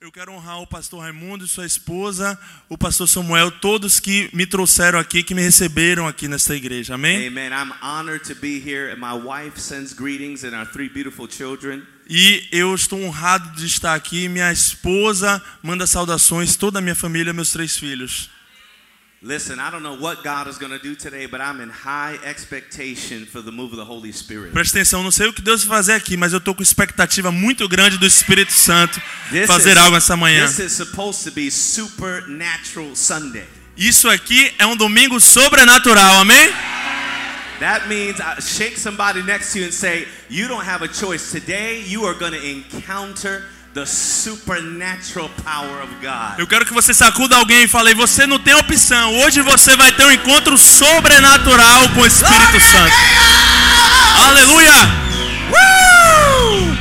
Eu 0.00 0.10
quero 0.10 0.32
honrar 0.32 0.60
o 0.60 0.66
pastor 0.66 1.00
Raimundo 1.00 1.44
e 1.44 1.48
sua 1.48 1.64
esposa, 1.64 2.36
o 2.68 2.76
pastor 2.76 3.08
Samuel, 3.08 3.50
todos 3.50 4.00
que 4.00 4.28
me 4.32 4.44
trouxeram 4.44 4.98
aqui, 4.98 5.22
que 5.22 5.34
me 5.34 5.42
receberam 5.42 6.08
aqui 6.08 6.26
nesta 6.26 6.56
igreja. 6.56 6.94
Amém? 6.94 7.28
Amen. 7.28 7.52
I'm 7.52 7.72
honored 7.80 8.24
to 8.26 8.34
be 8.34 8.58
here, 8.58 8.92
and 8.92 8.98
my 8.98 9.14
wife 9.14 9.60
sends 9.60 9.92
greetings 9.92 10.42
and 10.42 10.56
our 10.56 10.66
three 10.66 10.88
beautiful 10.88 11.28
children. 11.28 11.82
E 12.08 12.48
eu 12.50 12.74
estou 12.74 13.00
honrado 13.00 13.56
de 13.56 13.66
estar 13.66 13.94
aqui. 13.94 14.28
Minha 14.28 14.52
esposa 14.52 15.40
manda 15.62 15.86
saudações, 15.86 16.56
toda 16.56 16.80
a 16.80 16.82
minha 16.82 16.96
família, 16.96 17.32
meus 17.32 17.52
três 17.52 17.76
filhos. 17.76 18.28
Listen, 19.22 19.58
I 19.58 19.70
don't 19.70 19.82
know 19.82 19.94
what 19.98 20.22
God 20.22 20.46
is 20.46 20.58
going 20.58 20.72
to 20.72 20.78
do 20.78 20.94
today, 20.94 21.26
but 21.26 21.40
I'm 21.40 21.60
in 21.62 21.70
high 21.70 22.18
expectation 22.22 23.24
for 23.24 23.40
the 23.40 23.50
move 23.50 23.72
of 23.72 23.78
the 23.78 23.84
Holy 23.84 24.12
Spirit. 24.12 24.52
Presta 24.52 24.78
atenção, 24.78 25.02
não 25.02 25.10
sei 25.10 25.26
o 25.26 25.32
que 25.32 25.40
Deus 25.40 25.64
vai 25.64 25.78
fazer 25.78 25.94
aqui, 25.94 26.16
mas 26.18 26.32
eu 26.34 26.38
estou 26.38 26.54
com 26.54 26.62
expectativa 26.62 27.32
muito 27.32 27.66
grande 27.66 27.96
do 27.96 28.06
Espírito 28.06 28.52
Santo 28.52 29.00
This 29.30 29.46
fazer 29.46 29.72
is- 29.72 29.76
algo 29.78 29.96
essa 29.96 30.16
manhã. 30.16 30.46
This 30.46 30.58
is 30.58 30.72
supposed 30.72 31.24
to 31.24 31.30
be 31.32 31.50
supernatural 31.50 32.94
Sunday. 32.94 33.46
Isso 33.76 34.06
aqui 34.08 34.52
é 34.58 34.66
um 34.66 34.76
domingo 34.76 35.18
sobrenatural, 35.18 36.20
amém? 36.20 36.52
That 37.58 37.88
means 37.88 38.20
uh, 38.20 38.38
shake 38.40 38.78
somebody 38.78 39.22
next 39.22 39.52
to 39.54 39.60
you 39.60 39.66
and 39.68 39.72
say, 39.72 40.06
You 40.28 40.46
don't 40.46 40.62
have 40.68 40.84
a 40.84 40.88
choice. 40.92 41.30
Today, 41.32 41.82
you 41.86 42.04
are 42.06 42.14
going 42.14 42.32
to 42.32 42.46
encounter 42.46 43.44
the 43.76 43.84
supernatural 43.84 45.28
power 45.44 45.82
of 45.82 45.92
God. 46.00 46.38
Eu 46.38 46.46
quero 46.46 46.64
que 46.64 46.72
você 46.72 46.94
sacuda 46.94 47.36
alguém 47.36 47.64
e 47.64 47.68
fale, 47.68 47.92
você 47.92 48.26
não 48.26 48.38
tem 48.38 48.54
opção. 48.54 49.14
Hoje 49.18 49.42
você 49.42 49.76
vai 49.76 49.92
ter 49.92 50.02
um 50.02 50.12
encontro 50.12 50.56
sobrenatural 50.56 51.90
com 51.90 52.00
o 52.00 52.06
Espírito 52.06 52.58
Santo. 52.58 52.94
Aleluia! 54.28 54.72
Woo! 55.50 56.76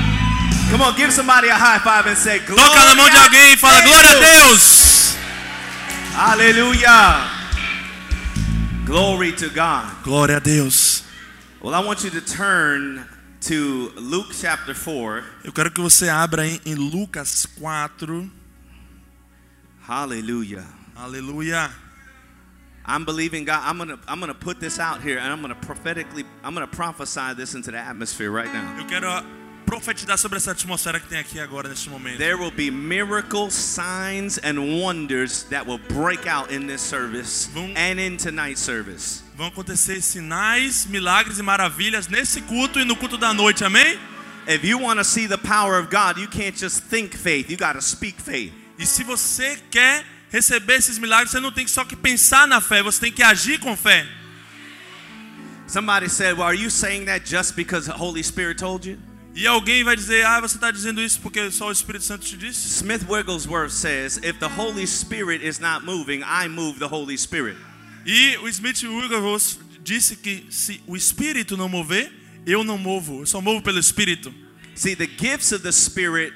Come 0.71 0.83
on, 0.83 0.95
give 0.95 1.11
somebody 1.11 1.49
a 1.49 1.57
high 1.57 1.79
five 1.79 2.09
and 2.09 2.15
say, 2.15 2.39
Glory 2.39 2.63
Toca 2.63 2.85
na 2.85 2.95
mão 2.95 3.09
de 3.09 3.17
alguém 3.17 3.53
e 3.53 3.57
fala, 3.57 3.81
glória 3.81 4.11
a 4.11 4.15
Deus! 4.15 5.15
Hallelujah. 6.15 7.29
Glory 8.85 9.33
to 9.33 9.49
God. 9.49 10.01
Glória 10.01 10.37
a 10.37 10.39
Deus. 10.39 11.03
Well, 11.61 11.75
I 11.75 11.85
want 11.85 12.05
you 12.05 12.11
to 12.11 12.21
turn 12.21 13.05
to 13.47 13.91
Luke 13.95 14.33
chapter 14.33 14.73
4. 14.73 15.23
Eu 15.43 15.53
quero 15.53 15.71
que 15.71 15.79
você 15.79 16.09
abra 16.09 16.47
em, 16.47 16.59
em 16.65 16.75
Lucas 16.75 17.45
4. 17.45 18.29
Hallelujah. 19.87 20.65
Aleluia. 20.95 21.69
I'm 22.87 23.03
believing 23.03 23.45
God. 23.45 23.61
I'm 23.63 23.77
gonna 23.77 23.99
I'm 24.07 24.19
gonna 24.19 24.33
put 24.33 24.59
this 24.59 24.79
out 24.79 25.01
here, 25.01 25.19
and 25.19 25.31
I'm 25.31 25.41
gonna 25.41 25.55
prophetically 25.55 26.23
I'm 26.43 26.53
gonna 26.53 26.67
prophesy 26.67 27.33
this 27.35 27.55
into 27.55 27.71
the 27.71 27.77
atmosphere 27.77 28.31
right 28.31 28.51
now. 28.51 28.77
Eu 28.79 28.85
quero 28.85 29.07
ah, 29.09 29.23
profetizar 29.65 30.17
sobre 30.17 30.37
essa 30.37 30.51
atmosfera 30.51 30.99
que 30.99 31.07
tem 31.07 31.19
aqui 31.19 31.39
agora, 31.39 31.67
neste 31.67 31.89
momento. 31.89 32.17
There 32.17 32.37
will 32.37 32.51
be 32.51 32.71
miracles, 32.71 33.53
signs, 33.53 34.39
and 34.39 34.59
wonders 34.81 35.43
that 35.49 35.65
will 35.67 35.79
break 35.89 36.27
out 36.27 36.51
in 36.51 36.67
this 36.67 36.81
service 36.81 37.47
Vão- 37.53 37.73
and 37.75 37.99
in 37.99 38.17
tonight's 38.17 38.61
service. 38.61 39.24
Vão 39.35 39.47
acontecer 39.47 40.01
sinais, 40.01 40.85
milagres 40.85 41.39
e 41.39 41.43
maravilhas 41.43 42.07
nesse 42.07 42.39
culto 42.43 42.79
e 42.79 42.85
no 42.85 42.95
culto 42.95 43.17
da 43.17 43.33
noite, 43.33 43.65
amém? 43.65 43.99
If 44.47 44.63
you 44.63 44.79
want 44.79 44.97
to 44.97 45.03
see 45.03 45.27
the 45.27 45.37
power 45.37 45.77
of 45.77 45.89
God, 45.89 46.17
you 46.17 46.29
can't 46.29 46.57
just 46.57 46.83
think 46.89 47.17
faith. 47.17 47.49
You 47.49 47.57
got 47.57 47.73
to 47.73 47.81
speak 47.81 48.21
faith. 48.21 48.53
E 48.79 48.85
se 48.85 49.03
você 49.03 49.59
quer 49.69 50.05
receber 50.31 50.75
esses 50.75 50.97
milagres, 50.97 51.31
você 51.31 51.41
não 51.41 51.51
tem 51.51 51.67
só 51.67 51.83
que 51.83 51.97
pensar 51.97 52.47
na 52.47 52.61
fé, 52.61 52.81
você 52.81 53.01
tem 53.01 53.11
que 53.11 53.21
agir 53.21 53.59
com 53.59 53.75
fé. 53.75 54.07
Somebody 55.67 56.09
said, 56.09 56.37
"Well, 56.37 56.47
are 56.47 56.57
you 56.57 56.69
saying 56.69 57.05
that 57.05 57.29
just 57.29 57.55
because 57.55 57.87
the 57.87 57.97
Holy 57.97 58.23
Spirit 58.23 58.57
told 58.57 58.87
you?" 58.87 58.97
E 59.33 59.45
alguém 59.45 59.83
vai 59.83 59.97
dizer, 59.97 60.25
ah, 60.25 60.39
você 60.39 60.55
está 60.55 60.71
dizendo 60.71 61.01
isso 61.01 61.19
porque 61.19 61.51
só 61.51 61.67
o 61.67 61.71
Espírito 61.73 62.05
Santo 62.05 62.25
te 62.25 62.37
disse? 62.37 62.69
Smith 62.69 63.03
Wigglesworth 63.09 63.73
says, 63.73 64.17
"If 64.23 64.39
the 64.39 64.47
Holy 64.47 64.87
Spirit 64.87 65.45
is 65.45 65.59
not 65.59 65.83
moving, 65.83 66.21
I 66.21 66.47
move 66.47 66.79
the 66.79 66.87
Holy 66.87 67.17
Spirit." 67.17 67.57
E 68.05 68.37
o 68.37 68.47
Smith 68.47 68.83
Wigglesworth 68.83 69.57
disse 69.83 70.15
que 70.15 70.45
se 70.49 70.81
o 70.85 70.95
Espírito 70.95 71.57
não 71.57 71.67
mover, 71.67 72.11
eu 72.45 72.63
não 72.63 72.77
movo, 72.77 73.21
eu 73.21 73.25
só 73.25 73.41
movo 73.41 73.61
pelo 73.61 73.79
Espírito. 73.79 74.33
See, 74.75 74.95
the 74.95 75.07
gifts 75.07 75.51
of 75.51 75.63
the 75.63 75.71
Spirit 75.71 76.33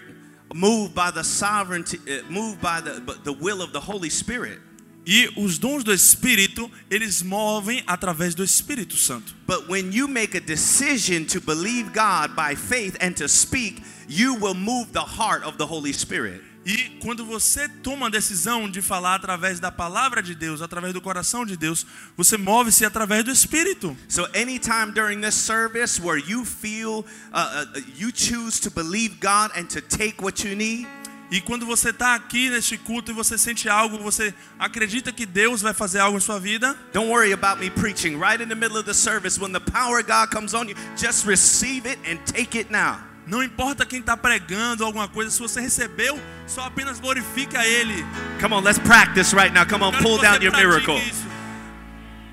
move 0.53 0.93
by 0.93 1.11
the 1.11 1.23
sovereignty, 1.23 1.97
uh, 1.97 2.31
move 2.31 2.57
by 2.59 2.81
the 2.81 2.99
the 3.23 3.33
will 3.33 3.61
of 3.61 3.71
the 3.71 3.79
Holy 3.79 4.09
Spirit. 4.09 4.59
E 5.05 5.29
os 5.37 5.57
dons 5.57 5.83
do 5.83 5.91
Espírito, 5.91 6.69
eles 6.89 7.21
movem 7.23 7.83
através 7.87 8.35
do 8.35 8.43
Espírito 8.43 8.95
Santo. 8.95 9.33
But 9.47 9.67
when 9.67 9.91
you 9.91 10.07
make 10.07 10.35
a 10.35 10.41
decision 10.41 11.25
to 11.27 11.41
believe 11.41 11.93
God 11.93 12.35
by 12.35 12.55
faith 12.55 12.95
and 12.99 13.15
to 13.17 13.27
speak, 13.27 13.81
you 14.07 14.35
will 14.35 14.53
move 14.53 14.91
the 14.91 15.01
heart 15.01 15.43
of 15.43 15.57
the 15.57 15.65
Holy 15.65 15.93
Spirit. 15.93 16.41
E 16.65 16.99
quando 17.01 17.25
você 17.25 17.69
toma 17.69 18.07
a 18.07 18.09
decisão 18.09 18.69
de 18.69 18.81
falar 18.81 19.15
através 19.15 19.59
da 19.59 19.71
palavra 19.71 20.21
de 20.21 20.35
Deus, 20.35 20.61
através 20.61 20.93
do 20.93 21.01
coração 21.01 21.45
de 21.45 21.55
Deus, 21.55 21.85
você 22.17 22.37
move-se 22.37 22.83
através 22.83 23.23
do 23.23 23.31
Espírito. 23.31 23.95
So 24.09 24.25
anytime 24.35 24.91
during 24.93 25.21
this 25.21 25.35
service 25.35 26.01
where 26.01 26.19
you 26.19 26.43
feel 26.43 27.05
uh, 27.33 27.65
uh, 27.75 27.81
you 27.97 28.11
choose 28.13 28.59
to 28.61 28.69
believe 28.69 29.19
God 29.21 29.51
and 29.57 29.65
to 29.69 29.81
take 29.81 30.21
what 30.21 30.45
you 30.45 30.55
need, 30.55 30.87
E 31.31 31.39
quando 31.39 31.63
você 31.63 31.91
está 31.91 32.15
aqui 32.15 32.49
neste 32.49 32.75
culto 32.75 33.11
e 33.11 33.13
você 33.13 33.37
sente 33.37 33.69
algo, 33.69 33.99
você 33.99 34.33
acredita 34.57 35.11
que 35.11 35.27
Deus 35.27 35.61
vai 35.61 35.75
fazer 35.75 35.99
algo 35.99 36.17
em 36.17 36.21
sua 36.21 36.39
vida, 36.39 36.75
don't 36.91 37.07
worry 37.07 37.31
about 37.31 37.59
me 37.59 37.69
preaching 37.69 38.17
right 38.17 38.41
in 38.41 38.47
the 38.47 38.55
middle 38.55 38.77
of 38.77 38.85
the 38.85 38.95
service 38.95 39.39
when 39.39 39.53
the 39.53 39.59
power 39.59 39.99
of 39.99 40.07
God 40.07 40.31
comes 40.31 40.55
on 40.55 40.67
you, 40.67 40.75
just 40.97 41.27
receive 41.27 41.87
it 41.87 41.99
and 42.09 42.17
take 42.25 42.57
it 42.57 42.71
now. 42.71 43.08
Não 43.29 43.43
importa 43.43 43.85
quem 43.85 43.99
está 43.99 44.17
pregando 44.17 44.83
alguma 44.83 45.07
coisa, 45.07 45.29
se 45.29 45.39
você 45.39 45.61
recebeu, 45.61 46.19
só 46.47 46.63
apenas 46.63 46.99
glorifique 46.99 47.55
a 47.55 47.65
Ele. 47.65 48.03
Come 48.41 48.55
on, 48.55 48.61
let's 48.61 48.79
practice 48.79 49.33
right 49.35 49.53
now. 49.53 49.65
Come 49.65 49.83
on, 49.83 49.93
pull 50.01 50.17
down 50.17 50.41
your 50.41 50.55
miracle. 50.55 50.97
isso. 50.97 51.29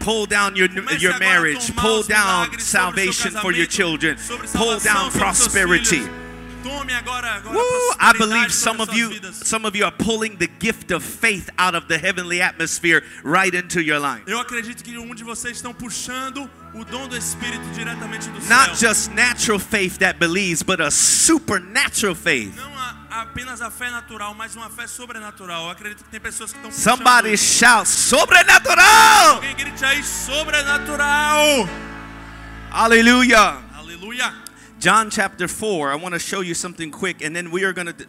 Pull 0.00 0.26
down 0.26 0.56
your 0.56 0.68
your 1.00 1.18
marriage. 1.18 1.72
Pull 1.74 2.04
down 2.04 2.58
salvation 2.60 3.32
for 3.32 3.52
your 3.52 3.66
children. 3.66 4.16
Pull 4.54 4.78
down 4.78 5.10
prosperity. 5.10 6.02
Tome 6.66 6.93
agora, 6.94 7.34
agora 7.37 7.56
Woo, 7.56 7.94
I 8.00 8.12
believe 8.19 8.53
some 8.53 8.81
of 8.82 8.93
you 8.93 9.09
vidas. 9.10 9.37
some 9.44 9.65
of 9.66 9.77
you 9.77 9.84
are 9.87 9.94
pulling 9.97 10.37
the 10.37 10.49
gift 10.59 10.91
of 10.93 11.04
faith 11.04 11.49
out 11.59 11.77
of 11.77 11.87
the 11.87 11.97
heavenly 11.97 12.43
atmosphere 12.43 13.03
right 13.22 13.54
into 13.56 13.81
your 13.81 14.00
life. 14.00 14.22
Eu 14.27 14.41
acredito 14.41 14.82
que 14.82 14.99
um 14.99 15.15
de 15.15 15.22
vocês 15.22 15.56
estão 15.56 15.72
puxando 15.72 16.50
o 16.75 16.84
dom 16.84 17.06
do 17.09 17.16
Espírito 17.16 17.65
diretamente 17.72 18.28
do 18.31 18.41
Not 18.49 18.76
céu. 18.76 18.91
just 18.91 19.10
natural 19.12 19.59
faith 19.60 19.99
that 19.99 20.19
believes, 20.19 20.62
but 20.62 20.81
a 20.81 20.91
supernatural 20.91 22.15
faith. 22.16 22.55
Não 22.56 22.76
a- 22.76 23.22
apenas 23.22 23.62
a 23.62 23.71
fé 23.71 23.88
natural, 23.91 24.34
mas 24.34 24.56
uma 24.56 24.69
fé 24.69 24.87
sobrenatural. 24.88 25.65
Eu 25.66 25.71
acredito 25.71 26.03
que 26.05 26.10
tem 26.10 26.21
pessoas 26.21 26.53
que 26.53 26.59
estão 26.59 26.71
puxando 26.71 26.97
Somebody 26.99 27.37
shout 27.38 27.88
sobrenatural. 27.88 29.37
Alguém 29.37 29.55
grite 29.55 29.84
aí, 29.84 30.03
sobrenatural! 30.03 31.69
Hallelujah. 32.71 33.59
Aleluia! 33.75 34.34
John 34.78 35.10
chapter 35.10 35.48
4. 35.48 35.91
I 35.91 35.94
want 35.97 36.14
to 36.14 36.19
show 36.19 36.42
you 36.42 36.54
something 36.54 36.91
quick 36.91 37.22
and 37.22 37.34
then 37.34 37.50
we 37.50 37.64
are 37.64 37.72
going 37.72 37.87
to 37.87 38.06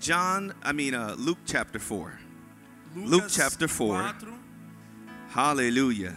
John, 0.00 0.54
I 0.62 0.72
mean 0.72 0.94
uh, 0.94 1.14
Luke 1.18 1.38
chapter 1.46 1.78
4. 1.78 2.18
Luke 2.96 3.24
chapter 3.28 3.68
4. 3.68 4.12
4. 4.20 4.28
Hallelujah. 5.30 6.14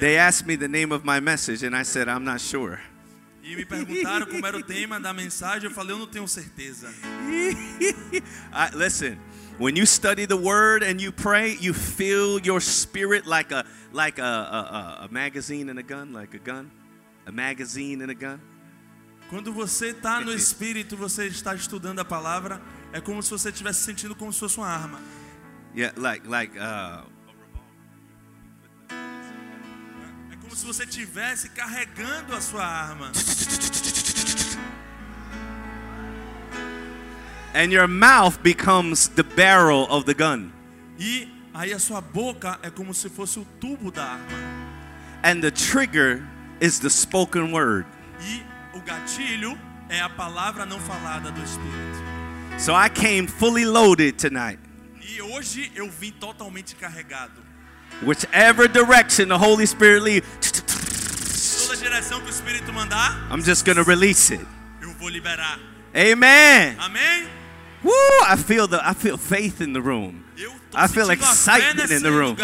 They 0.00 0.16
asked 0.16 0.46
me 0.46 0.56
the 0.56 0.68
name 0.68 0.90
of 0.90 1.04
my 1.04 1.20
message 1.20 1.62
and 1.62 1.76
I 1.76 1.82
said 1.82 2.08
I'm 2.08 2.24
not 2.24 2.40
sure. 2.40 2.80
E 3.44 3.56
me 3.56 3.64
perguntaram 3.64 4.26
como 4.26 4.46
era 4.46 4.56
o 4.56 4.62
tema 4.62 5.00
da 5.00 5.12
mensagem, 5.12 5.68
eu 5.68 5.74
falei, 5.74 5.92
eu 5.92 5.98
não 5.98 6.06
tenho 6.06 6.28
certeza. 6.28 6.88
I, 8.52 8.70
listen, 8.72 9.18
when 9.58 9.76
you 9.76 9.84
study 9.84 10.26
the 10.26 10.36
word 10.36 10.84
and 10.84 11.00
you 11.00 11.10
pray, 11.10 11.56
you 11.60 11.74
feel 11.74 12.38
your 12.38 12.60
spirit 12.60 13.26
like 13.26 13.50
a 13.52 13.64
like 13.92 14.20
a, 14.20 14.24
a, 14.24 15.06
a 15.06 15.08
magazine 15.10 15.68
and 15.68 15.78
a 15.78 15.82
gun, 15.82 16.12
like 16.12 16.34
a 16.34 16.38
gun, 16.38 16.70
a 17.26 17.32
magazine 17.32 18.02
and 18.04 18.10
a 18.10 18.14
gun. 18.14 18.38
Quando 19.30 19.52
você 19.52 19.88
está 19.88 20.20
no 20.20 20.32
Espírito, 20.32 20.96
você 20.96 21.26
está 21.26 21.54
estudando 21.54 22.00
a 22.00 22.04
palavra, 22.04 22.60
é 22.92 23.00
como 23.00 23.22
se 23.22 23.30
você 23.30 23.48
estivesse 23.48 23.82
sentindo 23.84 24.14
como 24.14 24.32
se 24.32 24.40
fosse 24.40 24.58
uma 24.58 24.66
arma. 24.68 25.00
Yeah, 25.74 25.98
like 25.98 26.28
like 26.28 26.58
uh, 26.58 27.06
É 30.30 30.36
como 30.40 30.54
se 30.54 30.66
você 30.66 30.84
estivesse 30.84 31.48
carregando 31.50 32.34
a 32.34 32.40
sua 32.40 32.64
arma. 32.66 33.10
and 37.54 37.70
your 37.72 37.86
mouth 37.88 38.38
becomes 38.42 39.08
the 39.08 39.22
barrel 39.22 39.86
of 39.90 40.04
the 40.06 40.14
gun, 40.14 40.50
E 40.98 41.28
aí 41.54 41.72
a 41.72 41.78
sua 41.78 42.00
boca 42.00 42.58
é 42.62 42.70
como 42.70 42.94
se 42.94 43.08
fosse 43.10 43.38
o 43.38 43.44
tubo 43.60 43.90
da 43.90 44.04
arma. 44.04 44.26
and 45.24 45.40
the 45.40 45.50
trigger 45.50 46.22
is 46.62 46.78
the 46.78 46.88
spoken 46.88 47.52
word. 47.52 47.84
E 48.20 48.42
o 48.72 48.80
gatilho 48.80 49.58
é 49.88 50.00
a 50.00 50.08
palavra 50.08 50.64
não 50.64 50.78
falada 50.78 51.30
do 51.32 51.42
Espírito. 51.42 52.02
So 52.58 52.72
I 52.72 52.88
came 52.88 53.26
fully 53.26 53.64
loaded 53.64 54.16
tonight. 54.16 54.60
E 55.02 55.20
hoje 55.20 55.72
eu 55.74 55.90
vim 55.90 56.12
totalmente 56.12 56.76
carregado. 56.76 57.42
Whichever 58.02 58.68
direction 58.68 59.28
the 59.28 59.36
Holy 59.36 59.66
Spirit 59.66 60.02
leads, 60.02 60.28
Toda 61.66 61.76
direção 61.76 62.20
que 62.20 62.26
o 62.28 62.30
Espírito 62.30 62.72
mandar, 62.72 63.28
I'm 63.30 63.42
just 63.42 63.64
gonna 63.66 63.82
release 63.82 64.32
it. 64.32 64.46
eu 64.80 64.92
vou 64.94 65.08
liberar. 65.08 65.58
Amen. 65.94 66.76
Amém? 66.78 67.26
Woo! 67.82 67.92
I 68.24 68.36
feel 68.36 68.68
the 68.68 68.78
I 68.78 68.94
feel 68.94 69.18
faith 69.18 69.60
in 69.60 69.72
the 69.72 69.80
room. 69.80 70.22
I 70.74 70.88
feel 70.88 71.04
sentindo 71.06 71.12
a 71.12 71.16
fé 71.16 71.58
excitement 71.58 71.90
in 71.92 72.02
the 72.02 72.10
room. 72.10 72.36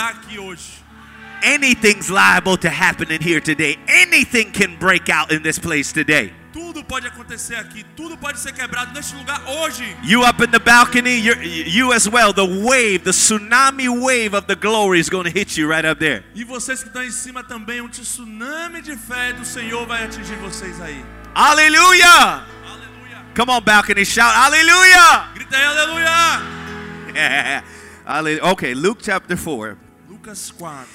Lugar 1.39 1.39
aqui 1.39 1.39
hoje. 1.39 1.41
Anything's 1.43 2.11
liable 2.11 2.57
to 2.57 2.69
happen 2.69 3.11
in 3.11 3.21
here 3.21 3.41
today. 3.41 3.79
Anything 3.89 4.53
can 4.53 4.77
break 4.79 5.09
out 5.09 5.33
in 5.33 5.43
this 5.43 5.59
place 5.59 5.93
today. 5.93 6.33
Tudo 6.53 6.83
pode 6.83 7.07
acontecer 7.07 7.57
aqui, 7.57 7.85
tudo 7.97 8.17
pode 8.17 8.41
ser 8.41 8.53
quebrado 8.53 8.93
neste 8.93 9.15
lugar 9.15 9.41
hoje. 9.47 9.85
You 10.03 10.25
up 10.25 10.43
in 10.43 10.51
the 10.51 10.59
balcony, 10.59 11.19
you're, 11.19 11.41
you 11.43 11.93
as 11.93 12.09
well. 12.09 12.33
The 12.33 12.45
wave, 12.45 13.05
the 13.05 13.13
tsunami 13.13 13.89
wave 13.89 14.35
of 14.35 14.47
the 14.47 14.57
glory 14.57 14.99
is 14.99 15.09
going 15.09 15.25
to 15.25 15.31
hit 15.31 15.57
you 15.57 15.69
right 15.69 15.85
up 15.85 16.01
there. 16.01 16.25
E 16.35 16.45
vocês 16.45 16.83
que 16.83 16.89
estão 16.89 17.05
em 17.05 17.11
cima 17.11 17.45
também, 17.45 17.81
um 17.81 17.89
tsunami 17.89 18.83
de 18.83 18.97
fé 18.97 19.33
do 19.33 19.45
Senhor 19.45 19.87
vai 19.87 20.05
atingir 20.05 20.37
vocês 20.37 20.81
aí. 20.81 21.05
Hallelujah! 21.35 22.45
Aleluia. 22.67 23.25
Come 23.37 23.53
on, 23.53 23.61
balcony, 23.61 24.05
shout 24.05 24.35
hallelujah! 24.35 25.29
Grita. 25.35 25.59
Hallelujah. 28.05 28.53
Okay, 28.53 28.75
Luke 28.75 29.01
chapter 29.03 29.37
4. 29.37 29.88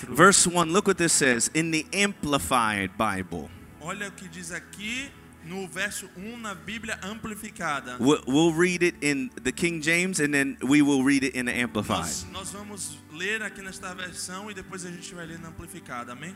Verse 0.10 0.48
1. 0.48 0.72
Look 0.72 0.88
what 0.88 0.98
this 0.98 1.14
says 1.14 1.50
in 1.54 1.72
the 1.72 1.86
Amplified 1.94 2.98
Bible. 2.98 3.50
Olha 3.82 4.08
o 4.08 4.12
que 4.12 4.28
diz 4.30 4.52
aqui 4.52 5.10
no 5.46 5.68
verso 5.68 6.10
1 6.16 6.38
na 6.38 6.56
Bíblia 6.56 6.98
amplificada. 7.02 7.98
We'll, 8.00 8.24
we'll 8.28 8.54
read 8.54 8.84
it 8.84 8.96
in 9.02 9.30
the 9.44 9.52
King 9.52 9.82
James 9.82 10.20
and 10.20 10.34
then 10.34 10.58
we 10.62 10.82
will 10.82 11.04
read 11.04 11.24
it 11.24 11.36
in 11.36 11.46
the 11.46 11.54
Amplified. 11.54 12.06
Nós, 12.06 12.26
nós 12.32 12.52
vamos 12.52 12.98
ler 13.12 13.42
aqui 13.44 13.62
nesta 13.62 13.94
versão 13.94 14.50
e 14.50 14.54
depois 14.54 14.86
a 14.86 14.92
gente 14.92 15.14
vai 15.14 15.26
ler 15.26 15.40
na 15.40 15.50
amplificada, 15.50 16.14
amém? 16.14 16.36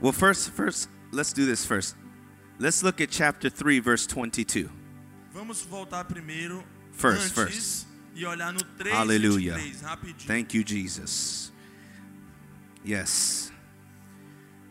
Well, 0.00 0.12
first, 0.12 0.50
first, 0.50 0.88
let's 1.12 1.32
do 1.32 1.44
this 1.44 1.64
first. 1.64 1.96
Let's 2.58 2.82
look 2.82 3.00
at 3.02 3.10
chapter 3.10 3.50
3, 3.50 3.80
verse 3.80 4.06
22. 4.06 4.68
Vamos 5.32 5.62
voltar 5.62 6.04
primeiro 6.04 6.64
First, 6.92 7.36
antes 7.38 7.86
e 8.14 8.24
olhar 8.26 8.52
no 8.52 8.60
3, 8.60 8.94
Aleluia. 8.94 9.54
23, 9.54 9.82
rapidinho. 9.82 10.26
Thank 10.26 10.56
you, 10.56 10.64
Jesus. 10.64 11.49
Yes. 12.84 13.52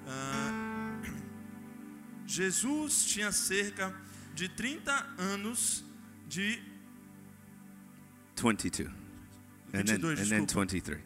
Ah, 0.07 1.01
Jesus 2.25 3.05
tinha 3.05 3.31
cerca 3.31 3.93
de 4.33 4.49
30 4.49 4.91
anos 5.17 5.83
de 6.27 6.61
22. 8.35 8.89
And 9.73 9.83
then, 9.85 9.99
22, 9.99 10.19
and 10.19 10.29
then 10.29 10.45
desculpa. 10.45 10.65
23. 10.71 11.01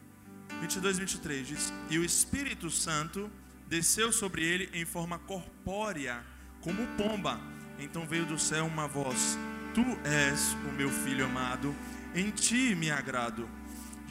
22, 0.61 0.99
23 0.99 1.47
diz: 1.47 1.73
E 1.89 1.97
o 1.97 2.05
Espírito 2.05 2.69
Santo 2.69 3.29
desceu 3.67 4.11
sobre 4.11 4.43
ele 4.43 4.69
em 4.73 4.85
forma 4.85 5.19
corpórea, 5.19 6.23
como 6.61 6.85
pomba. 6.95 7.39
Então 7.79 8.05
veio 8.05 8.25
do 8.25 8.39
céu 8.39 8.65
uma 8.65 8.87
voz: 8.87 9.37
Tu 9.73 9.83
és 10.07 10.53
o 10.69 10.71
meu 10.73 10.89
filho 10.89 11.25
amado, 11.25 11.75
em 12.15 12.29
ti 12.29 12.75
me 12.75 12.91
agrado. 12.91 13.49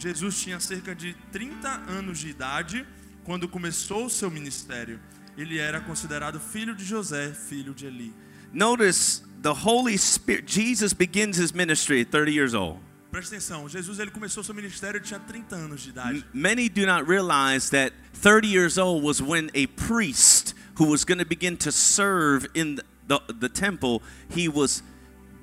Jesus 0.03 0.43
tinha 0.43 0.59
cerca 0.59 0.97
de 0.97 1.15
30 1.31 1.69
anos 1.89 2.19
de 2.19 2.29
idade 2.29 2.85
quando 3.23 3.49
começou 3.49 4.07
o 4.07 4.11
seu 4.11 4.29
ministério. 4.33 4.99
Ele 5.39 5.59
era 5.59 5.81
considerado 5.81 6.41
filho 6.41 6.75
de 6.75 6.85
José, 6.85 7.33
filho 7.33 7.73
de 7.73 7.87
Eli. 7.87 8.13
Notice 8.53 9.23
the 9.43 9.53
Holy 9.53 9.97
Spirit. 9.97 10.53
Jesus 10.53 10.93
begins 10.93 11.39
his 11.39 11.53
ministry 11.53 12.01
at 12.01 12.11
30 12.11 12.33
years 12.33 12.53
old. 12.53 12.81
Presta 13.13 13.37
atenção, 13.37 13.69
Jesus 13.69 14.01
ele 14.01 14.11
começou 14.11 14.43
seu 14.43 14.55
ministério, 14.55 15.01
tinha 15.01 15.21
30 15.21 15.55
anos 15.55 15.83
de 15.83 15.91
idade. 15.91 16.25
Many 16.33 16.69
do 16.69 16.85
not 16.85 17.09
realize 17.09 17.71
that 17.71 17.95
30 18.15 18.49
years 18.49 18.79
old 18.79 19.05
was 19.05 19.23
when 19.23 19.51
a 19.55 19.69
priest 19.69 20.55
who 20.81 20.87
was 20.87 21.05
going 21.05 21.19
to 21.19 21.27
begin 21.27 21.57
to 21.59 21.71
serve 21.71 22.49
in 22.55 22.75
the, 22.75 22.85
the, 23.07 23.35
the 23.35 23.49
temple, 23.49 24.03
he 24.35 24.49
was 24.49 24.83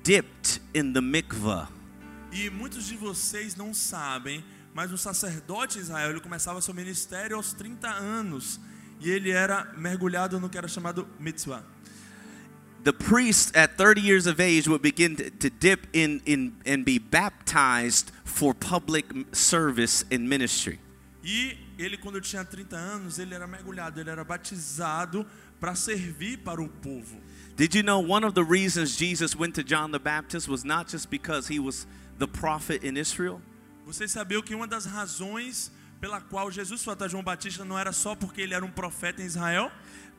dipped 0.02 0.60
in 0.74 0.92
the 0.92 1.00
mikvah. 1.00 1.68
E 2.32 2.48
muitos 2.48 2.86
de 2.86 2.96
vocês 2.96 3.56
não 3.56 3.74
sabem, 3.74 4.44
mas 4.72 4.92
o 4.92 4.98
sacerdote 4.98 5.74
de 5.74 5.80
Israel 5.80 6.10
ele 6.10 6.20
começava 6.20 6.60
seu 6.60 6.72
ministério 6.72 7.36
aos 7.36 7.52
30 7.52 7.88
anos 7.88 8.60
e 9.00 9.10
ele 9.10 9.30
era 9.30 9.72
mergulhado 9.76 10.38
no 10.38 10.48
que 10.48 10.56
era 10.56 10.68
chamado 10.68 11.08
mitzvah. 11.18 11.64
The 12.84 12.92
priest 12.92 13.54
at 13.56 13.76
30 13.76 14.00
years 14.00 14.26
of 14.26 14.40
age 14.40 14.68
would 14.68 14.82
begin 14.82 15.14
to, 15.16 15.30
to 15.30 15.50
dip 15.50 15.86
in, 15.92 16.22
in 16.24 16.54
and 16.64 16.84
be 16.84 16.98
baptized 16.98 18.10
for 18.24 18.54
public 18.54 19.06
service 19.32 20.04
and 20.10 20.28
ministry. 20.28 20.78
E 21.22 21.58
ele 21.78 21.98
quando 21.98 22.20
tinha 22.20 22.44
30 22.44 22.76
anos, 22.76 23.18
ele 23.18 23.34
era 23.34 23.46
mergulhado, 23.46 24.00
ele 24.00 24.08
era 24.08 24.24
batizado 24.24 25.26
para 25.58 25.74
servir 25.74 26.38
para 26.38 26.62
o 26.62 26.68
povo. 26.68 27.20
Did 27.56 27.74
you 27.74 27.82
know 27.82 28.00
one 28.00 28.24
of 28.24 28.34
the 28.34 28.44
reasons 28.44 28.96
Jesus 28.96 29.36
went 29.36 29.54
to 29.56 29.62
John 29.62 29.90
the 29.90 29.98
Baptist 29.98 30.48
was 30.48 30.64
not 30.64 30.90
just 30.90 31.10
because 31.10 31.52
he 31.52 31.58
was 31.58 31.86
the 32.20 32.28
prophet 32.28 32.84
in 32.86 32.96
Israel? 32.96 33.40
Vocês 33.84 34.12
sabiam 34.12 34.40
que 34.42 34.54
uma 34.54 34.68
das 34.68 34.84
razões 34.86 35.72
pela 36.00 36.20
qual 36.20 36.50
Jesus 36.52 36.84
foi 36.84 36.92
até 36.92 37.08
João 37.08 37.24
Batista 37.24 37.64
não 37.64 37.76
era 37.78 37.90
só 37.92 38.14
porque 38.14 38.40
ele 38.40 38.54
era 38.54 38.64
um 38.64 38.70
profeta 38.70 39.20
em 39.20 39.26
Israel, 39.26 39.72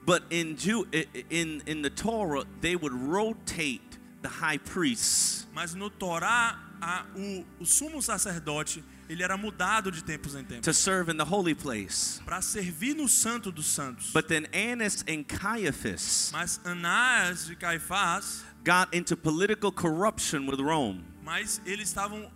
But 0.05 0.23
in 0.31 0.55
Jew, 0.57 0.87
in 1.29 1.61
in 1.67 1.81
the 1.83 1.89
Torah, 1.91 2.43
they 2.59 2.75
would 2.75 2.95
rotate 2.95 3.81
the 4.23 4.27
high 4.29 4.57
priests. 4.59 5.47
mas 5.53 5.73
no 5.75 5.89
Torá 5.91 6.57
a- 6.81 7.05
o, 7.15 7.45
o 7.59 7.65
sumo 7.65 8.01
sacerdote 8.01 8.83
ele 9.07 9.21
era 9.23 9.37
mudado 9.37 9.91
de 9.91 10.03
tempos 10.03 10.33
em 10.35 10.43
tempos 10.43 10.65
to 10.65 10.73
serve 10.73 11.11
in 11.11 11.17
the 11.17 11.23
holy 11.23 11.53
place. 11.53 12.19
para 12.25 12.41
servir 12.41 12.95
no 12.95 13.07
Santo 13.07 13.51
dos 13.51 13.67
Santos. 13.67 14.11
But 14.11 14.27
then 14.27 14.47
Annas 14.53 15.03
and 15.07 15.23
Caiaphas 15.27 16.31
Mas 16.33 16.59
Anás 16.63 17.49
e 17.49 17.55
Caifás, 17.55 18.41
got 18.63 18.89
into 18.95 19.15
political 19.15 19.71
corruption 19.71 20.47
with 20.49 20.59
Rome. 20.59 21.03
Mas 21.31 21.61
eles 21.65 21.87
estavam 21.87 22.29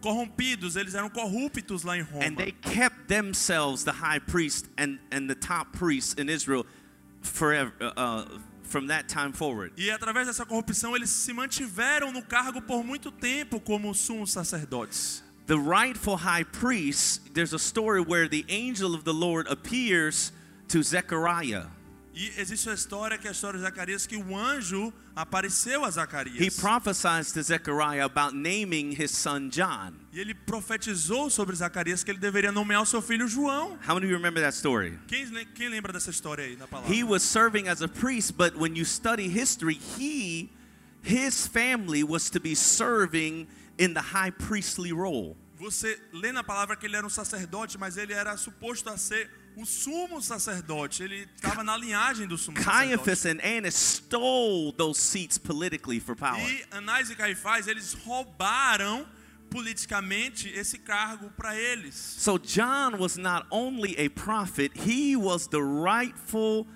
corrompidos, 0.00 0.76
eles 0.76 0.94
eram 0.94 1.10
corruptos 1.10 1.82
lá 1.82 1.98
em 1.98 2.02
Roma. 2.02 2.24
And 2.24 2.36
they 2.36 2.52
kept 2.52 3.08
themselves 3.08 3.82
the 3.82 3.90
high 3.90 4.20
priest 4.20 4.70
and, 4.78 5.00
and 5.10 5.28
the 5.28 5.34
top 5.34 5.76
priests 5.76 6.14
in 6.14 6.28
Israel 6.28 6.64
forever 7.20 7.72
uh, 7.80 7.92
uh, 7.96 8.38
from 8.62 8.86
that 8.86 9.08
time 9.08 9.32
forward. 9.32 9.72
E 9.76 9.90
através 9.90 10.28
dessa 10.28 10.46
corrupção 10.46 10.94
eles 10.94 11.10
se 11.10 11.32
mantiveram 11.32 12.12
no 12.12 12.22
cargo 12.22 12.62
por 12.62 12.84
muito 12.84 13.10
tempo 13.10 13.58
como 13.58 13.92
sumos 13.92 14.30
sacerdotes. 14.30 15.24
The 15.46 15.58
rightful 15.58 16.18
high 16.18 16.44
priest, 16.44 17.34
there's 17.34 17.52
a 17.52 17.58
story 17.58 18.02
where 18.02 18.28
the 18.28 18.44
angel 18.48 18.94
of 18.94 19.02
the 19.02 19.14
Lord 19.14 19.48
appears 19.48 20.30
to 20.68 20.82
Zechariah. 20.82 21.66
E 22.18 22.32
existe 22.36 22.68
a 22.68 22.74
história 22.74 23.16
que 23.16 23.28
é 23.28 23.30
a 23.30 23.32
história 23.32 23.56
de 23.56 23.64
Zacarias 23.64 24.04
que 24.04 24.16
o 24.16 24.36
anjo 24.36 24.92
apareceu 25.14 25.84
a 25.84 25.88
He 25.88 25.92
Zacarias. 25.92 26.60
prophesies 26.60 27.30
to 27.30 27.40
Zechariah 27.40 28.04
about 28.04 28.34
naming 28.34 28.90
his 28.90 29.12
son 29.12 29.48
John. 29.48 29.94
E 30.12 30.18
ele 30.18 30.34
profetizou 30.34 31.30
sobre 31.30 31.54
Zacarias 31.54 32.02
que 32.02 32.10
ele 32.10 32.18
deveria 32.18 32.50
nomear 32.50 32.82
o 32.82 32.86
seu 32.86 33.00
filho 33.00 33.28
João. 33.28 33.78
How 33.86 33.94
many 33.94 34.06
of 34.06 34.10
you 34.10 34.16
remember 34.16 34.42
that 34.42 34.56
story? 34.56 34.98
Quem, 35.06 35.46
quem 35.54 35.68
lembra 35.68 35.92
dessa 35.92 36.10
história 36.10 36.44
aí 36.44 36.56
na 36.56 36.66
palavra? 36.66 36.92
He 36.92 37.04
was 37.04 37.22
serving 37.22 37.68
as 37.68 37.82
a 37.82 37.88
priest, 37.88 38.32
but 38.32 38.56
when 38.56 38.76
you 38.76 38.84
study 38.84 39.28
history, 39.28 39.78
he 39.96 40.50
his 41.04 41.46
family 41.46 42.02
was 42.02 42.28
to 42.30 42.40
be 42.40 42.56
serving 42.56 43.46
in 43.78 43.94
the 43.94 44.02
high 44.02 44.32
priestly 44.32 44.92
role. 44.92 45.36
Você 45.56 45.96
lê 46.12 46.32
na 46.32 46.42
palavra 46.42 46.74
que 46.74 46.84
ele 46.86 46.96
era 46.96 47.06
um 47.06 47.10
sacerdote, 47.10 47.78
mas 47.78 47.96
ele 47.96 48.12
era 48.12 48.36
suposto 48.36 48.90
a 48.90 48.96
ser 48.96 49.30
o 49.58 49.66
sumo 49.66 50.22
sacerdote. 50.22 51.02
Ele 51.02 51.28
estava 51.34 51.64
na 51.64 51.76
linhagem 51.76 52.26
do 52.26 52.38
sumo 52.38 52.56
sacerdote. 52.56 52.88
Caiaphas 52.88 53.26
and 53.26 53.40
Annas 53.42 53.74
stole 53.74 54.72
those 54.76 55.00
seats 55.00 55.36
politically 55.36 55.98
for 55.98 56.14
power. 56.14 56.38
E 56.38 56.64
Anás 56.70 57.10
e 57.10 57.16
Caifás, 57.16 57.66
eles 57.66 57.94
roubaram 57.94 59.06
politicamente 59.50 60.48
esse 60.48 60.78
cargo 60.78 61.30
para 61.30 61.56
eles. 61.56 61.94
So 61.94 62.38
John 62.38 62.98
was 62.98 63.16
not 63.16 63.46
only 63.50 63.96
a 63.98 64.08
prophet, 64.10 64.72
he 64.76 65.16
was 65.16 65.48
the 65.48 65.62
rightful 65.62 66.66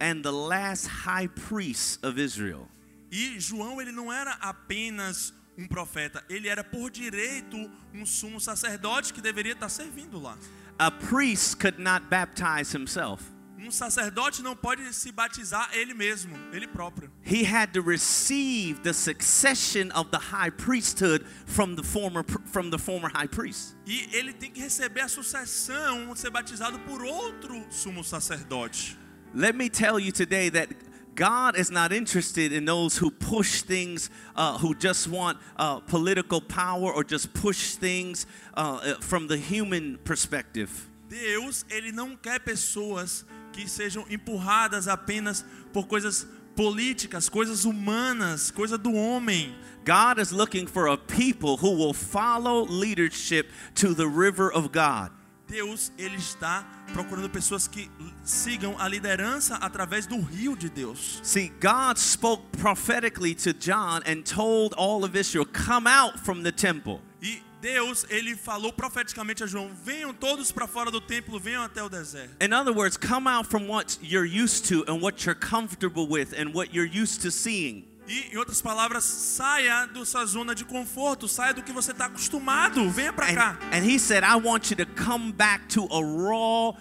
and 0.00 0.22
the 0.22 0.32
last 0.32 0.86
high 0.86 1.28
priest 1.28 2.04
of 2.04 2.18
Israel. 2.18 2.68
E 3.10 3.38
João, 3.38 3.80
ele 3.80 3.92
não 3.92 4.12
era 4.12 4.32
apenas 4.40 5.32
um 5.56 5.68
profeta, 5.68 6.24
ele 6.28 6.48
era 6.48 6.64
por 6.64 6.90
direito 6.90 7.56
um 7.92 8.04
sumo 8.04 8.40
sacerdote 8.40 9.12
que 9.12 9.20
deveria 9.20 9.52
estar 9.52 9.68
servindo 9.68 10.20
lá. 10.20 10.36
A 10.78 10.90
priest 10.90 11.60
could 11.60 11.78
not 11.78 12.10
baptize 12.10 12.72
himself. 12.72 13.22
Um 13.64 13.70
sacerdote 13.70 14.42
não 14.42 14.54
pode 14.54 14.92
se 14.92 15.10
batizar 15.10 15.70
ele 15.72 15.94
mesmo, 15.94 16.36
ele 16.52 16.66
próprio. 16.66 17.10
He 17.22 17.44
had 17.44 17.72
to 17.72 17.80
receive 17.80 18.82
the 18.82 18.92
succession 18.92 19.90
of 19.92 20.10
the 20.10 20.18
high 20.18 20.50
priesthood 20.50 21.24
from 21.46 21.74
the 21.74 21.82
former 21.82 22.24
from 22.44 22.70
the 22.70 22.78
former 22.78 23.08
high 23.08 23.28
priest. 23.28 23.74
E 23.86 24.08
ele 24.12 24.34
tem 24.34 24.50
que 24.50 24.60
receber 24.60 25.00
a 25.00 25.08
sucessão, 25.08 26.14
ser 26.14 26.30
batizado 26.30 26.78
por 26.80 27.02
outro 27.02 27.64
sumo 27.70 28.04
sacerdote. 28.04 28.98
Let 29.32 29.54
me 29.54 29.70
tell 29.70 29.98
you 29.98 30.12
today 30.12 30.50
that 30.50 30.68
God 31.14 31.56
is 31.56 31.70
not 31.70 31.92
interested 31.92 32.52
in 32.52 32.64
those 32.64 32.96
who 32.98 33.10
push 33.10 33.62
things, 33.62 34.10
uh, 34.34 34.58
who 34.58 34.74
just 34.74 35.08
want 35.08 35.38
uh, 35.56 35.80
political 35.80 36.40
power 36.40 36.92
or 36.92 37.04
just 37.04 37.32
push 37.34 37.76
things 37.76 38.26
uh, 38.56 38.80
uh, 38.82 38.94
from 39.00 39.28
the 39.28 39.36
human 39.36 39.98
perspective. 40.04 40.88
Deus, 41.08 41.64
ele 41.70 41.92
não 41.92 42.16
quer 42.16 42.40
pessoas 42.40 43.24
que 43.52 43.68
sejam 43.68 44.04
empurradas 44.10 44.88
apenas 44.88 45.44
por 45.72 45.86
coisas 45.86 46.26
políticas, 46.56 47.28
coisas 47.28 47.64
humanas, 47.64 48.50
coisa 48.50 48.76
do 48.76 48.92
homem. 48.94 49.54
God 49.84 50.18
is 50.18 50.32
looking 50.32 50.66
for 50.66 50.88
a 50.88 50.96
people 50.96 51.56
who 51.58 51.76
will 51.76 51.92
follow 51.92 52.64
leadership 52.64 53.50
to 53.76 53.94
the 53.94 54.08
river 54.08 54.50
of 54.50 54.72
God. 54.72 55.10
Deus, 55.46 55.92
ele 55.98 56.16
está 56.16 56.64
procurando 56.92 57.28
pessoas 57.28 57.68
que 57.68 57.90
sigam 58.24 58.76
a 58.78 58.88
liderança 58.88 59.56
através 59.56 60.06
do 60.06 60.20
rio 60.20 60.56
de 60.56 60.68
Deus. 60.68 61.20
See, 61.22 61.52
God 61.60 61.98
spoke 61.98 62.42
prophetically 62.58 63.34
to 63.34 63.52
John 63.52 64.00
and 64.06 64.22
told 64.22 64.74
all 64.76 65.04
of 65.04 65.16
Israel, 65.18 65.46
Come 65.46 65.86
out 65.88 66.18
from 66.18 66.42
the 66.42 66.52
temple. 66.52 67.00
E 67.22 67.42
Deus, 67.60 68.04
ele 68.10 68.36
falou 68.36 68.72
profeticamente 68.72 69.42
a 69.42 69.46
João: 69.46 69.70
"Venham 69.82 70.12
todos 70.12 70.52
para 70.52 70.66
fora 70.66 70.90
do 70.90 71.00
templo, 71.00 71.40
venham 71.40 71.62
até 71.62 71.82
o 71.82 71.88
deserto". 71.88 72.36
In 72.42 72.52
other 72.52 72.74
words, 72.74 72.98
come 72.98 73.26
out 73.26 73.48
from 73.48 73.66
what 73.66 73.98
you're 74.02 74.26
used 74.26 74.68
to 74.68 74.84
and 74.86 75.00
what 75.00 75.24
you're 75.24 75.38
comfortable 75.38 76.06
with 76.06 76.34
and 76.34 76.52
what 76.54 76.74
you're 76.74 76.84
used 76.86 77.22
to 77.22 77.30
seeing. 77.30 77.86
E, 78.06 78.34
em 78.34 78.36
outras 78.36 78.60
palavras, 78.60 79.02
saia 79.04 79.86
da 79.86 80.04
sua 80.04 80.26
zona 80.26 80.54
de 80.54 80.64
conforto, 80.64 81.26
saia 81.26 81.54
do 81.54 81.62
que 81.62 81.72
você 81.72 81.90
está 81.92 82.06
acostumado, 82.06 82.90
venha 82.90 83.12
para 83.12 83.34
cá. 83.34 83.58
and 83.72 83.82
he 83.84 83.98
said, 83.98 84.22
I 84.22 84.36
want 84.36 84.70
you 84.70 84.76
to 84.76 84.86
come 84.86 85.32
back 85.32 85.68
to 85.70 85.84
a 85.90 86.02
raw 86.02 86.74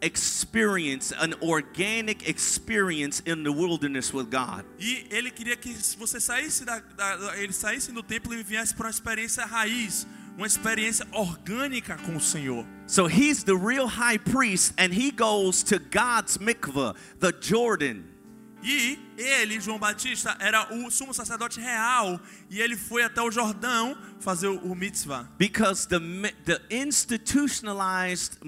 experience, 0.00 1.12
an 1.18 1.34
organic 1.42 2.28
experience 2.28 3.20
in 3.26 3.42
the 3.42 3.50
wilderness 3.50 4.12
with 4.14 4.30
God. 4.30 4.64
E 4.78 5.06
ele 5.10 5.30
queria 5.30 5.56
que 5.56 5.74
você 5.98 6.20
saísse 6.20 6.64
da, 6.64 6.78
da, 6.96 7.16
da- 7.16 7.36
ele 7.38 7.52
saísse 7.52 7.90
do 7.92 8.02
templo 8.02 8.32
e 8.34 8.42
viesse 8.42 8.74
para 8.74 8.86
uma 8.86 8.90
experiência 8.90 9.44
raiz, 9.44 10.06
uma 10.36 10.46
experiência 10.46 11.06
orgânica 11.12 11.96
com 12.06 12.16
o 12.16 12.20
Senhor. 12.20 12.64
So 12.86 13.06
he's 13.08 13.42
the 13.42 13.54
real 13.56 13.86
high 13.88 14.18
priest 14.18 14.72
and 14.78 14.92
he 14.92 15.10
goes 15.10 15.62
to 15.64 15.78
God's 15.78 16.38
mikvah, 16.38 16.94
the 17.20 17.32
Jordan. 17.40 18.04
E 18.62 18.98
ele, 19.16 19.60
João 19.60 19.78
Batista, 19.78 20.36
era 20.40 20.74
o 20.74 20.90
sumo 20.90 21.14
sacerdote 21.14 21.60
real 21.60 22.20
e 22.50 22.60
ele 22.60 22.76
foi 22.76 23.02
até 23.02 23.22
o 23.22 23.30
Jordão 23.30 23.96
fazer 24.20 24.48
o, 24.48 24.74
mitzvah. 24.74 25.28
Because 25.38 25.86
the, 25.86 26.00
the 26.44 26.60
institutionalized 26.70 28.38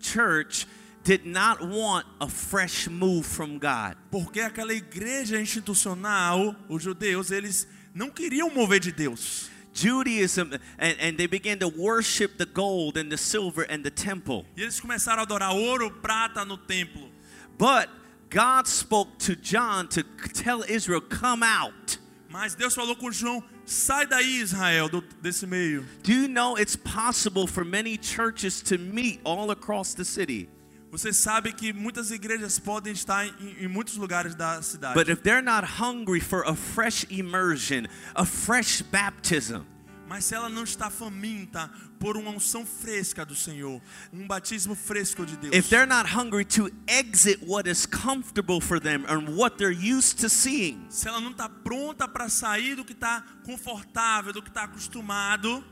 church 0.00 0.66
did 1.04 1.26
not 1.26 1.62
want 1.62 2.06
a 2.20 2.28
fresh 2.28 2.88
move 2.88 3.26
from 3.26 3.58
God. 3.58 3.96
Porque 4.10 4.40
aquela 4.40 4.72
igreja 4.72 5.40
institucional, 5.40 6.54
os 6.68 6.82
judeus, 6.82 7.30
eles 7.30 7.66
não 7.94 8.10
queriam 8.10 8.50
mover 8.50 8.80
de 8.80 8.92
Deus. 8.92 9.50
Judaism, 9.72 10.54
and, 10.78 10.96
and 11.00 11.16
they 11.16 11.28
began 11.28 11.58
to 11.58 11.68
worship 11.68 12.36
the 12.36 12.46
gold 12.46 12.98
and 12.98 13.10
the 13.10 13.16
silver 13.16 13.64
and 13.70 13.82
the 13.82 13.90
temple. 13.90 14.44
E 14.56 14.62
eles 14.62 14.80
começaram 14.80 15.20
a 15.20 15.22
adorar 15.22 15.54
ouro, 15.54 15.90
prata 15.90 16.44
no 16.44 16.56
templo. 16.58 17.08
But 17.56 17.88
God 18.30 18.66
spoke 18.66 19.18
to 19.20 19.34
John 19.36 19.88
to 19.88 20.02
tell 20.34 20.62
Israel, 20.68 21.00
come 21.00 21.42
out. 21.42 21.98
Mas 22.30 22.54
Deus 22.54 22.74
falou 22.74 22.94
com 22.96 23.10
João: 23.10 23.42
sai 23.64 24.06
daí, 24.06 24.40
Israel, 24.40 24.88
do- 24.88 25.02
desse 25.22 25.46
meio. 25.46 25.84
Do 26.02 26.12
you 26.12 26.28
know 26.28 26.56
it's 26.58 26.76
possible 26.76 27.46
for 27.46 27.64
many 27.64 27.96
churches 27.96 28.60
to 28.62 28.76
meet 28.78 29.20
all 29.24 29.50
across 29.50 29.94
the 29.94 30.04
city? 30.04 30.48
Você 30.90 31.12
sabe 31.12 31.52
que 31.52 31.72
muitas 31.72 32.10
igrejas 32.10 32.58
podem 32.58 32.92
estar 32.94 33.26
em, 33.26 33.64
em 33.64 33.68
muitos 33.68 33.96
lugares 33.96 34.34
da 34.34 34.60
cidade. 34.62 34.94
But 34.94 35.08
if 35.08 35.22
they're 35.22 35.42
not 35.42 35.64
hungry 35.78 36.20
for 36.20 36.42
a 36.46 36.54
fresh 36.54 37.04
immersion, 37.10 37.86
a 38.14 38.24
fresh 38.24 38.82
baptism, 38.82 39.64
Mas 40.08 40.24
se 40.24 40.34
ela 40.34 40.48
não 40.48 40.64
está 40.64 40.88
faminta 40.88 41.70
por 42.00 42.16
uma 42.16 42.30
unção 42.30 42.64
fresca 42.64 43.26
do 43.26 43.34
Senhor, 43.34 43.78
um 44.10 44.26
batismo 44.26 44.74
fresco 44.74 45.26
de 45.26 45.36
Deus. 45.36 45.54
if 45.54 45.68
they're 45.68 45.86
not 45.86 46.08
hungry 46.08 46.46
to 46.46 46.70
exit 46.86 47.38
what 47.46 47.68
is 47.68 47.84
comfortable 47.84 48.58
for 48.58 48.80
them 48.80 49.04
and 49.06 49.36
what 49.36 49.58
they're 49.58 49.70
used 49.70 50.18
to 50.18 50.30
seeing, 50.30 50.86
se 50.88 51.06
ela 51.06 51.20
não 51.20 51.32
está 51.32 51.46
pronta 51.46 52.08
para 52.08 52.30
sair 52.30 52.74
do 52.74 52.86
que 52.86 52.94
está 52.94 53.22
confortável, 53.44 54.32
do 54.32 54.40
que 54.40 54.48
está 54.48 54.64
acostumado, 54.64 55.62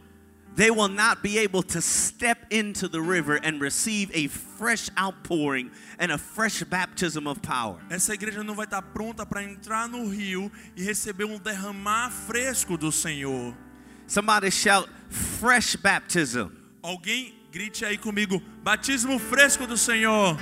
they 0.54 0.70
will 0.70 0.88
not 0.88 1.22
be 1.22 1.38
able 1.38 1.62
to 1.62 1.80
step 1.80 2.46
into 2.50 2.88
the 2.88 3.00
river 3.00 3.40
and 3.42 3.58
receive 3.58 4.10
a 4.12 4.28
fresh 4.28 4.90
outpouring 4.98 5.70
and 5.98 6.12
a 6.12 6.18
fresh 6.18 6.62
baptism 6.64 7.26
of 7.26 7.40
power. 7.40 7.78
essa 7.88 8.12
igreja 8.12 8.44
não 8.44 8.54
vai 8.54 8.66
estar 8.66 8.82
pronta 8.82 9.24
para 9.24 9.42
entrar 9.42 9.88
no 9.88 10.06
rio 10.06 10.52
e 10.76 10.82
receber 10.82 11.24
um 11.24 11.38
derramar 11.38 12.10
fresco 12.10 12.76
do 12.76 12.92
Senhor. 12.92 13.56
Somebody 14.06 14.50
shout, 14.50 14.88
fresh 15.10 15.76
baptism. 15.76 16.50
Alguém 16.82 17.34
grite 17.50 17.84
aí 17.84 17.98
comigo: 17.98 18.40
batismo 18.62 19.18
fresco 19.18 19.66
do 19.66 19.76
Senhor. 19.76 20.36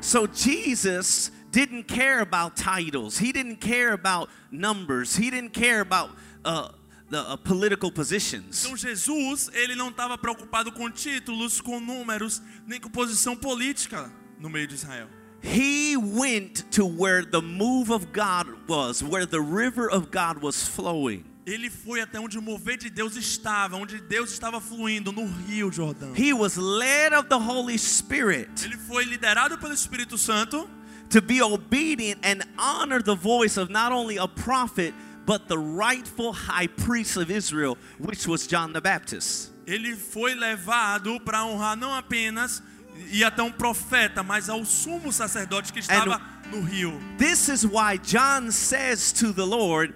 So 0.00 0.26
Jesus 0.26 1.30
didn't 1.52 1.84
care 1.84 2.20
about 2.20 2.56
titles. 2.56 3.18
He 3.18 3.32
didn't 3.32 3.60
care 3.60 3.92
about 3.92 4.30
numbers. 4.50 5.16
He 5.16 5.30
didn't 5.30 5.52
care 5.52 5.80
about 5.80 6.10
uh, 6.44 6.70
the 7.10 7.20
uh, 7.20 7.36
political 7.36 7.92
positions. 7.92 8.64
Então 8.64 8.76
Jesus, 8.76 9.50
ele 9.52 9.74
não 9.74 9.90
estava 9.90 10.16
preocupado 10.16 10.72
com 10.72 10.90
títulos, 10.90 11.60
com 11.60 11.80
números, 11.80 12.40
nem 12.66 12.80
com 12.80 12.88
posição 12.88 13.36
política 13.36 14.10
no 14.38 14.48
meio 14.48 14.66
de 14.66 14.74
Israel. 14.74 15.19
He 15.42 15.96
went 15.96 16.70
to 16.72 16.84
where 16.84 17.24
the 17.24 17.40
move 17.40 17.90
of 17.90 18.12
God 18.12 18.46
was, 18.68 19.02
where 19.02 19.26
the 19.26 19.40
river 19.40 19.90
of 19.90 20.10
God 20.10 20.42
was 20.42 20.66
flowing. 20.66 21.24
Ele 21.46 21.70
foi 21.70 22.00
até 22.00 22.20
onde 22.20 22.38
o 22.38 22.42
mover 22.42 22.76
de 22.76 22.90
Deus 22.90 23.16
estava, 23.16 23.76
onde 23.76 23.98
Deus 24.00 24.32
estava 24.32 24.60
fluindo 24.60 25.10
no 25.10 25.26
Rio 25.26 25.70
Jordão. 25.70 26.14
He 26.14 26.32
was 26.32 26.56
led 26.56 27.12
of 27.14 27.28
the 27.28 27.38
Holy 27.38 27.78
Spirit 27.78 28.48
Ele 28.64 28.76
foi 28.76 29.04
liderado 29.04 29.58
pelo 29.58 29.72
Espírito 29.72 30.18
Santo 30.18 30.68
to 31.08 31.20
be 31.20 31.40
obedient 31.42 32.20
and 32.22 32.42
honor 32.58 33.02
the 33.02 33.16
voice 33.16 33.56
of 33.56 33.70
not 33.70 33.90
only 33.90 34.18
a 34.18 34.28
prophet, 34.28 34.94
but 35.26 35.48
the 35.48 35.58
rightful 35.58 36.32
high 36.32 36.68
priest 36.68 37.16
of 37.16 37.30
Israel, 37.30 37.76
which 37.98 38.28
was 38.28 38.46
John 38.46 38.72
the 38.72 38.80
Baptist. 38.80 39.50
ele 39.66 39.94
foi 39.94 40.34
levado 40.34 41.20
para 41.20 41.44
honrar 41.44 41.76
não 41.76 41.94
apenas 41.94 42.62
e 43.10 43.24
até 43.24 43.42
um 43.42 43.52
profeta, 43.52 44.22
mas 44.22 44.48
ao 44.48 44.64
sumo 44.64 45.12
sacerdote 45.12 45.72
que 45.72 45.80
estava 45.80 46.20
no 46.50 46.60
rio. 46.60 47.00
This 47.18 47.48
is 47.48 47.64
why 47.64 47.98
John 48.02 48.50
says 48.50 49.12
to 49.12 49.32
the 49.32 49.44
Lord, 49.44 49.94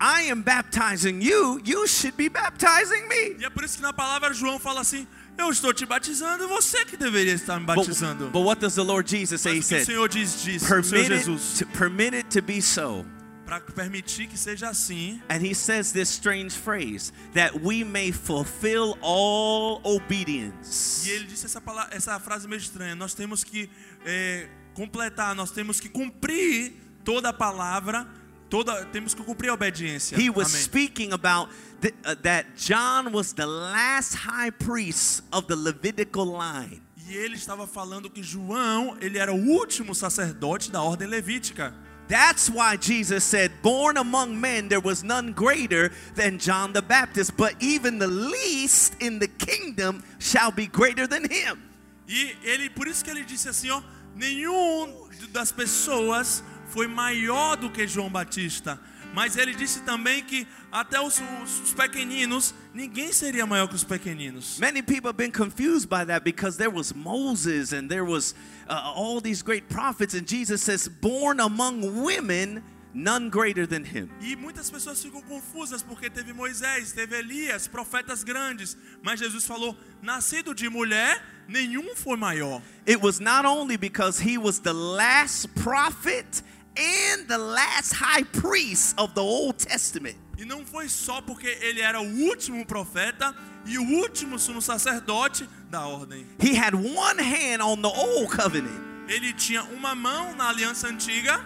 I 0.00 0.30
am 0.30 0.42
baptizing 0.42 1.22
you, 1.22 1.60
you 1.64 1.86
should 1.86 2.16
be 2.16 2.28
baptizing 2.28 3.08
me. 3.08 3.36
E 3.38 3.44
é 3.44 3.50
por 3.50 3.64
isso 3.64 3.76
que 3.76 3.82
na 3.82 3.92
palavra 3.92 4.34
João 4.34 4.58
fala 4.58 4.82
assim: 4.82 5.06
Eu 5.38 5.50
estou 5.50 5.72
te 5.72 5.86
batizando, 5.86 6.46
você 6.48 6.84
que 6.84 6.96
deveria 6.96 7.32
estar 7.32 7.58
me 7.58 7.66
batizando. 7.66 8.24
But, 8.26 8.32
but 8.32 8.42
what 8.42 8.60
does 8.60 8.74
the 8.74 8.82
Lord 8.82 9.08
Jesus 9.08 9.40
say? 9.40 9.52
He 9.52 9.56
Mas 9.56 9.66
o 9.66 9.68
said, 9.68 9.86
Senhor 9.86 10.08
diz 10.08 10.42
disso, 10.42 10.64
o 10.64 10.68
Senhor 10.68 10.82
permit 10.82 11.12
it, 11.12 11.18
Jesus, 11.18 11.58
to, 11.58 11.66
permit 11.66 12.14
it 12.14 12.28
to 12.30 12.42
be 12.42 12.60
so. 12.60 13.06
Para 13.46 13.60
permitir 13.60 14.26
que 14.26 14.36
seja 14.36 14.68
assim. 14.68 15.22
And 15.30 15.40
he 15.40 15.54
says 15.54 15.92
this 15.92 16.10
strange 16.10 16.54
phrase, 16.56 17.12
that 17.32 17.54
we 17.62 17.84
may 17.84 18.10
fulfill 18.10 18.98
all 19.00 19.80
obedience. 19.84 21.06
E 21.06 21.12
ele 21.12 21.26
disse 21.26 21.46
essa, 21.46 21.60
palavra, 21.60 21.96
essa 21.96 22.18
frase 22.18 22.48
meio 22.48 22.58
estranha: 22.58 22.96
Nós 22.96 23.14
temos 23.14 23.44
que 23.44 23.70
é, 24.04 24.48
completar, 24.74 25.34
nós 25.34 25.52
temos 25.52 25.78
que 25.78 25.88
cumprir 25.88 26.74
toda 27.04 27.28
a 27.28 27.32
palavra, 27.32 28.06
toda, 28.50 28.84
temos 28.86 29.14
que 29.14 29.22
cumprir 29.22 29.50
a 29.50 29.54
obediência. 29.54 30.18
He 30.20 30.28
was 30.28 30.48
Amém. 30.48 30.62
speaking 30.62 31.12
about 31.12 31.48
th- 31.80 31.94
uh, 32.04 32.16
that 32.22 32.48
John 32.56 33.12
was 33.12 33.32
the 33.32 33.46
last 33.46 34.16
high 34.16 34.50
priest 34.50 35.22
of 35.30 35.46
the 35.46 35.54
Levitical 35.54 36.26
line. 36.26 36.82
E 37.08 37.14
ele 37.14 37.36
estava 37.36 37.68
falando 37.68 38.10
que 38.10 38.20
João, 38.20 38.96
ele 39.00 39.16
era 39.16 39.32
o 39.32 39.36
último 39.36 39.94
sacerdote 39.94 40.72
da 40.72 40.82
ordem 40.82 41.06
levítica. 41.06 41.72
That's 42.08 42.48
why 42.48 42.76
Jesus 42.76 43.24
said, 43.24 43.50
Born 43.62 43.96
among 43.96 44.40
men, 44.40 44.68
there 44.68 44.80
was 44.80 45.02
none 45.02 45.32
greater 45.32 45.90
than 46.14 46.38
John 46.38 46.72
the 46.72 46.82
Baptist, 46.82 47.36
but 47.36 47.54
even 47.60 47.98
the 47.98 48.06
least 48.06 48.94
in 49.00 49.18
the 49.18 49.28
kingdom 49.28 50.04
shall 50.18 50.52
be 50.52 50.66
greater 50.66 51.06
than 51.06 51.28
him. 51.28 51.62
E 52.08 52.36
ele, 52.44 52.70
por 52.70 52.86
isso 52.86 53.04
que 53.04 53.10
ele 53.10 53.24
disse 53.24 53.48
assim, 53.48 53.70
ó, 53.70 53.82
nenhum 54.14 55.08
das 55.32 55.50
pessoas 55.50 56.42
foi 56.68 56.86
maior 56.86 57.56
do 57.56 57.70
que 57.70 57.86
João 57.86 58.08
Batista. 58.08 58.78
Mas 59.16 59.34
ele 59.38 59.54
disse 59.54 59.80
também 59.80 60.22
que 60.22 60.46
até 60.70 61.00
os, 61.00 61.18
os- 61.42 61.60
os 61.60 61.72
pequeninos, 61.72 62.52
ninguém 62.74 63.10
seria 63.14 63.46
maior 63.46 63.66
que 63.66 63.74
os 63.74 63.82
pequeninos. 63.82 64.58
Many 64.58 64.82
people 64.82 65.08
have 65.08 65.16
been 65.16 65.32
confused 65.32 65.88
by 65.88 66.04
that 66.04 66.22
because 66.22 66.58
there 66.58 66.68
was 66.70 66.92
Moses 66.92 67.72
and 67.72 67.88
there 67.88 68.04
was 68.04 68.34
uh, 68.68 68.92
all 68.94 69.22
these 69.22 69.42
great 69.42 69.68
prophets, 69.70 70.12
and 70.14 70.28
Jesus 70.28 70.60
says, 70.60 70.86
Born 70.86 71.40
among 71.40 71.80
women, 72.04 72.62
none 72.92 73.30
greater 73.30 73.66
than 73.66 73.84
him. 73.84 74.10
E 74.20 74.36
muitas 74.36 74.70
pessoas 74.70 75.02
ficam 75.02 75.22
confusas 75.22 75.82
porque 75.82 76.10
teve 76.10 76.34
Moisés, 76.34 76.92
teve 76.92 77.16
Elias, 77.16 77.66
profetas 77.66 78.22
grandes. 78.22 78.76
Mas 79.02 79.18
Jesus 79.18 79.46
falou: 79.46 79.74
nascido 80.02 80.54
de 80.54 80.68
mulher, 80.68 81.22
nenhum 81.48 81.96
foi 81.96 82.18
maior. 82.18 82.60
It 82.86 83.00
was 83.02 83.18
not 83.18 83.46
only 83.46 83.78
because 83.78 84.18
he 84.22 84.36
was 84.36 84.58
the 84.58 84.74
last 84.74 85.48
prophet 85.54 86.42
and 86.78 87.26
the 87.28 87.38
last 87.38 87.94
high 87.94 88.24
priest 88.24 88.94
of 88.98 89.14
the 89.14 89.20
Old 89.20 89.54
Testament. 89.66 90.16
E 90.38 90.44
não 90.44 90.64
foi 90.66 90.88
só 90.88 91.20
porque 91.22 91.46
ele 91.62 91.80
era 91.80 92.00
o 92.00 92.06
último 92.28 92.64
profeta 92.66 93.34
e 93.64 93.78
o 93.78 93.82
último 94.00 94.38
sumo 94.38 94.60
sacerdote 94.60 95.48
da 95.70 95.86
ordem. 95.86 96.26
He 96.38 96.54
had 96.56 96.74
one 96.74 97.18
hand 97.22 97.60
on 97.62 97.80
the 97.80 97.88
old 97.88 98.28
covenant, 98.36 98.80
Ele 99.08 99.32
tinha 99.32 99.62
uma 99.64 99.94
mão 99.94 100.34
na 100.36 100.48
aliança 100.50 100.88
antiga 100.88 101.40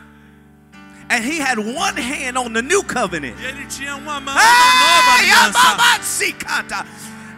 and 1.12 1.24
he 1.24 1.40
had 1.40 1.58
one 1.58 1.96
hand 2.00 2.36
on 2.36 2.52
the 2.52 2.62
new 2.62 2.82
covenant. 2.84 3.36
e 3.40 3.44
ele 3.44 3.66
tinha 3.66 3.96
uma 3.96 4.20
mão 4.20 4.34
na 4.34 4.40
nova 4.42 5.22
Hey, 5.22 5.30
aliança. 5.32 5.58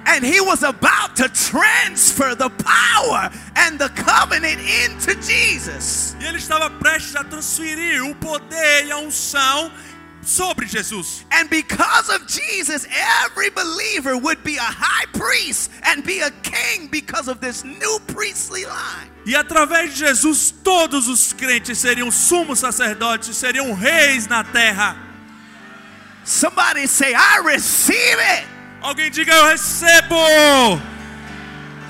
And 0.06 0.24
he 0.24 0.40
was 0.40 0.62
about 0.62 1.16
to 1.16 1.28
transfer 1.28 2.34
the 2.34 2.50
power 2.50 3.30
and 3.56 3.78
the 3.78 3.88
covenant 3.90 4.60
into 4.60 5.14
Jesus. 5.22 6.16
E 6.20 6.24
ele 6.24 6.38
estava 6.38 6.70
prestes 6.70 7.14
a 7.14 7.24
transferir 7.24 8.04
o 8.04 8.14
poder 8.16 8.86
e 8.86 8.90
a 8.90 8.98
unção 8.98 9.70
sobre 10.22 10.66
Jesus. 10.66 11.24
And 11.30 11.48
because 11.48 12.08
of 12.08 12.26
Jesus, 12.26 12.86
every 13.24 13.50
believer 13.50 14.16
would 14.16 14.42
be 14.44 14.56
a 14.56 14.60
high 14.60 15.06
priest 15.12 15.70
and 15.84 16.04
be 16.04 16.20
a 16.20 16.30
king 16.42 16.88
because 16.90 17.28
of 17.28 17.40
this 17.40 17.64
new 17.64 17.98
priestly 18.06 18.64
line. 18.64 19.10
E 19.24 19.34
através 19.34 19.90
de 19.92 20.06
Jesus, 20.06 20.52
todos 20.64 21.08
os 21.08 21.32
crentes 21.32 21.78
seriam 21.78 22.10
sumos 22.10 22.58
sacerdotes, 22.58 23.36
seriam 23.36 23.72
reis 23.74 24.26
na 24.26 24.42
terra. 24.42 24.96
Somebody 26.24 26.86
say, 26.86 27.14
I 27.14 27.42
receive 27.44 28.18
it. 28.18 28.51
Alguém 28.82 29.10
diga: 29.10 29.32
Eu 29.32 29.44
recebo! 29.46 30.16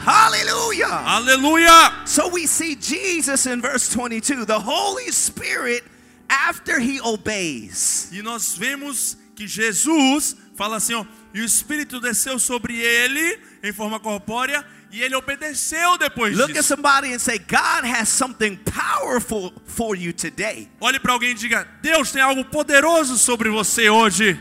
Hallelujah. 0.04 0.88
Aleluia! 1.06 2.06
So 2.06 2.28
we 2.28 2.46
see 2.46 2.76
Jesus 2.78 3.46
in 3.46 3.60
verse 3.60 3.88
22, 3.88 4.44
the 4.46 4.58
Holy 4.58 5.10
Spirit, 5.12 5.84
after 6.28 6.78
he 6.80 7.00
obeys. 7.00 8.08
E 8.12 8.20
nós 8.20 8.56
vemos 8.56 9.16
que 9.34 9.46
Jesus 9.46 10.36
fala 10.56 10.76
assim: 10.76 10.94
ó, 10.94 11.06
e 11.32 11.40
o 11.40 11.44
Espírito 11.44 12.00
desceu 12.00 12.38
sobre 12.38 12.78
ele 12.78 13.38
em 13.62 13.72
forma 13.72 13.98
corpórea 13.98 14.64
e 14.90 15.02
ele 15.02 15.14
obedeceu 15.14 15.96
depois 15.96 16.36
Look 16.36 16.50
at 16.50 16.56
disso. 16.56 16.68
somebody 16.74 17.14
and 17.14 17.18
say, 17.18 17.38
God 17.38 17.84
has 17.86 18.10
something 18.10 18.58
powerful 18.64 19.52
for 19.64 19.96
you 19.96 20.12
today. 20.12 20.68
Olhe 20.80 20.98
para 21.00 21.12
alguém 21.12 21.30
e 21.30 21.34
diga: 21.34 21.66
Deus 21.80 22.10
tem 22.12 22.20
algo 22.20 22.44
poderoso 22.44 23.16
sobre 23.16 23.48
você 23.48 23.88
hoje. 23.88 24.38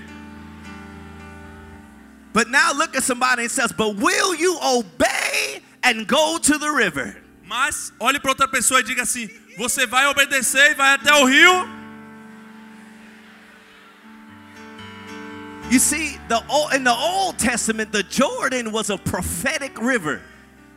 But 2.33 2.47
now 2.49 2.71
look 2.73 2.95
at 2.95 3.03
somebody 3.03 3.43
and 3.43 3.51
says, 3.51 3.71
But 3.73 3.97
will 3.97 4.33
you 4.35 4.57
obey 4.63 5.61
and 5.83 6.07
go 6.07 6.37
to 6.37 6.57
the 6.57 6.69
river? 6.69 7.17
Mas 7.45 7.91
olhe 7.99 8.19
para 8.21 8.31
outra 8.31 8.47
pessoa 8.47 8.79
e 8.79 8.83
diga 8.83 9.01
assim: 9.03 9.29
Você 9.57 9.85
vai 9.85 10.05
obedecer 10.07 10.71
e 10.71 10.73
vai 10.75 10.93
até 10.95 11.13
o 11.13 11.25
rio? 11.25 11.67
You 15.69 15.79
see, 15.79 16.19
the 16.27 16.41
Ol- 16.49 16.69
in 16.75 16.83
the 16.83 16.93
Old 16.93 17.37
Testament, 17.37 17.91
the 17.93 18.03
Jordan 18.03 18.71
was 18.71 18.89
a 18.89 18.97
prophetic 18.97 19.77
river. 19.81 20.21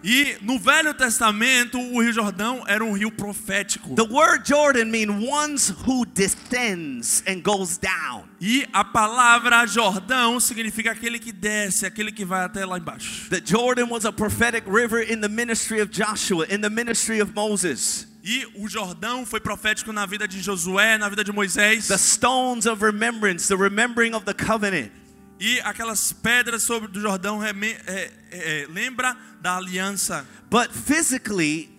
E 0.04 0.36
no 0.42 0.58
Velho 0.58 0.92
Testamento, 0.92 1.78
o 1.80 2.02
Rio 2.02 2.12
Jordão 2.12 2.62
era 2.68 2.84
um 2.84 2.92
rio 2.92 3.10
profético. 3.10 3.94
The 3.94 4.02
word 4.02 4.46
Jordan 4.46 4.90
means 4.90 5.10
ones 5.26 5.70
who 5.70 6.04
descends 6.04 7.24
and 7.26 7.40
goes 7.40 7.78
down. 7.78 8.24
E 8.38 8.68
a 8.70 8.84
palavra 8.84 9.66
Jordão 9.66 10.38
significa 10.38 10.92
aquele 10.92 11.18
que 11.18 11.32
desce, 11.32 11.86
aquele 11.86 12.12
que 12.12 12.22
vai 12.22 12.44
até 12.44 12.66
lá 12.66 12.76
embaixo. 12.76 13.30
The 13.30 13.40
Jordan 13.42 13.86
was 13.88 14.04
a 14.04 14.12
prophetic 14.12 14.64
river 14.68 15.00
in 15.10 15.22
the 15.22 15.28
ministry 15.28 15.80
of 15.80 15.90
Joshua, 15.90 16.44
in 16.50 16.60
the 16.60 16.68
ministry 16.68 17.22
of 17.22 17.32
Moses. 17.34 18.06
E 18.22 18.46
o 18.56 18.68
Jordão 18.68 19.24
foi 19.24 19.40
profético 19.40 19.90
na 19.90 20.04
vida 20.04 20.28
de 20.28 20.40
Josué, 20.42 20.98
na 20.98 21.08
vida 21.08 21.24
de 21.24 21.32
Moisés. 21.32 21.88
The 21.88 21.96
stones 21.96 22.66
of 22.66 22.84
remembrance, 22.84 23.48
the 23.48 23.56
remembering 23.56 24.14
of 24.14 24.26
the 24.26 24.34
covenant. 24.34 24.90
E 25.38 25.60
aquelas 25.60 26.12
pedras 26.12 26.62
sobre 26.62 26.88
do 26.88 27.00
Jordão 27.00 27.42
é, 27.42 27.50
é, 27.86 28.12
é, 28.30 28.66
lembra 28.68 29.16
da 29.40 29.56
aliança. 29.56 30.24
But 30.48 30.70
physically, 30.72 31.70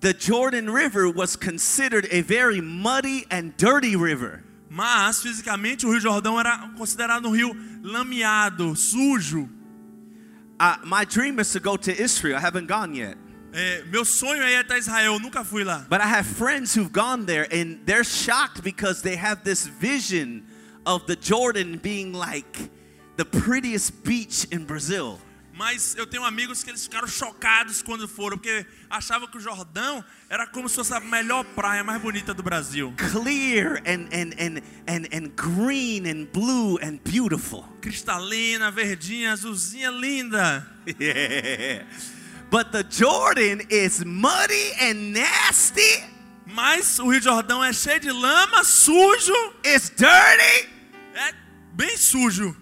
the 0.00 0.12
Jordan 0.12 0.70
River 0.72 1.08
was 1.08 1.36
considered 1.36 2.08
a 2.12 2.22
very 2.22 2.60
muddy 2.60 3.26
and 3.30 3.52
dirty 3.56 3.96
river. 3.96 4.44
Mas 4.70 5.20
fisicamente 5.20 5.84
o 5.84 5.90
Rio 5.90 6.00
Jordão 6.00 6.38
era 6.40 6.70
considerado 6.76 7.28
um 7.28 7.32
rio 7.32 7.54
lameado, 7.82 8.74
sujo. 8.74 9.48
Uh, 10.58 10.78
my 10.86 11.04
dream 11.04 11.38
is 11.40 11.50
to 11.52 11.60
go 11.60 11.76
to 11.76 11.90
Israel. 11.90 12.36
I 12.36 12.40
haven't 12.40 12.68
gone 12.68 12.94
yet. 12.94 13.18
É, 13.52 13.84
meu 13.90 14.04
sonho 14.04 14.42
é 14.42 14.52
ir 14.52 14.56
até 14.56 14.78
Israel, 14.78 15.14
eu 15.14 15.20
nunca 15.20 15.44
fui 15.44 15.62
lá. 15.62 15.84
But 15.90 16.00
I 16.00 16.06
have 16.06 16.26
friends 16.26 16.74
who've 16.74 16.90
gone 16.90 17.26
there 17.26 17.46
and 17.52 17.80
they're 17.84 18.04
shocked 18.04 18.62
because 18.62 19.02
they 19.02 19.16
have 19.16 19.42
this 19.44 19.66
vision 19.66 20.42
of 20.86 21.06
the 21.06 21.16
Jordan 21.16 21.78
being 21.78 22.12
like 22.12 22.70
the 23.16 23.24
prettiest 23.24 24.04
beach 24.04 24.46
in 24.50 24.64
Brazil. 24.64 25.18
Mas 25.54 25.94
eu 25.96 26.06
tenho 26.06 26.24
amigos 26.24 26.64
que 26.64 26.70
eles 26.70 26.82
ficaram 26.84 27.06
chocados 27.06 27.82
quando 27.82 28.08
foram, 28.08 28.38
porque 28.38 28.64
achavam 28.88 29.28
que 29.28 29.36
o 29.36 29.40
Jordão 29.40 30.02
era 30.30 30.46
como 30.46 30.66
se 30.68 30.76
fosse 30.76 30.94
a 30.94 31.00
melhor 31.00 31.44
praia 31.54 31.84
mais 31.84 32.00
bonita 32.00 32.32
do 32.32 32.42
Brasil. 32.42 32.92
Clear 32.96 33.82
and, 33.86 34.08
and, 34.12 34.32
and, 34.38 34.62
and, 34.88 35.06
and 35.12 35.28
green 35.36 36.06
and 36.06 36.26
blue 36.32 36.78
and 36.78 37.00
beautiful. 37.04 37.64
Cristalina, 37.82 38.70
verdinha, 38.70 39.32
azulzinha, 39.32 39.90
linda. 39.90 40.66
Yeah. 40.98 41.84
But 42.50 42.72
the 42.72 42.82
Jordan 42.84 43.60
is 43.68 44.04
muddy 44.04 44.72
and 44.80 45.12
nasty. 45.12 46.02
Mas 46.46 46.98
o 46.98 47.10
Rio 47.10 47.20
Jordão 47.20 47.62
é 47.62 47.72
cheio 47.72 48.00
de 48.00 48.10
lama, 48.10 48.64
sujo, 48.64 49.32
It's 49.64 49.90
dirty. 49.90 50.71
É 51.14 51.32
bem 51.74 51.96
sujo. 51.96 52.56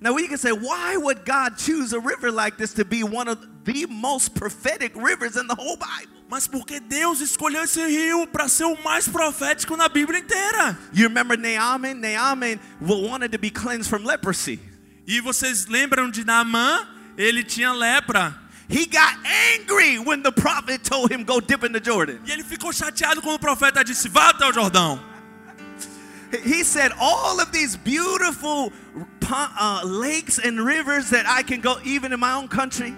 Now 0.00 0.12
we 0.12 0.28
can 0.28 0.36
say, 0.36 0.52
why 0.52 0.96
would 0.96 1.24
God 1.24 1.56
choose 1.56 1.94
a 1.94 2.00
river 2.00 2.30
like 2.30 2.58
this 2.58 2.74
to 2.74 2.84
be 2.84 3.02
one 3.02 3.26
of 3.28 3.38
the 3.64 3.86
most 3.86 4.34
prophetic 4.34 4.92
rivers 4.94 5.36
in 5.36 5.46
the 5.46 5.54
whole 5.54 5.76
Bible? 5.76 6.12
Mas 6.28 6.46
porque 6.46 6.80
Deus 6.80 7.20
escolheu 7.20 7.62
esse 7.64 7.80
rio 7.86 8.26
para 8.26 8.48
ser 8.48 8.64
o 8.64 8.76
mais 8.82 9.08
profético 9.08 9.76
na 9.76 9.88
Bíblia 9.88 10.18
inteira? 10.20 10.76
You 10.92 11.04
remember 11.08 11.36
Naaman? 11.38 12.00
Naaman 12.00 12.58
wa- 12.80 12.96
wanted 13.08 13.32
to 13.32 13.38
be 13.38 13.50
cleansed 13.50 13.88
from 13.88 14.04
leprosy. 14.04 14.58
E 15.06 15.20
vocês 15.20 15.66
lembram 15.68 16.10
de 16.10 16.24
Naamã? 16.24 16.86
Ele 17.16 17.44
tinha 17.44 17.72
lepra. 17.72 18.34
He 18.68 18.86
got 18.86 19.14
angry 19.54 19.98
when 19.98 20.22
the 20.22 20.32
prophet 20.32 20.82
told 20.82 21.12
him 21.12 21.22
go 21.24 21.38
dip 21.40 21.62
in 21.64 21.72
the 21.72 21.80
Jordan. 21.80 22.18
E 22.26 22.32
ele 22.32 22.42
ficou 22.42 22.72
chateado 22.72 23.20
quando 23.22 23.36
o 23.36 23.38
profeta 23.38 23.84
disse: 23.84 24.08
Vá 24.08 24.30
até 24.30 24.46
o 24.46 24.52
Jordão. 24.52 24.98
He 26.42 26.62
said, 26.64 26.92
all 27.00 27.40
of 27.40 27.52
these 27.52 27.76
beautiful 27.76 28.72
uh, 29.30 29.82
lakes 29.84 30.38
and 30.38 30.60
rivers 30.60 31.10
that 31.10 31.26
I 31.26 31.42
can 31.42 31.60
go 31.60 31.76
even 31.84 32.12
in 32.12 32.20
my 32.20 32.34
own 32.34 32.48
country. 32.48 32.94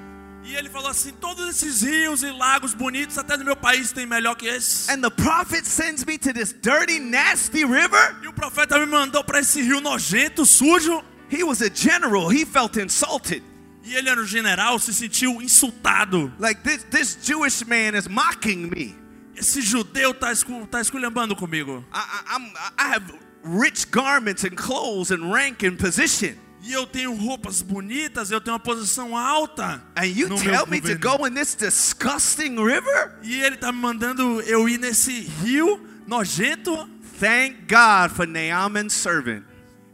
E 0.46 0.54
ele 0.54 0.68
falou 0.68 0.88
assim: 0.88 1.12
Todos 1.20 1.48
esses 1.48 1.82
rios 1.82 2.22
e 2.22 2.30
lagos 2.30 2.72
bonitos, 2.72 3.18
até 3.18 3.36
no 3.36 3.44
meu 3.44 3.56
país, 3.56 3.90
tem 3.90 4.06
melhor 4.06 4.36
que 4.36 4.46
esse. 4.46 4.90
And 4.92 5.02
the 5.02 5.10
prophet 5.10 5.66
sends 5.66 6.04
me 6.04 6.16
to 6.18 6.32
this 6.32 6.52
dirty, 6.52 7.00
nasty 7.00 7.64
river. 7.64 8.16
E 8.22 8.28
o 8.28 8.32
profeta 8.32 8.78
me 8.78 8.86
mandou 8.86 9.24
para 9.24 9.40
esse 9.40 9.60
rio 9.60 9.80
nojento, 9.80 10.46
sujo. 10.46 11.02
He 11.28 11.42
was 11.42 11.60
a 11.62 11.68
general. 11.68 12.30
He 12.30 12.44
felt 12.44 12.76
insulted. 12.76 13.42
E 13.82 13.94
ele 13.96 14.08
era 14.08 14.20
um 14.20 14.26
general, 14.26 14.78
se 14.78 14.94
sentiu 14.94 15.42
insultado. 15.42 16.32
Like 16.38 16.62
this, 16.62 16.84
this 16.90 17.18
Jewish 17.22 17.64
man 17.66 17.96
is 17.96 18.06
mocking 18.06 18.70
me. 18.70 18.94
Esse 19.36 19.60
judeu 19.60 20.14
tá, 20.14 20.32
escu 20.32 20.66
tá 20.66 20.80
esculhambando 20.80 21.34
comigo. 21.36 21.84
I, 21.92 21.98
I, 21.98 22.84
I 22.84 22.94
have 22.94 23.12
rich 23.46 23.90
garments 23.90 24.44
and 24.44 24.56
clothes 24.56 25.10
and 25.10 25.32
rank 25.32 25.62
and 25.64 25.76
position. 25.76 26.36
E 26.62 26.72
eu 26.72 26.84
tenho 26.84 27.14
roupas 27.14 27.62
bonitas, 27.62 28.32
eu 28.32 28.40
tenho 28.40 28.54
uma 28.54 28.60
posição 28.60 29.16
alta. 29.16 29.80
And 29.96 30.06
you 30.06 30.28
tell 30.36 30.66
me 30.66 30.80
to 30.80 30.98
go 30.98 31.24
in 31.24 31.34
this 31.34 31.54
disgusting 31.54 32.56
river? 32.58 33.16
E 33.22 33.40
ele 33.40 33.56
tá 33.56 33.70
me 33.70 33.78
mandando 33.78 34.40
eu 34.42 34.68
ir 34.68 34.78
nesse 34.78 35.20
rio 35.20 35.80
nojento. 36.08 36.88
Thank 37.20 37.68
God 37.68 38.10
for 38.10 38.26
Naaman's 38.26 38.94
servant. 38.94 39.44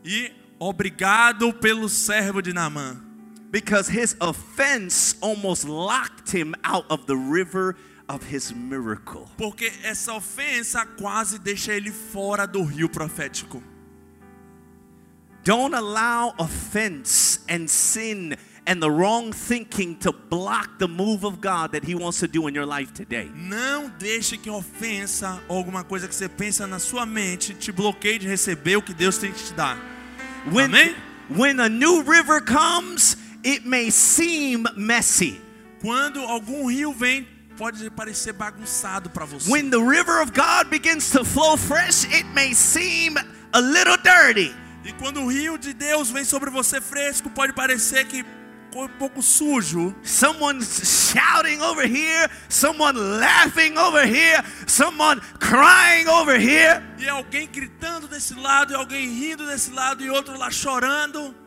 E 0.03 0.33
obrigado 0.59 1.53
pelo 1.53 1.89
servo 1.91 2.41
de 2.41 2.55
Naamã. 2.55 2.97
Because 3.51 3.89
his 3.89 4.17
offense 4.19 5.15
almost 5.21 5.65
locked 5.65 6.31
him 6.33 6.55
out 6.65 6.87
of 6.89 7.05
the 7.07 7.15
river 7.15 7.77
of 8.13 8.23
his 8.25 8.53
miracle. 8.53 9.29
Porque 9.37 9.73
essa 9.83 10.13
ofensa 10.13 10.87
quase 10.99 11.39
deixa 11.39 11.73
ele 11.73 11.91
fora 11.91 12.47
do 12.47 12.63
rio 12.63 12.89
profético. 12.89 13.63
Don't 15.45 15.75
allow 15.75 16.35
offense 16.39 17.41
and 17.49 17.69
sin 17.69 18.37
and 18.65 18.81
the 18.81 18.91
wrong 18.91 19.33
thinking 19.33 19.97
to 19.97 20.13
block 20.13 20.79
the 20.79 20.87
move 20.87 21.25
of 21.25 21.41
God 21.41 21.73
that 21.73 21.85
He 21.85 21.97
wants 21.97 22.21
to 22.21 22.29
do 22.29 22.47
in 22.47 22.55
your 22.55 22.67
life 22.67 22.93
today. 22.95 23.29
Não 23.35 23.91
deixe 23.99 24.37
que 24.37 24.49
ofensa 24.49 25.41
ou 25.49 25.57
alguma 25.57 25.83
coisa 25.83 26.07
que 26.07 26.15
você 26.15 26.29
pensa 26.29 26.67
na 26.67 26.79
sua 26.79 27.05
mente 27.05 27.55
te 27.55 27.73
bloqueie 27.73 28.19
de 28.19 28.29
receber 28.29 28.77
o 28.77 28.83
que 28.83 28.95
Deus 28.95 29.19
tem 29.19 29.33
que 29.33 29.43
te 29.43 29.55
dar. 29.55 29.77
When, 30.53 30.67
Amém? 30.67 30.95
when 31.37 31.61
a 31.61 31.69
new 31.69 32.03
river 32.03 32.41
comes, 32.41 33.17
it 33.45 33.67
may 33.67 33.91
seem 33.91 34.65
messy. 34.77 35.41
Quando 35.81 36.21
algum 36.21 36.69
rio 36.69 36.93
vem, 36.93 37.27
pode 37.57 37.89
parecer 37.91 38.33
bagunçado 38.33 39.11
para 39.11 39.25
você. 39.25 39.51
When 39.51 39.71
the 39.71 39.79
river 39.79 40.21
of 40.21 40.33
God 40.33 40.71
begins 40.71 41.11
to 41.11 41.25
flow 41.25 41.57
fresh, 41.57 42.05
it 42.05 42.25
may 42.35 42.55
seem 42.55 43.17
a 43.53 43.61
little 43.61 43.97
dirty. 43.97 44.55
E 44.85 44.93
quando 44.93 45.21
o 45.21 45.31
rio 45.31 45.57
de 45.57 45.73
Deus 45.73 46.11
vem 46.11 46.25
sobre 46.25 46.51
você 46.51 46.81
fresco, 46.81 47.31
pode 47.31 47.53
parecer 47.53 48.05
que 48.07 48.25
um 48.75 48.89
pouco 48.99 49.23
sujo. 49.23 49.95
Someone's 50.03 51.13
shouting 51.13 51.61
over 51.61 51.87
here, 51.87 52.29
someone 52.49 52.99
laughing 52.99 53.77
over 53.77 54.05
here, 54.05 54.43
someone 54.67 55.21
crying 55.39 56.09
over 56.09 56.39
here. 56.39 56.83
E 56.99 57.09
alguém 57.09 57.47
gritando 57.47 58.09
desse 58.09 58.35
lado, 58.35 58.73
e 58.73 58.77
alguém 58.77 59.09
rindo 59.09 59.47
desse 59.47 59.71
lado, 59.71 60.03
e 60.03 60.11
outro 60.11 60.37
lá 60.39 60.51
chorando. 60.51 61.42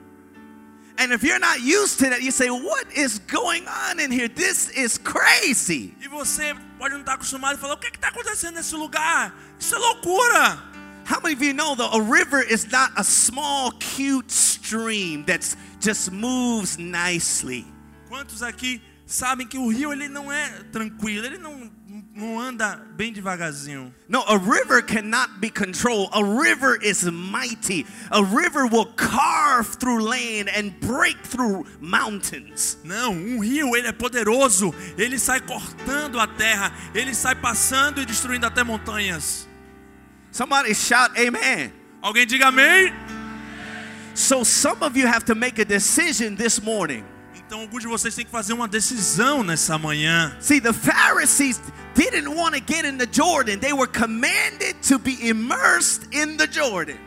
And 0.97 1.11
if 1.11 1.23
you're 1.23 1.39
not 1.39 1.59
used 1.61 1.99
to 1.99 2.09
that, 2.09 2.21
you 2.21 2.31
say, 2.31 2.49
What 2.49 2.91
is 2.95 3.19
going 3.19 3.67
on 3.67 3.99
in 3.99 4.11
here? 4.11 4.27
This 4.27 4.69
is 4.69 4.97
crazy. 4.97 5.93
E 6.01 6.07
você 6.07 6.55
pode 6.77 6.93
não 6.93 7.01
estar 7.01 7.15
acostumado 7.15 7.57
e 7.57 7.61
falar: 7.61 7.73
O 7.73 7.77
que 7.77 7.87
está 7.87 8.09
acontecendo 8.09 8.55
nesse 8.55 8.75
lugar? 8.75 9.33
Isso 9.59 9.75
é 9.75 9.77
loucura. 9.77 10.75
How 11.07 11.19
many 11.21 11.35
of 11.35 11.43
you 11.43 11.53
know 11.53 11.75
that 11.75 11.95
a 11.95 12.01
river 12.01 12.41
is 12.41 12.65
not 12.71 12.91
a 12.97 13.03
small, 13.03 13.71
cute 13.73 14.31
stream 14.31 15.23
that 15.25 15.45
just 15.79 16.11
moves 16.11 16.77
nicely? 16.77 17.65
Quantos 18.09 18.41
aqui 18.41 18.81
sabem 19.05 19.45
que 19.47 19.57
o 19.57 19.67
rio 19.67 19.91
ele 19.91 20.07
não 20.07 20.31
é 20.31 20.49
tranquilo, 20.71 21.25
ele 21.25 21.37
não, 21.37 21.71
não 22.15 22.39
anda 22.39 22.77
bem 22.95 23.11
devagarzinho. 23.11 23.93
No, 24.07 24.21
a 24.21 24.37
river 24.37 24.81
cannot 24.81 25.41
be 25.41 25.49
controlled. 25.49 26.09
A 26.13 26.23
river 26.23 26.77
is 26.81 27.03
mighty. 27.03 27.85
A 28.09 28.23
river 28.23 28.67
will 28.67 28.85
carve 28.95 29.75
through 29.77 30.01
land 30.01 30.49
and 30.49 30.79
break 30.79 31.17
through 31.23 31.65
mountains. 31.81 32.77
Não, 32.85 33.11
um 33.11 33.39
rio 33.39 33.75
ele 33.75 33.87
é 33.87 33.91
poderoso, 33.91 34.73
ele 34.97 35.19
sai 35.19 35.41
cortando 35.41 36.17
a 36.17 36.25
terra, 36.25 36.71
ele 36.93 37.13
sai 37.13 37.35
passando 37.35 38.01
e 38.01 38.05
destruindo 38.05 38.45
até 38.45 38.63
montanhas. 38.63 39.45
Somebody 40.31 40.73
shout, 40.73 41.11
Amen. 41.19 41.73
Alguém 42.01 42.25
diga 42.25 42.47
amém? 42.47 42.93
So, 44.13 44.45
some 44.45 44.81
of 44.83 44.97
you 44.97 45.07
have 45.07 45.25
to 45.25 45.35
make 45.35 45.59
a 45.59 45.65
decision 45.65 46.35
this 46.35 46.61
morning. 46.61 47.03
Então 47.45 47.59
alguns 47.59 47.81
de 47.81 47.87
vocês 47.87 48.15
têm 48.15 48.25
que 48.25 48.31
fazer 48.31 48.53
uma 48.53 48.67
decisão 48.67 49.43
nessa 49.43 49.77
manhã. 49.77 50.35
See, 50.39 50.59
the 50.59 50.73
Pharisees 50.73 51.61
didn't 51.93 52.27
want 52.27 52.55
to 52.55 52.61
get 52.65 52.85
in 52.85 52.97
the 52.97 53.05
Jordan, 53.05 53.59
they 53.59 53.71
were 53.71 53.87
commanded 53.87 54.75
to 54.87 54.97
be 54.97 55.17
immersed 55.27 56.07
in 56.11 56.37
the 56.37 56.47
Jordan. 56.47 56.97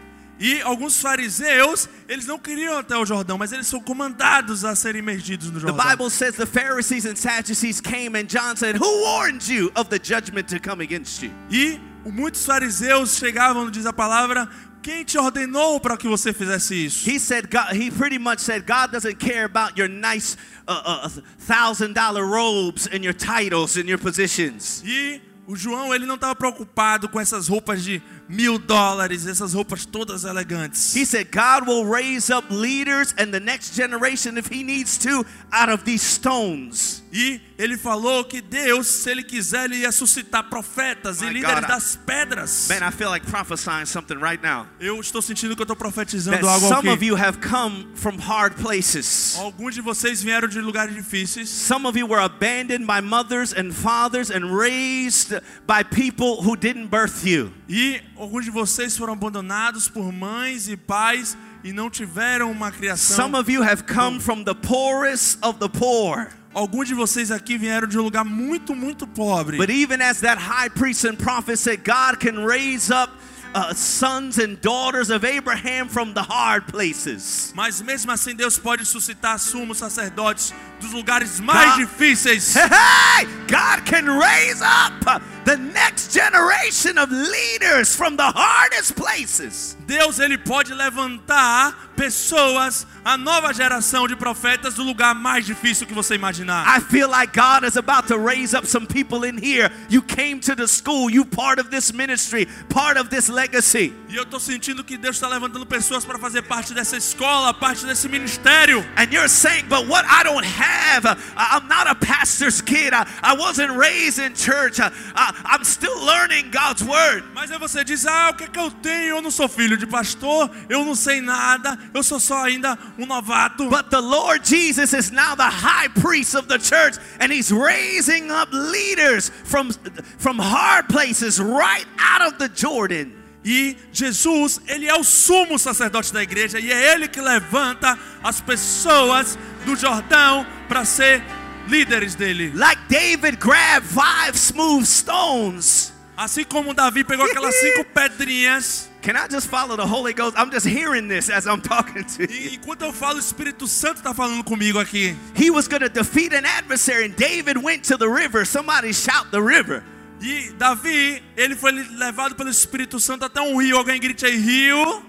E 0.40 0.62
alguns 0.62 1.00
fariseus, 1.00 1.88
eles 2.08 2.24
não 2.24 2.38
queriam 2.38 2.78
até 2.78 2.96
o 2.96 3.04
Jordão, 3.04 3.36
mas 3.36 3.50
eles 3.50 3.66
são 3.66 3.80
comandados 3.80 4.64
a 4.64 4.76
serem 4.76 5.00
imergidos 5.00 5.50
no 5.50 5.60
The 5.60 5.66
Jordão. 5.66 5.90
Bible 5.90 6.10
says 6.10 6.36
the 6.36 6.46
Pharisees 6.46 7.04
and 7.04 7.16
Sadducees 7.16 7.80
came, 7.80 8.16
and 8.16 8.26
John 8.28 8.54
said, 8.56 8.76
Who 8.76 9.02
warned 9.02 9.52
you 9.52 9.72
of 9.74 9.90
the 9.90 9.98
judgment 9.98 10.46
to 10.54 10.60
come 10.60 10.80
against 10.80 11.24
you? 11.24 11.32
E 11.50 11.80
muitos 12.06 12.46
fariseus 12.46 13.18
chegavam, 13.18 13.68
diz 13.68 13.84
a 13.84 13.92
palavra, 13.92 14.48
quem 14.82 15.04
te 15.04 15.18
ordenou 15.18 15.80
para 15.80 15.96
que 15.96 16.08
você 16.08 16.32
fizesse 16.32 16.86
isso? 16.86 17.08
He 17.08 17.18
said, 17.18 17.48
God, 17.50 17.72
he 17.72 17.90
pretty 17.90 18.18
much 18.18 18.40
said, 18.40 18.66
God 18.66 18.92
doesn't 18.92 19.18
care 19.18 19.44
about 19.44 19.78
your 19.78 19.88
nice 19.88 20.36
uh, 20.66 21.06
uh, 21.06 21.08
thousand 21.38 21.94
dollar 21.94 22.24
robes 22.24 22.86
and 22.86 23.02
your 23.04 23.14
titles 23.14 23.76
and 23.76 23.88
your 23.88 23.98
positions. 23.98 24.82
E 24.84 25.20
o 25.46 25.56
João, 25.56 25.94
ele 25.94 26.04
não 26.04 26.16
estava 26.16 26.34
preocupado 26.34 27.08
com 27.08 27.18
essas 27.18 27.48
roupas 27.48 27.82
de 27.82 28.02
mil 28.28 28.58
dólares, 28.58 29.26
essas 29.26 29.54
roupas 29.54 29.86
todas 29.86 30.24
elegantes. 30.24 30.94
He 30.94 31.04
said, 31.04 31.30
God 31.30 31.66
will 31.66 31.84
raise 31.84 32.30
up 32.30 32.44
leaders 32.50 33.14
and 33.16 33.32
the 33.32 33.40
next 33.40 33.74
generation, 33.74 34.36
if 34.36 34.48
He 34.48 34.62
needs 34.62 34.98
to, 34.98 35.24
out 35.52 35.68
of 35.70 35.84
these 35.84 36.02
stones. 36.02 37.02
E 37.10 37.40
ele 37.58 37.78
falou 37.78 38.24
que 38.24 38.42
Deus, 38.42 38.86
se 38.86 39.10
ele 39.10 39.22
quiser, 39.22 39.64
ele 39.64 39.78
ia 39.78 39.90
suscitar 39.90 40.44
profetas 40.50 41.22
e 41.22 41.26
líderes 41.30 41.60
God, 41.60 41.68
das 41.68 41.96
pedras. 41.96 42.68
Man, 42.68 42.86
I 42.86 42.90
feel 42.90 43.08
like 43.08 43.26
prophesying 43.26 43.86
something 43.86 44.18
right 44.18 44.42
now. 44.42 44.66
Eu 44.78 45.00
estou 45.00 45.22
sentindo 45.22 45.56
que 45.56 45.62
eu 45.62 45.64
estou 45.64 45.76
profetizando 45.76 46.38
That 46.38 46.46
algo 46.46 46.68
some 46.68 46.88
of 46.90 47.02
you 47.02 47.16
have 47.16 47.38
come 47.40 47.88
from 47.94 48.18
hard 48.18 48.56
places. 48.56 49.36
Alguns 49.38 49.74
de 49.74 49.80
vocês 49.80 50.22
vieram 50.22 50.48
de 50.48 50.60
lugares 50.60 50.94
difíceis. 50.94 51.48
Some 51.48 51.86
of 51.86 51.98
you 51.98 52.06
were 52.06 52.22
abandoned 52.22 52.86
by 52.86 53.00
mothers 53.00 53.54
and 53.54 53.72
fathers 53.72 54.30
and 54.30 54.54
raised 54.54 55.40
by 55.66 55.82
people 55.82 56.42
who 56.42 56.56
didn't 56.56 56.88
birth 56.88 57.24
you. 57.24 57.52
E 57.68 58.00
alguns 58.16 58.44
de 58.44 58.50
vocês 58.50 58.96
foram 58.96 59.12
abandonados 59.12 59.88
por 59.88 60.10
mães 60.12 60.68
e 60.68 60.76
pais 60.76 61.36
e 61.62 61.72
não 61.72 61.90
tiveram 61.90 62.50
uma 62.50 62.70
criação. 62.70 63.16
Some 63.16 63.36
of 63.36 63.50
you 63.52 63.62
have 63.62 63.82
come 63.84 64.20
from 64.20 64.42
the 64.42 64.54
poorest 64.54 65.38
of 65.42 65.58
the 65.58 65.68
poor. 65.68 66.28
Alguns 66.54 66.88
de 66.88 66.94
vocês 66.94 67.30
aqui 67.30 67.58
vieram 67.58 67.86
de 67.86 67.98
um 67.98 68.02
lugar 68.02 68.24
muito, 68.24 68.74
muito 68.74 69.06
pobre. 69.06 69.58
But 69.58 69.68
even 69.70 70.00
as 70.02 70.20
that 70.20 70.40
high 70.40 70.70
priest 70.70 71.06
and 71.06 71.16
prophet 71.16 71.58
said, 71.58 71.82
God 71.84 72.18
can 72.18 72.44
raise 72.46 72.90
up 72.90 73.12
uh, 73.54 73.74
sons 73.74 74.38
and 74.38 74.56
daughters 74.62 75.10
of 75.10 75.24
Abraham 75.26 75.88
from 75.88 76.14
the 76.14 76.22
hard 76.22 76.66
places. 76.72 77.52
Mas 77.54 77.82
mesmo 77.82 78.10
assim 78.10 78.34
Deus 78.34 78.58
pode 78.58 78.86
suscitar 78.86 79.38
sumos 79.38 79.78
sacerdotes 79.78 80.54
dos 80.80 80.92
lugares 80.92 81.38
mais 81.38 81.72
God- 81.76 81.80
difíceis. 81.80 82.56
Hey, 82.56 83.26
God 83.46 83.84
can 83.84 84.18
raise 84.18 84.62
up 84.62 85.22
the 85.48 85.56
next 85.56 86.12
generation 86.12 86.98
of 86.98 87.10
leaders 87.10 87.96
from 87.96 88.16
the 88.16 88.32
hardest 88.36 88.94
places. 88.94 89.74
Deus 89.86 90.18
ele 90.18 90.36
pode 90.36 90.74
levantar 90.74 91.88
pessoas, 91.96 92.86
a 93.02 93.16
nova 93.16 93.54
geração 93.54 94.06
de 94.06 94.14
profetas 94.14 94.74
do 94.74 94.82
lugar 94.82 95.14
mais 95.14 95.46
difícil 95.46 95.86
que 95.86 95.94
você 95.94 96.16
imaginar. 96.16 96.66
I 96.66 96.80
feel 96.80 97.08
like 97.08 97.32
God 97.32 97.64
is 97.64 97.78
about 97.78 98.08
to 98.08 98.18
raise 98.18 98.54
up 98.54 98.66
some 98.66 98.86
people 98.86 99.26
in 99.26 99.38
here. 99.38 99.70
You 99.88 100.02
came 100.02 100.38
to 100.40 100.54
the 100.54 100.68
school, 100.68 101.10
you 101.10 101.24
part 101.24 101.58
of 101.58 101.70
this 101.70 101.94
ministry, 101.94 102.46
part 102.68 102.98
of 102.98 103.08
this 103.08 103.30
legacy. 103.30 103.94
E 104.08 104.16
eu 104.16 104.22
estou 104.22 104.40
sentindo 104.40 104.82
que 104.82 104.96
Deus 104.96 105.16
está 105.16 105.28
levantando 105.28 105.66
pessoas 105.66 106.02
para 106.02 106.18
fazer 106.18 106.40
parte 106.40 106.72
dessa 106.72 106.96
escola, 106.96 107.52
parte 107.52 107.84
desse 107.84 108.08
ministério. 108.08 108.80
And 108.96 109.12
you're 109.12 109.28
saying, 109.28 109.66
but 109.68 109.86
what 109.86 110.06
I 110.08 110.24
don't 110.24 110.46
have, 110.46 111.04
I'm 111.36 111.68
not 111.68 111.86
a 111.86 111.94
pastor's 111.94 112.62
kid. 112.62 112.94
I, 112.94 113.34
wasn't 113.34 113.76
raised 113.76 114.18
in 114.18 114.34
church. 114.34 114.80
I'm 114.80 115.62
still 115.62 115.94
learning 116.06 116.50
God's 116.50 116.82
word. 116.82 117.22
Mas 117.34 117.50
aí 117.50 117.58
você 117.58 117.84
diz: 117.84 118.06
Ah, 118.06 118.30
o 118.30 118.34
que 118.34 118.44
é 118.44 118.48
que 118.48 118.58
eu 118.58 118.70
tenho? 118.70 119.16
Eu 119.16 119.22
não 119.22 119.30
sou 119.30 119.46
filho 119.46 119.76
de 119.76 119.86
pastor, 119.86 120.50
eu 120.70 120.84
não 120.84 120.94
sei 120.94 121.20
nada, 121.20 121.78
eu 121.92 122.02
sou 122.02 122.18
só 122.18 122.44
ainda 122.44 122.78
um 122.98 123.04
novato. 123.04 123.68
But 123.68 123.90
the 123.90 124.00
Lord 124.00 124.48
Jesus 124.48 124.94
is 124.94 125.10
now 125.10 125.36
the 125.36 125.50
high 125.50 125.90
priest 125.90 126.34
of 126.34 126.48
the 126.48 126.58
church, 126.58 126.98
and 127.20 127.30
he's 127.30 127.50
raising 127.50 128.30
up 128.30 128.48
leaders 128.52 129.30
from, 129.44 129.70
from 130.16 130.38
hard 130.38 130.88
places 130.88 131.38
right 131.38 131.86
out 131.98 132.26
of 132.26 132.38
the 132.38 132.48
Jordan. 132.48 133.17
E 133.44 133.76
Jesus, 133.92 134.60
ele 134.66 134.86
é 134.86 134.94
o 134.94 135.04
sumo 135.04 135.58
sacerdote 135.58 136.12
da 136.12 136.22
igreja 136.22 136.58
e 136.58 136.70
é 136.70 136.92
ele 136.92 137.08
que 137.08 137.20
levanta 137.20 137.98
as 138.22 138.40
pessoas 138.40 139.38
do 139.64 139.76
Jordão 139.76 140.46
para 140.68 140.84
ser 140.84 141.22
líderes 141.68 142.14
dele. 142.14 142.52
Like 142.54 142.82
David 142.88 143.38
grabbed 143.38 143.88
five 143.88 144.36
smooth 144.36 144.84
stones. 144.84 145.92
Assim 146.16 146.42
como 146.42 146.74
Davi 146.74 147.04
pegou 147.04 147.24
aquelas 147.24 147.54
cinco 147.54 147.84
pedrinhas. 147.84 148.90
Can 149.00 149.14
I 149.16 149.28
just 149.30 149.48
follow 149.48 149.76
the 149.76 149.86
Holy 149.86 150.12
Ghost? 150.12 150.36
I'm 150.36 150.50
just 150.50 150.66
hearing 150.66 151.06
this 151.06 151.30
as 151.30 151.46
I'm 151.46 151.60
talking 151.60 152.02
to 152.02 152.22
you. 152.24 152.28
E 152.28 152.54
enquanto 152.56 152.82
eu 152.82 152.92
falo, 152.92 153.16
o 153.16 153.20
Espírito 153.20 153.68
Santo 153.68 153.98
está 153.98 154.12
falando 154.12 154.42
comigo 154.42 154.80
aqui. 154.80 155.16
He 155.36 155.50
was 155.50 155.68
going 155.68 155.82
to 155.82 155.88
defeat 155.88 156.34
an 156.34 156.44
adversary, 156.44 157.04
and 157.04 157.14
David 157.14 157.56
went 157.62 157.84
to 157.84 157.96
the 157.96 158.08
river. 158.08 158.44
Somebody 158.44 158.92
shout 158.92 159.30
the 159.30 159.40
river. 159.40 159.84
E 160.20 160.50
Davi, 160.52 161.22
ele 161.36 161.54
foi 161.54 161.72
levado 161.72 162.34
pelo 162.34 162.50
Espírito 162.50 162.98
Santo 162.98 163.24
até 163.24 163.40
um 163.40 163.56
rio. 163.56 163.76
Alguém 163.76 164.00
grite 164.00 164.26
aí, 164.26 164.36
rio. 164.36 165.02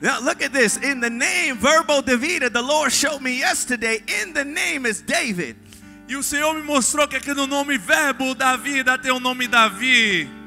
Now 0.00 0.20
look 0.20 0.42
at 0.44 0.52
this. 0.52 0.76
In 0.76 1.00
the 1.00 1.10
name 1.10 1.54
Verbo 1.54 2.00
Davida, 2.02 2.48
the 2.48 2.60
Lord 2.60 2.92
showed 2.92 3.22
me 3.22 3.40
yesterday. 3.40 4.02
In 4.22 4.32
the 4.32 4.44
name 4.44 4.88
is 4.88 5.02
David. 5.02 5.56
E 6.08 6.16
o 6.16 6.22
Senhor 6.22 6.54
me 6.54 6.62
mostrou 6.62 7.06
que 7.08 7.16
aqui 7.16 7.34
no 7.34 7.46
nome 7.46 7.76
verbo 7.76 8.34
da 8.34 8.56
vida 8.56 8.96
tem 8.96 9.10
o 9.10 9.20
nome 9.20 9.48
Davi. 9.48 10.37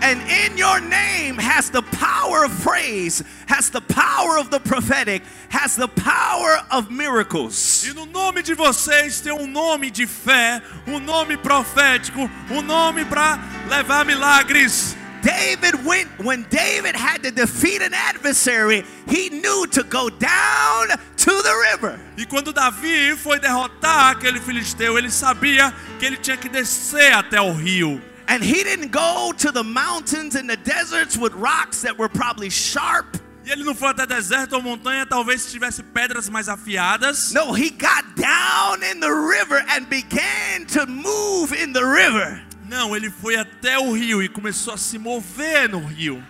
And 0.00 0.20
in 0.22 0.56
your 0.56 0.80
name 0.80 1.36
has 1.38 1.70
the 1.70 1.82
power 1.82 2.44
of 2.44 2.52
praise, 2.60 3.22
has 3.46 3.68
the 3.70 3.80
power 3.80 4.38
of 4.38 4.50
the 4.50 4.60
prophetic, 4.60 5.22
has 5.48 5.76
the 5.76 5.88
power 5.88 6.62
of 6.70 6.90
miracles. 6.90 7.84
E 7.84 7.92
no 7.92 8.06
nome 8.06 8.42
de 8.42 8.54
vocês 8.54 9.20
tem 9.20 9.32
um 9.32 9.46
nome 9.46 9.90
de 9.90 10.06
fé, 10.06 10.62
um 10.86 11.00
nome 11.00 11.36
profético, 11.36 12.30
um 12.50 12.62
nome 12.62 13.04
para 13.04 13.38
levar 13.68 14.04
milagres. 14.04 14.96
David 15.20 15.84
went, 15.84 16.08
when 16.18 16.44
David 16.48 16.94
had 16.94 17.22
to 17.24 17.30
defeat 17.32 17.82
an 17.82 17.92
adversary, 17.92 18.84
he 19.08 19.28
knew 19.30 19.66
to 19.66 19.82
go 19.82 20.08
down 20.08 20.88
to 21.16 21.42
the 21.42 21.70
river. 21.72 21.98
E 22.16 22.24
quando 22.24 22.52
Davi 22.52 23.16
foi 23.16 23.40
derrotar 23.40 24.12
aquele 24.12 24.40
filisteu, 24.40 24.96
ele 24.96 25.10
sabia 25.10 25.74
que 25.98 26.06
ele 26.06 26.16
tinha 26.16 26.36
que 26.36 26.48
descer 26.48 27.12
até 27.12 27.40
o 27.40 27.52
rio. 27.52 28.00
And 28.28 28.44
he 28.44 28.62
didn't 28.62 28.92
go 28.92 29.32
to 29.38 29.50
the 29.50 29.64
mountains 29.64 30.34
and 30.34 30.48
the 30.48 30.58
deserts 30.58 31.16
with 31.16 31.32
rocks 31.32 31.80
that 31.82 31.96
were 31.96 32.10
probably 32.10 32.50
sharp. 32.50 33.18
E 33.44 33.50
ele 33.50 33.64
não 33.64 33.74
foi 33.74 33.88
até 33.88 34.06
deserto 34.06 34.52
ou 34.52 34.62
montanha, 34.62 35.06
talvez 35.06 35.50
tivesse 35.50 35.82
pedras 35.82 36.28
mais 36.28 36.46
afiadas. 36.46 37.32
No, 37.32 37.54
he 37.54 37.70
got 37.70 38.04
down 38.14 38.82
in 38.82 39.00
the 39.00 39.10
river 39.10 39.64
and 39.70 39.88
began 39.88 40.66
to 40.66 40.86
move 40.86 41.54
in 41.54 41.72
the 41.72 41.82
river. 41.82 42.42
Não, 42.68 42.94
ele 42.94 43.08
foi 43.08 43.36
até 43.36 43.78
o 43.78 43.92
rio 43.92 44.22
e 44.22 44.28
começou 44.28 44.74
a 44.74 44.76
se 44.76 44.98
mover 44.98 45.70
no 45.70 45.78
rio. 45.78 46.22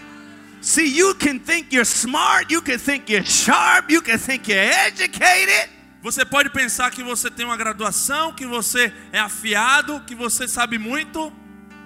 See, 0.60 0.96
you 0.96 1.16
can 1.16 1.40
think 1.40 1.74
you're 1.74 1.84
smart, 1.84 2.52
you 2.52 2.62
can 2.62 2.78
think 2.78 3.12
you're 3.12 3.26
sharp, 3.26 3.90
you 3.90 4.00
can 4.00 4.18
think 4.18 4.48
you're 4.48 4.72
educated, 4.86 5.68
Você 6.00 6.24
pode 6.24 6.50
pensar 6.50 6.92
que 6.92 7.02
você 7.02 7.28
tem 7.28 7.44
uma 7.44 7.56
graduação, 7.56 8.32
que 8.32 8.46
você 8.46 8.92
é 9.12 9.18
afiado, 9.18 10.00
que 10.06 10.14
você 10.14 10.46
sabe 10.46 10.78
muito, 10.78 11.32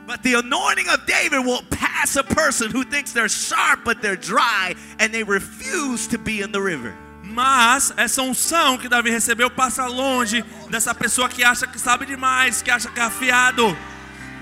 but 0.07 0.23
the 0.23 0.35
anointing 0.35 0.89
of 0.89 1.07
David 1.07 1.45
will 1.45 1.63
pass 1.71 2.17
a 2.17 2.23
person 2.25 2.71
who 2.71 2.85
thinks 2.85 3.13
they're 3.13 3.29
sharp 3.29 3.81
but 3.85 4.03
they're 4.03 4.17
dry 4.17 4.75
and 4.99 5.13
they 5.13 5.23
refuse 5.23 6.07
to 6.09 6.19
be 6.19 6.41
in 6.43 6.53
the 6.53 6.61
river. 6.61 6.95
mas 7.23 7.93
essa 7.97 8.23
unção 8.23 8.79
que 8.79 8.89
Davi 8.89 9.11
recebeu 9.11 9.51
passa 9.51 9.87
longe 9.87 10.45
dessa 10.69 10.95
pessoa 10.95 11.29
que 11.29 11.43
acha 11.43 11.67
que 11.67 11.79
sabe 11.79 12.05
demais, 12.05 12.61
que 12.63 12.71
acha 12.71 12.91
que 12.91 13.01
é 13.01 13.05
afiado. 13.05 13.77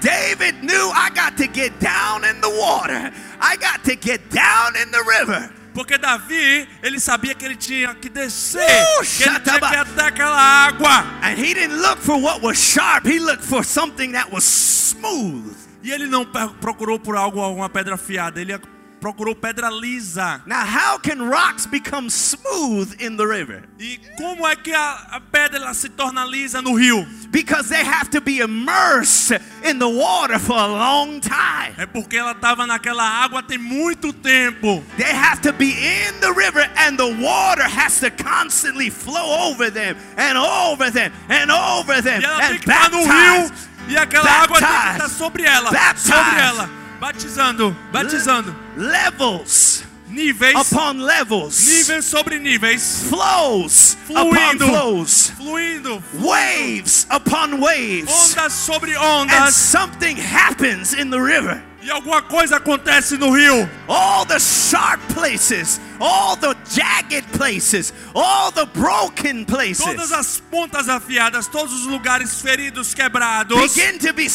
David 0.01 0.62
knew 0.62 0.90
I 0.90 1.11
got 1.11 1.37
to 1.37 1.46
get 1.46 1.79
down 1.79 2.25
in 2.25 2.40
the 2.40 2.49
water. 2.49 3.12
I 3.40 3.57
got 3.57 3.85
to 3.85 3.94
get 3.94 4.31
down 4.31 4.75
in 4.77 4.90
the 4.90 5.05
river. 5.05 5.51
Porque 5.73 5.97
Davi, 5.97 6.69
ele 6.83 6.99
sabia 6.99 7.35
que 7.35 7.45
ele 7.45 7.57
tinha 7.57 7.95
que 7.95 8.09
descer, 8.09 8.61
Uh, 8.61 9.01
que 9.05 9.23
ele 9.23 9.41
tinha 9.41 9.61
que 9.61 9.75
ir 9.75 9.79
até 9.79 10.03
aquela 10.03 10.41
água. 10.41 11.05
And 11.23 11.39
he 11.39 11.55
didn't 11.55 11.81
look 11.81 11.99
for 11.99 12.21
what 12.21 12.43
was 12.43 12.59
sharp, 12.59 13.07
he 13.07 13.19
looked 13.19 13.45
for 13.45 13.65
something 13.65 14.13
that 14.13 14.33
was 14.33 14.45
smooth. 14.45 15.57
E 15.83 15.91
ele 15.91 16.07
não 16.07 16.27
procurou 16.61 16.99
por 16.99 17.17
algo, 17.17 17.41
alguma 17.41 17.69
pedra 17.69 17.95
afiada, 17.95 18.41
ele 18.41 18.53
procurou 19.01 19.35
pedra 19.35 19.71
lisa. 19.71 20.43
Now, 20.47 20.65
how 20.65 20.99
can 20.99 21.23
rocks 21.23 21.67
become 21.67 22.11
smooth 22.11 22.95
in 23.01 23.17
the 23.17 23.25
river? 23.27 23.63
E 23.79 23.99
como 24.17 24.47
é 24.47 24.55
que 24.57 24.73
a, 24.73 25.07
a 25.13 25.21
pedra 25.21 25.73
se 25.75 25.89
torna 25.89 26.25
lisa 26.25 26.61
no 26.61 26.75
rio? 26.75 27.07
Because 27.31 27.69
they 27.69 27.83
have 27.85 28.11
to 28.11 28.21
be 28.21 28.41
immersed 28.41 29.33
in 29.65 29.79
the 29.79 29.89
water 29.89 30.39
for 30.39 30.57
a 30.59 30.67
long 30.67 31.21
time. 31.21 31.75
É 31.79 31.87
porque 31.87 32.17
ela 32.17 32.33
estava 32.33 32.67
naquela 32.67 33.05
água 33.05 33.43
tem 33.43 33.59
muito 33.59 34.13
tempo. 34.13 34.83
They 34.97 35.13
have 35.13 35.41
to 35.43 35.53
be 35.53 35.71
in 35.73 36.21
the 36.21 36.33
river, 36.33 36.69
and 36.77 36.97
the 36.97 37.07
water 37.23 37.65
has 37.69 38.01
to 38.01 38.11
constantly 38.11 38.91
flow 38.91 39.49
over 39.51 39.71
them 39.71 39.97
and 40.17 40.37
over 40.37 40.91
them 40.91 41.13
and 41.29 41.51
over 41.51 42.03
them 42.03 42.21
E 42.21 42.25
ela 42.25 42.37
tem 42.41 42.51
and 42.57 42.59
que 42.59 42.71
estar 42.71 42.91
no 42.91 42.99
rio 42.99 43.09
baptize. 43.49 43.69
e 43.89 43.97
aquela 43.97 44.31
água 44.31 44.59
tem 44.59 44.69
que 44.69 44.93
estar 44.93 45.09
sobre 45.09 45.43
ela, 45.45 45.71
Baptize. 45.71 46.09
sobre 46.13 46.41
ela, 46.41 46.71
batizando, 47.01 47.75
batizando. 47.93 48.55
Levels 48.77 49.85
Níveis, 50.11 50.73
upon 50.73 50.99
levels, 50.99 51.69
níveis 51.69 52.05
sobre 52.05 52.39
níveis, 52.41 53.05
flows 53.09 53.97
upon 54.11 54.59
Fluindo. 54.59 54.67
flows, 54.67 55.31
fluindo, 55.39 56.03
waves 56.21 57.07
upon 57.11 57.61
waves, 57.61 58.11
ondas 58.11 58.53
sobre 58.53 58.97
and 58.97 59.31
ondas. 59.31 59.53
something 59.53 60.17
happens 60.17 60.95
in 60.95 61.11
the 61.11 61.21
river. 61.21 61.63
E 61.83 61.91
alguma 61.91 62.21
coisa 62.23 62.57
acontece 62.57 63.17
no 63.17 63.31
rio. 63.31 63.69
All 63.89 64.27
the 64.27 64.39
sharp 64.39 65.01
places, 65.15 65.81
all 65.99 66.37
the 66.37 66.55
jagged 66.71 67.25
places, 67.33 67.93
all 68.15 68.51
the 68.51 68.67
broken 68.67 69.47
Todas 69.47 69.75
places 69.75 70.13
as 70.13 70.43
pontas 70.51 70.89
afiadas, 70.89 71.47
todos 71.47 71.73
os 71.73 71.87
lugares 71.87 72.43
feridos, 72.43 72.93
quebrados, 72.95 73.75
begin 73.75 73.99
to 73.99 74.13
be 74.13 74.29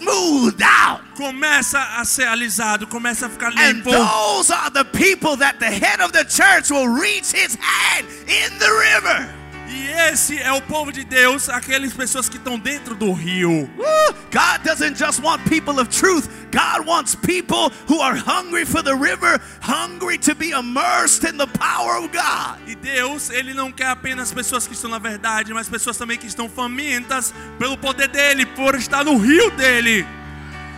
smoothed 0.00 0.62
out. 0.62 1.02
começa 1.16 1.80
a 1.98 2.04
ser 2.04 2.28
alisado, 2.28 2.86
começa 2.86 3.26
a 3.26 3.28
ficar 3.28 3.52
And 3.56 3.82
those 3.82 4.50
are 4.52 4.70
the 4.70 4.84
people 4.84 5.36
that 5.36 5.58
the 5.58 5.66
head 5.66 6.00
of 6.00 6.12
the 6.12 6.24
church 6.24 6.70
will 6.70 6.88
reach 6.88 7.32
his 7.32 7.56
hand 7.56 8.06
in 8.26 8.58
the 8.58 8.70
river. 8.70 9.37
E 9.68 9.88
esse 10.10 10.38
é 10.38 10.50
o 10.50 10.62
povo 10.62 10.90
de 10.90 11.04
Deus, 11.04 11.48
aquelas 11.48 11.92
pessoas 11.92 12.28
que 12.28 12.38
estão 12.38 12.58
dentro 12.58 12.94
do 12.94 13.12
rio. 13.12 13.68
God 14.30 14.64
doesn't 14.64 14.96
just 14.96 15.22
want 15.22 15.44
people 15.44 15.78
of 15.78 15.88
truth. 15.90 16.28
God 16.50 16.86
wants 16.86 17.14
people 17.14 17.70
who 17.86 18.00
are 18.00 18.16
hungry 18.16 18.64
for 18.64 18.82
the 18.82 18.94
river, 18.94 19.40
hungry 19.60 20.16
to 20.18 20.34
be 20.34 20.50
immersed 20.50 21.24
in 21.24 21.36
the 21.36 21.46
power 21.46 21.98
of 21.98 22.10
God. 22.12 22.58
E 22.66 22.74
Deus, 22.74 23.28
ele 23.30 23.52
não 23.52 23.70
quer 23.70 23.88
apenas 23.88 24.32
pessoas 24.32 24.66
que 24.66 24.72
estão 24.72 24.90
na 24.90 24.98
verdade, 24.98 25.52
mas 25.52 25.68
pessoas 25.68 25.98
também 25.98 26.16
que 26.16 26.26
estão 26.26 26.48
famintas 26.48 27.34
pelo 27.58 27.76
poder 27.76 28.08
dele, 28.08 28.46
por 28.46 28.74
estar 28.74 29.04
no 29.04 29.18
rio 29.18 29.50
dele. 29.50 30.06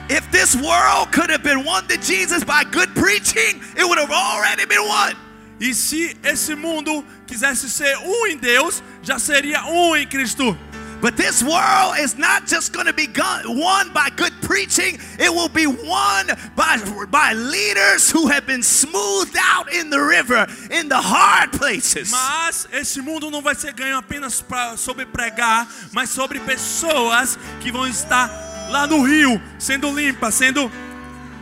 If 0.09 0.29
this 0.33 0.57
world 0.57 1.13
could 1.13 1.31
have 1.31 1.45
been 1.45 1.65
won 1.65 1.87
to 1.87 1.97
Jesus 1.97 2.43
by 2.43 2.65
good 2.65 2.93
preaching, 2.95 3.61
it 3.77 3.85
would 3.85 4.01
have 4.01 4.11
already 4.11 4.67
been 4.67 4.83
won. 4.83 5.15
E 5.61 5.75
se 5.75 6.17
esse 6.25 6.55
mundo 6.55 7.05
quisesse 7.31 7.71
ser 7.71 7.97
um 7.99 8.27
em 8.27 8.37
Deus, 8.37 8.83
já 9.03 9.17
seria 9.19 9.65
um 9.67 9.95
em 9.95 10.05
Cristo. 10.07 10.59
But 11.01 11.17
this 11.17 11.43
world 11.43 11.97
is 11.99 12.19
not 12.19 12.47
just 12.47 12.75
going 12.75 12.87
to 12.87 12.93
be 12.93 13.09
won 13.47 13.91
by 13.95 14.11
good 14.17 14.35
preaching, 14.43 14.99
it 15.19 15.33
will 15.33 15.49
be 15.49 15.67
won 15.67 16.27
by, 16.57 16.77
by 17.11 17.33
leaders 17.33 18.11
who 18.11 18.27
have 18.27 18.47
been 18.47 18.63
smoothed 18.63 19.35
out 19.41 19.73
in 19.73 19.89
the 19.89 20.01
river, 20.01 20.47
in 20.71 20.89
the 20.89 21.01
hard 21.01 21.53
places. 21.53 22.11
Mas 22.11 22.67
esse 22.73 23.01
mundo 23.01 23.31
não 23.31 23.41
vai 23.41 23.55
ser 23.55 23.73
ganho 23.73 23.97
apenas 23.97 24.43
pra, 24.43 24.77
sobre 24.77 25.07
pregar, 25.07 25.67
mas 25.93 26.11
sobre 26.11 26.39
pessoas 26.41 27.39
que 27.61 27.73
vão 27.73 27.87
estar 27.87 28.29
lá 28.69 28.87
no 28.87 29.03
rio, 29.03 29.41
sendo 29.59 29.91
limpas, 29.91 30.35
sendo 30.35 30.71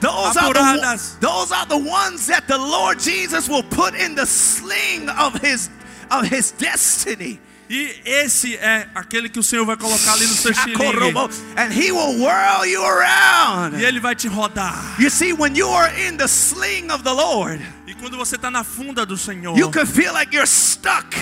Those 0.00 0.36
are, 0.36 0.52
the, 0.52 1.16
those 1.20 1.50
are 1.50 1.66
the 1.66 1.76
ones 1.76 2.28
that 2.28 2.46
the 2.46 2.56
Lord 2.56 3.00
Jesus 3.00 3.48
will 3.48 3.64
put 3.64 3.94
in 3.96 4.14
the 4.14 4.26
sling 4.26 5.08
of 5.08 5.34
his, 5.40 5.68
of 6.10 6.26
his 6.34 6.52
destiny. 6.52 7.40
E 7.70 8.00
esse 8.04 8.56
é 8.56 8.88
aquele 8.94 9.28
que 9.28 9.38
o 9.38 9.42
Senhor 9.42 9.66
vai 9.66 9.76
colocar 9.76 10.14
ali 10.14 10.26
no 10.26 10.32
seu 10.32 10.52
estilingue. 10.52 11.12
And 11.54 11.70
he 11.70 11.92
will 11.92 12.18
whirl 12.18 12.64
you 12.66 12.82
around. 12.82 13.78
E 13.78 13.84
ele 13.84 14.00
vai 14.00 14.14
te 14.14 14.26
rodar. 14.26 14.96
You 14.98 15.10
see, 15.10 15.34
when 15.34 15.54
you 15.54 15.68
are 15.68 15.92
in 16.08 16.16
the 16.16 16.26
sling 16.28 16.90
of 16.90 17.02
the 17.04 17.12
Lord, 17.12 17.60
E 17.86 17.94
quando 17.94 18.16
você 18.16 18.36
está 18.36 18.50
na 18.50 18.64
funda 18.64 19.04
do 19.04 19.18
Senhor, 19.18 19.56
you 19.58 19.70
can 19.70 19.84
feel 19.84 20.12
like 20.14 20.34
you're 20.34 20.46
stuck 20.46 21.14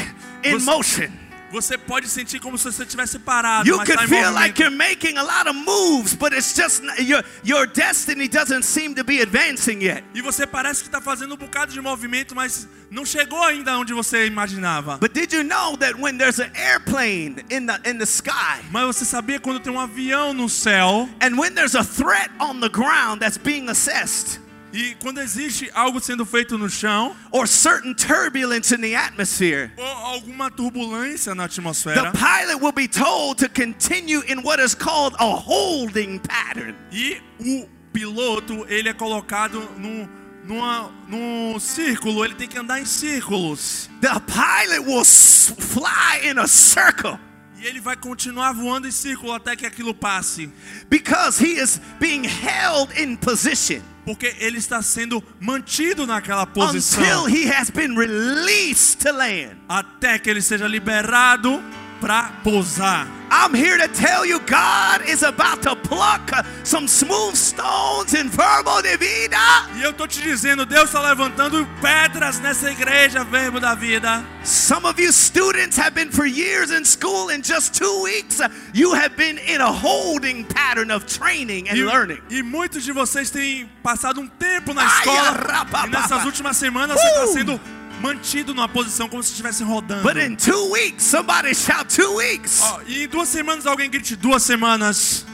in 0.44 0.52
Você- 0.60 0.64
motion. 0.64 1.25
Você 1.56 1.78
pode 1.78 2.08
sentir 2.08 2.38
como 2.38 2.58
se 2.58 2.64
você 2.64 2.82
estivesse 2.82 3.18
parado, 3.18 3.66
You 3.66 3.80
está 3.82 4.04
em 4.04 4.08
feel 4.08 4.30
like 4.32 4.60
you're 4.60 4.76
making 4.76 5.16
a 5.16 5.22
lot 5.22 5.48
of 5.48 5.54
moves, 5.54 6.14
but 6.14 6.32
it's 6.32 6.54
just 6.54 6.82
your 6.98 7.24
your 7.42 7.66
destiny 7.66 8.28
doesn't 8.28 8.62
seem 8.62 8.94
to 8.94 9.02
be 9.02 9.22
advancing 9.22 9.82
yet. 9.82 10.04
E 10.14 10.20
você 10.20 10.46
parece 10.46 10.82
que 10.82 10.88
está 10.88 11.00
fazendo 11.00 11.34
um 11.34 11.38
bocado 11.38 11.72
de 11.72 11.80
movimento, 11.80 12.34
mas 12.34 12.68
não 12.90 13.06
chegou 13.06 13.42
ainda 13.42 13.78
onde 13.78 13.94
você 13.94 14.26
imaginava. 14.26 14.98
But 14.98 15.12
did 15.12 15.32
you 15.32 15.42
know 15.44 15.76
that 15.78 15.98
when 15.98 16.18
there's 16.18 16.38
an 16.38 16.50
airplane 16.54 17.42
in 17.50 17.66
the 17.66 17.80
in 17.88 17.98
the 17.98 18.06
sky, 18.06 18.60
Mas 18.70 18.84
você 18.86 19.04
sabia 19.04 19.40
quando 19.40 19.60
tem 19.60 19.72
um 19.72 19.80
avião 19.80 20.34
no 20.34 20.48
céu 20.48 21.08
and 21.22 21.38
when 21.38 21.54
there's 21.54 21.74
a 21.74 21.84
threat 21.84 22.30
on 22.38 22.60
the 22.60 22.68
ground 22.68 23.20
that's 23.20 23.38
being 23.38 23.68
assessed, 23.70 24.40
e 24.76 24.94
quando 25.00 25.18
existe 25.20 25.70
algo 25.74 26.00
sendo 26.00 26.26
feito 26.26 26.58
no 26.58 26.68
chão 26.68 27.16
or 27.32 27.48
certain 27.48 27.94
turbulence 27.94 28.74
in 28.74 28.80
the 28.82 28.94
atmosphere, 28.94 29.70
ou 29.76 29.84
alguma 29.84 30.50
turbulência 30.50 31.34
na 31.34 31.48
the 31.48 31.60
atmosfera 31.60 32.12
pilot 32.12 32.60
will 32.62 32.72
be 32.72 32.86
told 32.86 33.38
to 33.38 33.48
continue 33.48 34.22
in 34.28 34.42
what 34.42 34.60
is 34.62 34.74
called 34.74 35.14
a 35.18 35.24
holding 35.24 36.18
pattern. 36.18 36.74
e 36.92 37.16
o 37.40 37.66
piloto 37.92 38.66
ele 38.68 38.90
é 38.90 38.92
colocado 38.92 39.60
num, 39.78 40.06
numa, 40.44 40.92
num 41.08 41.58
círculo, 41.58 42.22
ele 42.22 42.34
tem 42.34 42.46
que 42.46 42.58
andar 42.58 42.78
em 42.78 42.84
círculos. 42.84 43.88
The 44.02 44.20
pilot 44.26 44.86
will 44.86 45.04
fly 45.04 46.28
in 46.30 46.38
a 46.38 46.46
circle 46.46 47.18
E 47.58 47.66
ele 47.66 47.80
vai 47.80 47.96
continuar 47.96 48.52
voando 48.52 48.86
em 48.86 48.90
círculo 48.90 49.32
até 49.32 49.56
que 49.56 49.64
aquilo 49.64 49.94
passe. 49.94 50.52
because 50.90 51.38
he 51.42 51.58
is 51.58 51.80
being 51.98 52.24
held 52.24 52.92
in 53.00 53.16
position 53.16 53.80
Porque 54.06 54.36
ele 54.38 54.56
está 54.58 54.80
sendo 54.80 55.22
mantido 55.40 56.06
naquela 56.06 56.46
posição. 56.46 57.02
until 57.02 57.28
he 57.28 57.52
has 57.52 57.68
been 57.70 57.94
released 57.96 59.00
to 59.00 59.12
land. 59.12 59.56
Até 59.68 60.18
que 60.18 60.30
ele 60.30 60.40
seja 60.40 60.66
liberado 60.68 61.60
para 62.00 62.32
pousar. 62.42 63.06
I'm 63.28 63.52
here 63.54 63.76
to 63.76 63.88
tell 63.88 64.24
you 64.24 64.38
God 64.46 65.02
is 65.08 65.24
about 65.24 65.60
to 65.62 65.74
pluck 65.74 66.30
uh, 66.32 66.44
some 66.62 66.86
smooth 66.86 67.34
stones 67.34 68.14
in 68.14 68.28
Verbo 68.28 68.80
de 68.82 68.96
Vida. 68.96 69.36
E 69.76 69.82
eu 69.82 69.92
tô 69.92 70.06
te 70.06 70.22
dizendo, 70.22 70.64
Deus 70.64 70.84
está 70.90 71.00
levantando 71.00 71.66
pedras 71.82 72.38
nessa 72.38 72.70
igreja, 72.70 73.24
verbo 73.24 73.58
da 73.58 73.74
vida. 73.74 74.24
Some 74.44 74.86
of 74.86 75.00
you 75.00 75.12
students 75.12 75.76
have 75.76 75.90
been 75.92 76.12
for 76.12 76.24
years 76.24 76.70
in 76.70 76.84
school. 76.84 77.30
In 77.30 77.42
just 77.42 77.74
two 77.74 78.02
weeks, 78.04 78.40
uh, 78.40 78.48
you 78.72 78.94
have 78.94 79.16
been 79.16 79.38
in 79.38 79.60
a 79.60 79.72
holding 79.72 80.44
pattern 80.44 80.92
of 80.92 81.04
training 81.06 81.68
and 81.68 81.76
E, 81.76 81.84
learning. 81.84 82.20
e 82.30 82.42
muitos 82.44 82.84
de 82.84 82.92
vocês 82.92 83.28
têm 83.30 83.68
passado 83.82 84.20
um 84.20 84.28
tempo 84.28 84.72
na 84.72 84.82
Ai, 84.82 84.98
escola. 84.98 85.20
arrapapapa. 85.30 85.86
E 85.88 85.90
nessas 85.90 86.24
últimas 86.24 86.56
semanas 86.56 86.96
você 87.00 87.06
está 87.08 87.24
Uh! 87.24 87.32
sendo 87.32 87.60
mantido 88.06 88.54
numa 88.54 88.68
posição 88.68 89.08
como 89.08 89.22
se 89.22 89.30
estivesse 89.30 89.64
rodando. 89.64 90.02
But 90.02 90.16
in 90.16 90.36
two 90.36 90.72
weeks, 90.72 91.02
somebody 91.04 91.54
shout 91.54 91.94
two 91.94 92.16
weeks. 92.16 92.60
Ó, 92.62 92.80
e 92.86 93.04
em 93.04 93.08
duas 93.08 93.28
semanas 93.28 93.66
alguém 93.66 93.90
grite 93.90 94.16
duas 94.16 94.42
semanas. 94.42 95.26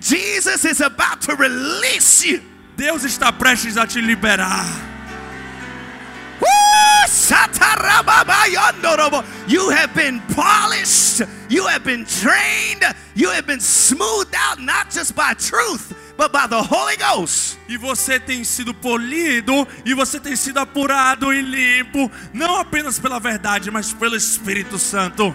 Jesus 0.00 0.64
is 0.64 0.80
about 0.80 1.20
to 1.20 1.36
release 1.36 2.26
you. 2.26 2.42
Deus 2.76 3.04
está 3.04 3.32
prestes 3.32 3.76
a 3.76 3.86
te 3.86 4.00
liberar. 4.00 4.64
You 9.46 9.70
have 9.70 9.94
been 9.94 10.20
polished, 10.34 11.22
you 11.48 11.66
have 11.66 11.84
been 11.84 12.04
trained, 12.04 12.84
you 13.14 13.30
have 13.30 13.46
been 13.46 13.60
smoothed 13.60 14.34
out, 14.36 14.60
not 14.60 14.90
just 14.90 15.14
by 15.16 15.34
truth, 15.34 15.92
but 16.18 16.32
by 16.32 16.48
the 16.48 16.60
Holy 16.60 16.96
Ghost. 16.96 17.56
E 17.68 17.76
você 17.76 18.18
tem 18.18 18.42
sido 18.42 18.74
polido 18.74 19.66
e 19.84 19.94
você 19.94 20.18
tem 20.18 20.34
sido 20.34 20.58
apurado 20.58 21.32
e 21.32 21.40
limpo, 21.40 22.10
não 22.34 22.56
apenas 22.56 22.98
pela 22.98 23.20
verdade, 23.20 23.70
mas 23.70 23.92
pelo 23.92 24.16
Espírito 24.16 24.78
Santo. 24.78 25.34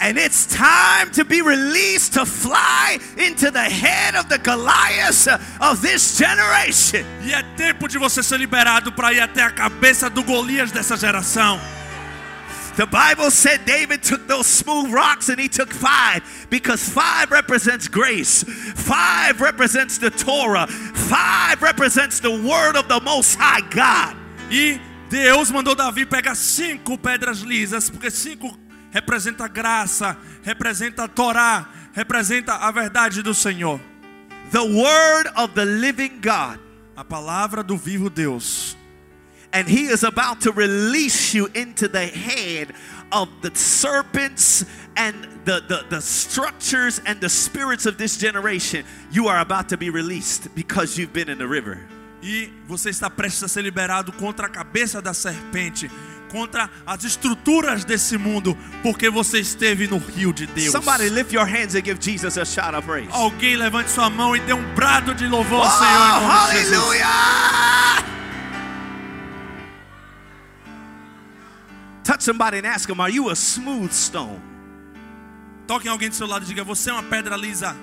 And 0.00 0.16
it's 0.16 0.46
time 0.46 1.10
to 1.12 1.24
be 1.24 1.42
released 1.42 2.14
to 2.14 2.24
fly 2.24 2.98
into 3.18 3.50
the 3.50 3.68
head 3.68 4.16
of 4.16 4.28
the 4.28 4.38
Goliath 4.38 5.26
of 5.60 5.82
this 5.82 6.16
generation. 6.16 7.04
E 7.22 7.34
é 7.34 7.42
tempo 7.56 7.86
de 7.86 7.98
você 7.98 8.22
ser 8.22 8.38
liberado 8.38 8.92
para 8.92 9.12
ir 9.12 9.20
até 9.20 9.42
a 9.42 9.50
cabeça 9.50 10.08
do 10.08 10.22
Golias 10.22 10.70
dessa 10.70 10.96
geração. 10.96 11.60
The 12.80 12.86
Bible 12.86 13.30
said 13.30 13.66
David 13.66 14.02
took 14.02 14.26
those 14.26 14.46
smooth 14.46 14.90
rocks 14.90 15.28
and 15.28 15.38
he 15.38 15.48
took 15.48 15.70
five 15.70 16.24
because 16.48 16.88
five 16.88 17.30
represents 17.30 17.88
grace, 17.88 18.42
five 18.42 19.42
represents 19.42 19.98
the 19.98 20.08
Torah, 20.08 20.66
five 20.66 21.60
represents 21.60 22.20
the 22.20 22.30
word 22.30 22.76
of 22.76 22.88
the 22.88 22.98
Most 23.02 23.36
High 23.38 23.60
God. 23.68 24.16
E 24.50 24.80
Deus 25.10 25.50
mandou 25.50 25.74
Davi 25.74 26.06
pegar 26.06 26.34
cinco 26.34 26.96
pedras 26.96 27.42
lisas, 27.42 27.90
porque 27.90 28.10
cinco 28.10 28.56
representa 28.90 29.46
graça, 29.46 30.16
representa 30.42 31.04
a 31.04 31.08
Torá, 31.08 31.68
representa 31.92 32.54
a 32.54 32.72
verdade 32.72 33.22
do 33.22 33.34
Senhor. 33.34 33.78
The 34.52 34.64
word 34.64 35.26
of 35.36 35.52
the 35.52 35.66
living 35.66 36.18
God. 36.22 36.58
A 36.96 37.04
palavra 37.04 37.62
do 37.62 37.76
vivo 37.76 38.08
Deus. 38.08 38.74
And 39.52 39.66
he 39.68 39.86
is 39.86 40.04
about 40.04 40.42
to 40.42 40.52
release 40.52 41.34
you 41.34 41.48
into 41.54 41.88
the 41.88 42.06
head 42.06 42.72
of 43.10 43.28
the 43.42 43.50
serpents 43.54 44.64
and 44.96 45.14
the, 45.44 45.60
the, 45.66 45.84
the 45.90 46.00
structures 46.00 47.00
and 47.04 47.20
the 47.20 47.28
spirits 47.28 47.84
of 47.86 47.96
this 47.98 48.16
generation. 48.16 48.84
You 49.10 49.26
are 49.28 49.40
about 49.40 49.68
to 49.70 49.76
be 49.76 49.90
released 49.90 50.54
because 50.54 50.96
you've 50.96 51.12
been 51.12 51.28
in 51.28 51.38
the 51.38 51.48
river. 51.48 51.78
E 52.22 52.50
você 52.68 52.90
está 52.90 53.08
prestes 53.10 53.42
a 53.42 53.48
ser 53.48 53.62
liberado 53.62 54.12
contra 54.12 54.46
a 54.46 54.48
cabeça 54.48 55.00
da 55.02 55.12
serpente, 55.14 55.90
contra 56.30 56.68
as 56.86 57.02
estruturas 57.02 57.82
desse 57.84 58.16
mundo, 58.18 58.56
porque 58.82 59.08
você 59.10 59.40
esteve 59.40 59.88
no 59.88 59.98
rio 59.98 60.32
de 60.32 60.46
Deus. 60.46 60.70
Somebody 60.70 61.08
lift 61.08 61.32
your 61.34 61.46
hands 61.46 61.74
and 61.74 61.82
give 61.82 61.98
Jesus 61.98 62.36
a 62.38 62.44
shout 62.44 62.76
of 62.76 62.86
praise. 62.86 63.08
Alguém 63.10 63.56
levante 63.56 63.90
sua 63.90 64.10
mão 64.10 64.36
e 64.36 64.40
dê 64.40 64.52
um 64.52 64.74
brado 64.74 65.14
de 65.14 65.26
louvor 65.26 65.60
Oh, 65.60 65.64
ao 65.64 66.48
Senhor. 66.52 66.94
em 66.94 67.00
Touch 72.10 72.22
somebody 72.22 72.58
and 72.58 72.66
ask 72.66 72.88
them, 72.88 72.98
Are 73.00 73.08
you 73.08 73.30
a 73.30 73.36
smooth 73.36 73.92
stone? 73.92 74.42
Toque 75.68 75.86
alguém 75.86 76.08
do 76.08 76.14
seu 76.16 76.26
lado 76.26 76.44
e 76.44 76.48
diga: 76.48 76.64
Você 76.64 76.90
é 76.90 76.92
uma 76.92 77.04
pedra 77.04 77.36
lisa. 77.36 77.76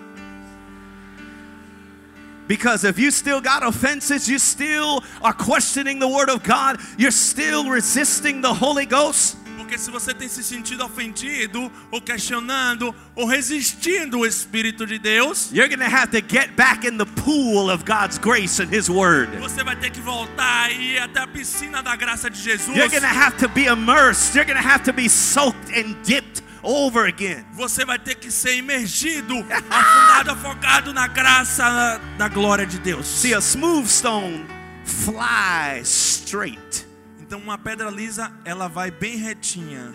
Because 2.45 2.83
if 2.83 2.99
you 2.99 3.09
still 3.09 3.39
got 3.39 3.63
offenses, 3.63 4.27
you 4.27 4.37
still 4.37 5.01
are 5.21 5.33
questioning 5.33 5.99
the 5.99 6.07
Word 6.09 6.29
of 6.29 6.43
God, 6.43 6.77
you're 6.97 7.09
still 7.09 7.69
resisting 7.69 8.41
the 8.41 8.53
Holy 8.53 8.85
Ghost. 8.85 9.37
Porque 9.67 9.77
se 9.77 9.91
você 9.91 10.13
tem 10.13 10.29
se 10.29 10.41
sentido 10.45 10.85
ofendido, 10.85 11.69
ou 11.91 12.01
questionando, 12.01 12.95
ou 13.13 13.27
resistindo 13.27 14.19
o 14.19 14.25
Espírito 14.25 14.87
de 14.87 14.97
Deus, 14.97 15.49
You're 15.51 15.67
going 15.67 15.85
to 15.85 15.93
have 15.93 16.09
to 16.11 16.25
get 16.25 16.55
back 16.55 16.87
in 16.87 16.97
the 16.97 17.05
pool 17.05 17.69
of 17.69 17.83
God's 17.83 18.17
grace 18.17 18.63
and 18.63 18.73
His 18.73 18.87
Word. 18.87 19.37
você 19.37 19.65
vai 19.65 19.75
ter 19.75 19.89
que 19.89 19.99
voltar 19.99 20.71
e 20.71 20.93
ir 20.93 20.99
até 20.99 21.19
a 21.19 21.27
piscina 21.27 21.83
da 21.83 21.97
graça 21.97 22.29
de 22.29 22.41
Jesus. 22.41 22.77
You're 22.77 22.87
going 22.87 23.01
to 23.01 23.07
have 23.07 23.35
to 23.39 23.49
be 23.49 23.65
immersed. 23.65 24.35
You're 24.35 24.45
going 24.45 24.55
to 24.55 24.65
have 24.65 24.85
to 24.85 24.93
be 24.93 25.09
soaked 25.09 25.77
and 25.77 25.97
dipped 26.01 26.41
over 26.63 27.05
again. 27.05 27.43
Você 27.51 27.83
vai 27.83 27.99
ter 27.99 28.15
que 28.15 28.31
ser 28.31 28.55
imergido, 28.55 29.35
afundado, 29.69 30.31
afogado 30.31 30.93
na 30.93 31.07
graça 31.07 31.99
da 32.17 32.29
glória 32.29 32.65
de 32.65 32.79
Deus. 32.79 33.05
See, 33.05 33.33
a 33.33 33.41
smooth 33.41 33.85
stone 33.85 34.47
flies 34.85 35.89
straight. 35.89 36.86
Então 37.27 37.39
uma 37.39 37.57
pedra 37.57 37.89
lisa, 37.89 38.31
ela 38.45 38.69
vai 38.69 38.89
bem 38.89 39.17
retinha. 39.17 39.93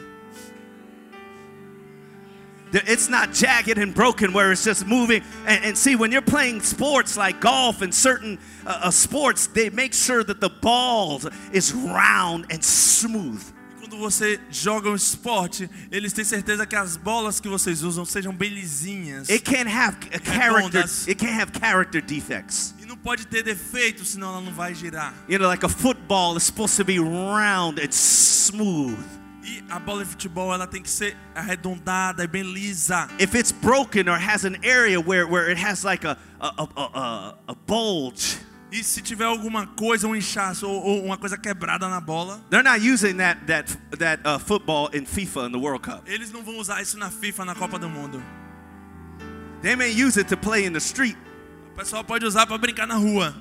It's 2.74 3.08
not 3.08 3.34
jagged 3.34 3.78
and 3.78 3.94
broken 3.94 4.32
where 4.32 4.52
it's 4.52 4.64
just 4.64 4.86
moving. 4.86 5.22
And, 5.46 5.64
and 5.64 5.76
see, 5.76 5.96
when 5.96 6.12
you're 6.12 6.22
playing 6.22 6.60
sports 6.60 7.16
like 7.16 7.40
golf 7.40 7.80
and 7.80 7.94
certain 7.94 8.38
uh, 8.66 8.80
uh, 8.84 8.90
sports, 8.90 9.46
they 9.46 9.70
make 9.70 9.94
sure 9.94 10.22
that 10.24 10.40
the 10.40 10.50
ball 10.50 11.20
is 11.52 11.72
round 11.72 12.46
and 12.50 12.62
smooth. 12.62 13.42
Quando 13.78 13.98
você 13.98 14.38
joga 14.50 14.90
um 14.90 14.94
esporte, 14.94 15.68
eles 15.90 16.12
têm 16.12 16.24
certeza 16.24 16.66
que 16.66 16.76
as 16.76 16.96
bolas 16.96 17.40
que 17.40 17.48
vocês 17.48 17.82
usam 17.82 18.04
sejam 18.04 18.34
bem 18.34 18.50
lisinhas. 18.50 19.28
It 19.30 19.42
can't 19.42 19.70
have 19.70 19.96
a 20.14 20.18
character. 20.18 20.80
Redondas. 20.80 21.08
It 21.08 21.18
can't 21.18 21.38
have 21.38 21.52
character 21.52 22.00
defects. 22.02 22.74
Não 22.92 22.98
pode 22.98 23.26
ter 23.26 23.42
defeito, 23.42 24.04
senão 24.04 24.28
ela 24.28 24.40
não 24.42 24.52
vai 24.52 24.74
girar. 24.74 25.14
You 25.26 25.38
know, 25.38 25.48
like 25.48 25.64
a 25.64 25.68
football 25.68 26.36
is 26.36 26.42
supposed 26.42 26.76
to 26.76 26.84
be 26.84 26.98
round 26.98 27.80
and 27.80 27.90
smooth. 27.90 28.98
E 29.42 29.64
a 29.70 29.78
bola 29.78 30.04
de 30.04 30.10
futebol, 30.10 30.52
ela 30.52 30.66
tem 30.66 30.82
que 30.82 30.90
ser 30.90 31.16
arredondada 31.34 32.22
e 32.22 32.26
bem 32.26 32.42
lisa. 32.42 33.08
If 33.18 33.34
it's 33.34 33.50
broken 33.50 34.10
or 34.10 34.18
has 34.18 34.44
an 34.44 34.58
area 34.62 35.00
where, 35.00 35.26
where 35.26 35.50
it 35.50 35.58
has 35.58 35.84
like 35.84 36.06
a, 36.06 36.18
a, 36.38 36.68
a, 36.76 36.82
a, 36.82 37.34
a 37.48 37.54
bulge, 37.66 38.38
E 38.70 38.84
se 38.84 39.00
tiver 39.00 39.24
alguma 39.24 39.66
coisa, 39.68 40.06
um 40.06 40.14
inchaço 40.14 40.68
ou, 40.68 40.82
ou 40.82 41.04
uma 41.06 41.16
coisa 41.16 41.38
quebrada 41.38 41.88
na 41.88 41.98
bola, 41.98 42.44
they're 42.50 42.62
not 42.62 42.86
using 42.86 43.16
that, 43.16 43.40
that, 43.46 43.74
that 43.98 44.20
uh, 44.26 44.38
football 44.38 44.90
in 44.92 45.06
FIFA 45.06 45.46
in 45.46 45.52
the 45.52 45.58
World 45.58 45.82
Cup. 45.82 46.02
eles 46.06 46.30
não 46.30 46.44
vão 46.44 46.58
usar 46.58 46.82
isso 46.82 46.98
na 46.98 47.10
FIFA, 47.10 47.46
na 47.46 47.54
Copa 47.54 47.78
do 47.78 47.88
Mundo. 47.88 48.22
They 49.62 49.76
may 49.76 49.90
use 49.90 50.18
it 50.20 50.28
to 50.28 50.36
play 50.36 50.66
in 50.66 50.74
the 50.74 50.80
street, 50.80 51.16
O 51.72 51.74
pessoal 51.74 52.04
pode 52.04 52.26
usar 52.26 52.46
para 52.46 52.58
brincar 52.58 52.86
na 52.86 52.96
rua, 52.96 53.34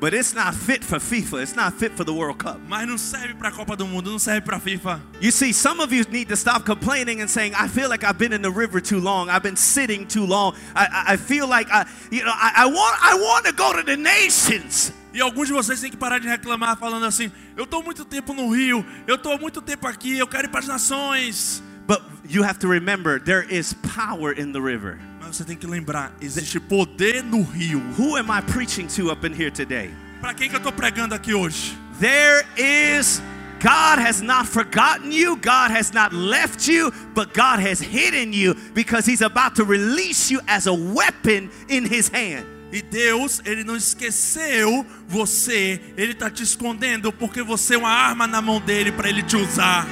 but 0.00 0.14
it's 0.14 0.32
not 0.32 0.54
fit 0.54 0.82
for 0.82 0.98
FIFA. 0.98 1.42
It's 1.42 1.54
not 1.54 1.74
fit 1.78 1.92
for 1.94 2.02
the 2.02 2.12
World 2.12 2.38
Cup. 2.38 2.58
mas 2.66 2.88
não 2.88 2.96
serve 2.96 3.34
para 3.34 3.48
a 3.48 3.52
Copa 3.52 3.76
do 3.76 3.86
Mundo, 3.86 4.10
não 4.10 4.18
serve 4.18 4.40
para 4.40 4.58
FIFA. 4.58 5.02
You 5.20 5.30
see, 5.30 5.52
some 5.52 5.82
of 5.82 5.94
you 5.94 6.06
need 6.10 6.28
to 6.30 6.34
stop 6.34 6.64
complaining 6.64 7.20
and 7.20 7.28
saying, 7.28 7.52
I 7.54 7.68
feel 7.68 7.90
like 7.90 8.04
I've 8.04 8.16
been 8.16 8.32
in 8.32 8.40
the 8.40 8.50
river 8.50 8.80
too 8.80 9.00
long. 9.00 9.28
I've 9.28 9.42
been 9.42 9.56
sitting 9.56 10.06
too 10.06 10.24
long. 10.24 10.54
I, 10.74 11.12
I, 11.12 11.16
feel 11.18 11.46
like 11.46 11.70
I, 11.70 11.84
you 12.10 12.24
know, 12.24 12.32
I, 12.34 12.64
I 12.64 12.66
want 12.66 12.96
I 13.02 13.14
want 13.16 13.46
to 13.46 13.52
go 13.52 13.74
to 13.74 13.82
the 13.82 13.98
nations. 13.98 14.90
E 15.12 15.20
alguns 15.20 15.48
de 15.48 15.52
vocês 15.52 15.80
têm 15.80 15.90
que 15.90 15.98
parar 15.98 16.18
de 16.18 16.26
reclamar 16.26 16.78
falando 16.78 17.04
assim: 17.04 17.30
"Eu 17.54 17.66
tô 17.66 17.82
muito 17.82 18.06
tempo 18.06 18.32
no 18.32 18.48
Rio, 18.48 18.84
eu 19.06 19.18
tô 19.18 19.36
muito 19.36 19.60
tempo 19.60 19.86
aqui, 19.86 20.16
eu 20.18 20.26
quero 20.26 20.46
ir 20.46 20.50
para 20.50 20.60
as 20.60 20.66
nações". 20.66 21.62
But 21.86 22.02
you 22.28 22.42
have 22.42 22.58
to 22.60 22.68
remember 22.68 23.18
there 23.18 23.42
is 23.42 23.74
power 23.74 24.32
in 24.32 24.52
the 24.52 24.60
river. 24.60 24.98
Mas 25.20 25.36
você 25.36 25.44
tem 25.44 25.56
que 25.56 25.66
lembrar, 25.66 26.12
existe 26.20 26.58
poder 26.60 27.22
no 27.22 27.42
rio. 27.42 27.80
Who 27.98 28.16
am 28.16 28.30
I 28.30 28.40
preaching 28.40 28.86
to 28.96 29.10
up 29.10 29.26
in 29.26 29.32
here 29.32 29.50
today? 29.50 29.90
Para 30.20 30.34
quem 30.34 30.48
que 30.48 30.56
eu 30.56 30.60
tô 30.60 30.72
pregando 30.72 31.14
aqui 31.14 31.34
hoje? 31.34 31.76
There 32.00 32.44
is 32.56 33.20
God 33.60 33.98
has 33.98 34.20
not 34.20 34.46
forgotten 34.46 35.10
you, 35.10 35.36
God 35.36 35.70
has 35.70 35.90
not 35.92 36.14
left 36.14 36.66
you, 36.66 36.92
but 37.14 37.32
God 37.32 37.60
has 37.60 37.80
hidden 37.80 38.32
you 38.32 38.54
because 38.74 39.06
he's 39.06 39.22
about 39.22 39.54
to 39.56 39.64
release 39.64 40.30
you 40.30 40.40
as 40.46 40.66
a 40.66 40.72
weapon 40.72 41.50
in 41.68 41.86
his 41.86 42.08
hand. 42.08 42.44
E 42.70 42.82
Deus, 42.82 43.40
ele 43.44 43.64
não 43.64 43.76
esqueceu 43.76 44.84
você, 45.08 45.80
ele 45.96 46.12
tá 46.12 46.28
te 46.28 46.42
escondendo 46.42 47.12
porque 47.12 47.42
você 47.42 47.74
é 47.74 47.78
uma 47.78 47.88
arma 47.88 48.26
na 48.26 48.42
mão 48.42 48.60
dele 48.60 48.90
para 48.92 49.08
ele 49.08 49.22
te 49.22 49.36
usar. 49.36 49.86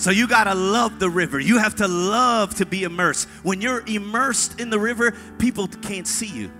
So 0.00 0.10
you 0.10 0.26
got 0.26 0.44
to 0.44 0.54
love 0.54 0.98
the 0.98 1.10
river. 1.10 1.38
You 1.38 1.58
have 1.58 1.74
to 1.76 1.86
love 1.86 2.54
to 2.54 2.64
be 2.64 2.84
immersed. 2.84 3.28
When 3.42 3.60
you're 3.60 3.84
immersed 3.86 4.58
in 4.58 4.70
the 4.70 4.78
river, 4.78 5.12
people 5.36 5.68
can't 5.68 6.08
see 6.08 6.26
you. 6.26 6.50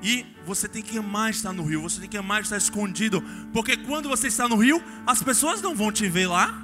E 0.00 0.24
você 0.46 0.68
tem 0.68 0.80
que 0.80 0.96
amar 0.96 1.30
estar 1.30 1.52
no 1.52 1.64
rio, 1.64 1.82
você 1.82 1.98
tem 1.98 2.08
que 2.08 2.16
amar 2.16 2.42
estar 2.42 2.56
escondido, 2.56 3.20
porque 3.52 3.76
quando 3.78 4.08
você 4.08 4.28
está 4.28 4.46
no 4.46 4.54
rio, 4.54 4.80
as 5.08 5.24
pessoas 5.24 5.60
não 5.60 5.74
vão 5.74 5.90
te 5.90 6.08
ver 6.08 6.28
lá. 6.28 6.54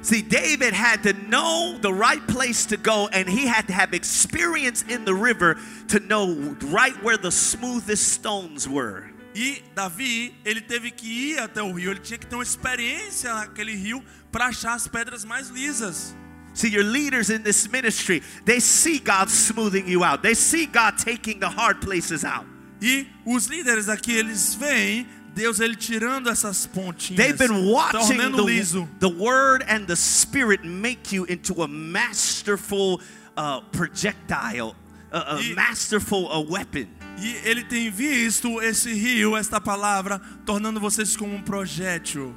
See, 0.00 0.22
David 0.22 0.74
had 0.74 1.02
to 1.02 1.12
know 1.28 1.76
the 1.80 1.92
right 1.92 2.24
place 2.28 2.64
to 2.66 2.76
go, 2.76 3.08
and 3.12 3.28
he 3.28 3.48
had 3.48 3.66
to 3.66 3.72
have 3.72 3.92
experience 3.92 4.84
in 4.88 5.04
the 5.04 5.12
river 5.12 5.56
to 5.88 5.98
know 5.98 6.54
right 6.70 6.94
where 7.02 7.18
the 7.18 7.32
smoothest 7.32 8.12
stones 8.12 8.68
were. 8.68 9.10
E 9.34 9.62
Davi, 9.74 10.34
ele 10.44 10.60
teve 10.60 10.90
que 10.90 11.32
ir 11.32 11.38
até 11.38 11.62
o 11.62 11.72
rio, 11.72 11.90
ele 11.90 12.00
tinha 12.00 12.18
que 12.18 12.26
ter 12.26 12.36
uma 12.36 12.44
experiência 12.44 13.32
naquele 13.34 13.74
rio 13.74 14.02
para 14.30 14.46
achar 14.46 14.74
as 14.74 14.86
pedras 14.88 15.24
mais 15.24 15.48
lisas. 15.48 16.14
See, 16.52 16.68
your 16.68 16.84
leaders 16.84 17.30
in 17.30 17.42
this 17.42 17.68
ministry, 17.68 18.22
they 18.44 18.60
see 18.60 18.98
God 18.98 19.28
smoothing 19.30 19.86
you 19.88 20.02
out. 20.02 20.22
They 20.22 20.34
see 20.34 20.66
God 20.66 20.98
taking 20.98 21.38
the 21.38 21.48
hard 21.48 21.80
places 21.80 22.24
out. 22.24 22.44
E 22.82 23.06
os 23.24 23.46
líderes 23.46 23.88
aqui, 23.88 24.12
eles 24.12 24.54
veem 24.54 25.06
Deus 25.32 25.60
ele 25.60 25.76
tirando 25.76 26.28
essas 26.28 26.66
pontinhas, 26.66 27.16
They've 27.24 27.38
been 27.38 27.66
watching 27.70 28.16
tornando 28.16 28.44
liso. 28.44 28.88
the, 28.98 29.08
the 29.08 29.14
word 29.16 29.64
and 29.68 29.86
the 29.86 29.94
spirit 29.94 30.64
make 30.64 31.12
you 31.14 31.24
into 31.26 31.62
a 31.62 31.68
masterful 31.68 33.00
uh, 33.36 33.60
projectile, 33.70 34.74
a, 35.12 35.36
a 35.36 35.40
E- 35.40 35.54
masterful 35.54 36.26
uh, 36.32 36.40
weapon. 36.40 36.88
E 37.18 37.36
ele 37.44 37.62
tem 37.64 37.90
visto 37.90 38.60
esse 38.60 38.92
rio, 38.92 39.36
esta 39.36 39.60
palavra, 39.60 40.20
tornando 40.44 40.80
vocês 40.80 41.16
como 41.16 41.34
um 41.34 41.42
projétil. 41.42 42.34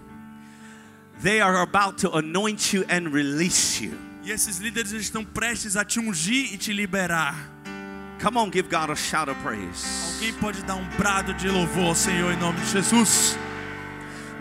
They 1.23 1.39
are 1.39 1.61
about 1.61 1.99
to 1.99 2.11
anoint 2.17 2.73
you 2.73 2.83
and 2.89 3.13
release 3.13 3.81
you. 3.81 3.97
E 4.25 4.31
esses 4.31 4.59
líderes 4.59 4.91
estão 4.91 5.23
prestes 5.23 5.77
a 5.77 5.85
te 5.85 5.97
ungir 5.97 6.53
e 6.53 6.57
te 6.57 6.73
liberar. 6.73 7.33
Come 8.19 8.37
on, 8.37 8.51
give 8.51 8.69
God 8.69 8.89
a 8.89 8.95
shout 8.95 9.29
of 9.29 9.41
praise. 9.41 9.85
Alguém 10.15 10.33
pode 10.33 10.61
dar 10.63 10.75
um 10.75 10.85
brado 10.97 11.33
de 11.33 11.47
louvor 11.47 11.87
ao 11.87 11.95
Senhor 11.95 12.33
em 12.33 12.37
nome 12.37 12.59
de 12.59 12.71
Jesus? 12.71 13.37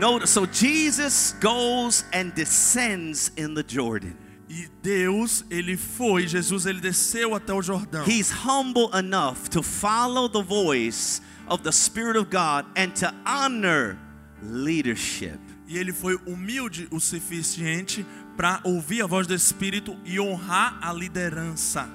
No, 0.01 0.26
so 0.26 0.45
Jesus 0.45 1.37
goes 1.41 2.05
and 2.12 2.33
descends 2.35 3.30
in 3.37 3.55
the 3.55 3.62
Jordan. 3.62 4.14
E 4.49 4.68
Deus, 4.83 5.45
ele 5.51 5.76
foi, 5.76 6.26
Jesus, 6.26 6.66
ele 6.66 6.80
desceu 6.80 7.37
até 7.37 7.53
o 7.53 7.62
Jordão. 7.62 8.05
He's 8.05 8.33
humble 8.45 8.91
enough 8.93 9.49
to 9.51 9.62
follow 9.62 10.28
the 10.28 10.43
voice 10.43 11.22
of 11.47 11.62
the 11.62 11.70
Spirit 11.70 12.18
of 12.18 12.28
God 12.28 12.66
and 12.76 12.91
to 12.97 13.14
honor 13.24 13.97
leadership. 14.43 15.39
E 15.73 15.79
ele 15.79 15.91
foi 15.91 16.16
humilde 16.27 16.87
o 16.91 17.01
suficiente 17.01 18.05
para 18.37 18.61
ouvir 18.62 19.01
a 19.01 19.07
voz 19.07 19.27
do 19.27 19.35
Espírito 19.35 19.99
e 20.05 20.20
honrar 20.20 20.79
a 20.83 20.93
liderança. 20.93 21.89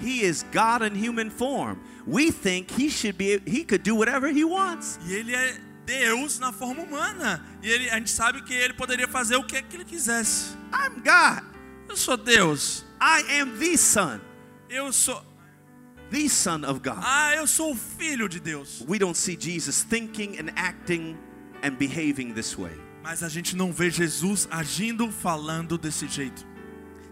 He 0.00 0.24
is 0.24 0.44
God 0.52 0.82
in 0.82 0.94
human 0.94 1.30
form. 1.30 1.78
We 2.06 2.30
think 2.30 2.72
he 2.80 2.88
should 2.88 3.18
be 3.18 3.42
he 3.44 3.64
could 3.64 3.82
do 3.82 3.96
whatever 3.96 4.30
he 4.30 4.44
wants. 4.44 5.00
E 5.08 5.12
ele 5.14 5.34
é 5.34 5.58
Deus 5.84 6.38
na 6.38 6.52
forma 6.52 6.82
humana. 6.84 7.44
E 7.60 7.68
ele, 7.68 7.90
a 7.90 7.96
gente 7.96 8.10
sabe 8.10 8.42
que 8.42 8.54
ele 8.54 8.74
poderia 8.74 9.08
fazer 9.08 9.34
o 9.34 9.42
que, 9.42 9.60
que 9.60 9.76
ele 9.76 9.84
quisesse. 9.84 10.54
I'm 10.72 11.02
God. 11.02 11.42
Eu 11.88 11.96
sou 11.96 12.16
Deus. 12.16 12.84
I 13.00 13.40
am 13.40 13.58
the 13.58 13.76
son, 13.76 14.20
Eu 14.70 14.92
sou. 14.92 15.20
the 16.10 16.28
son 16.28 16.64
of 16.64 16.78
God. 16.78 16.98
Ah, 17.02 17.34
eu 17.34 17.46
sou 17.48 17.72
o 17.72 17.76
filho 17.76 18.28
de 18.28 18.38
Deus. 18.38 18.84
We 18.86 19.00
don't 19.00 19.18
see 19.18 19.36
Jesus 19.36 19.82
thinking 19.82 20.38
and 20.38 20.52
acting 20.54 21.16
and 21.64 21.72
behaving 21.76 22.32
this 22.34 22.56
way. 22.56 22.85
Mas 23.08 23.22
a 23.22 23.28
gente 23.28 23.54
não 23.54 23.72
vê 23.72 23.88
Jesus 23.88 24.48
agindo, 24.50 25.12
falando 25.12 25.78
desse 25.78 26.08
jeito. 26.08 26.44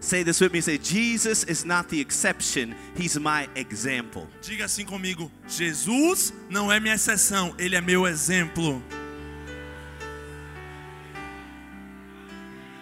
Say 0.01 0.25
this 0.25 0.41
with 0.41 0.51
me. 0.51 0.61
Say, 0.61 0.77
Jesus 0.77 1.45
is 1.47 1.63
not 1.63 1.87
the 1.87 2.01
exception, 2.01 2.75
he's 2.97 3.15
my 3.17 3.47
example. 3.55 4.27
Diga 4.41 4.65
assim 4.65 4.83
comigo: 4.83 5.31
Jesus 5.47 6.33
não 6.49 6.69
é 6.69 6.81
minha 6.81 6.95
exceção, 6.95 7.55
ele 7.57 7.77
é 7.77 7.81
meu 7.81 8.05
exemplo. 8.05 8.83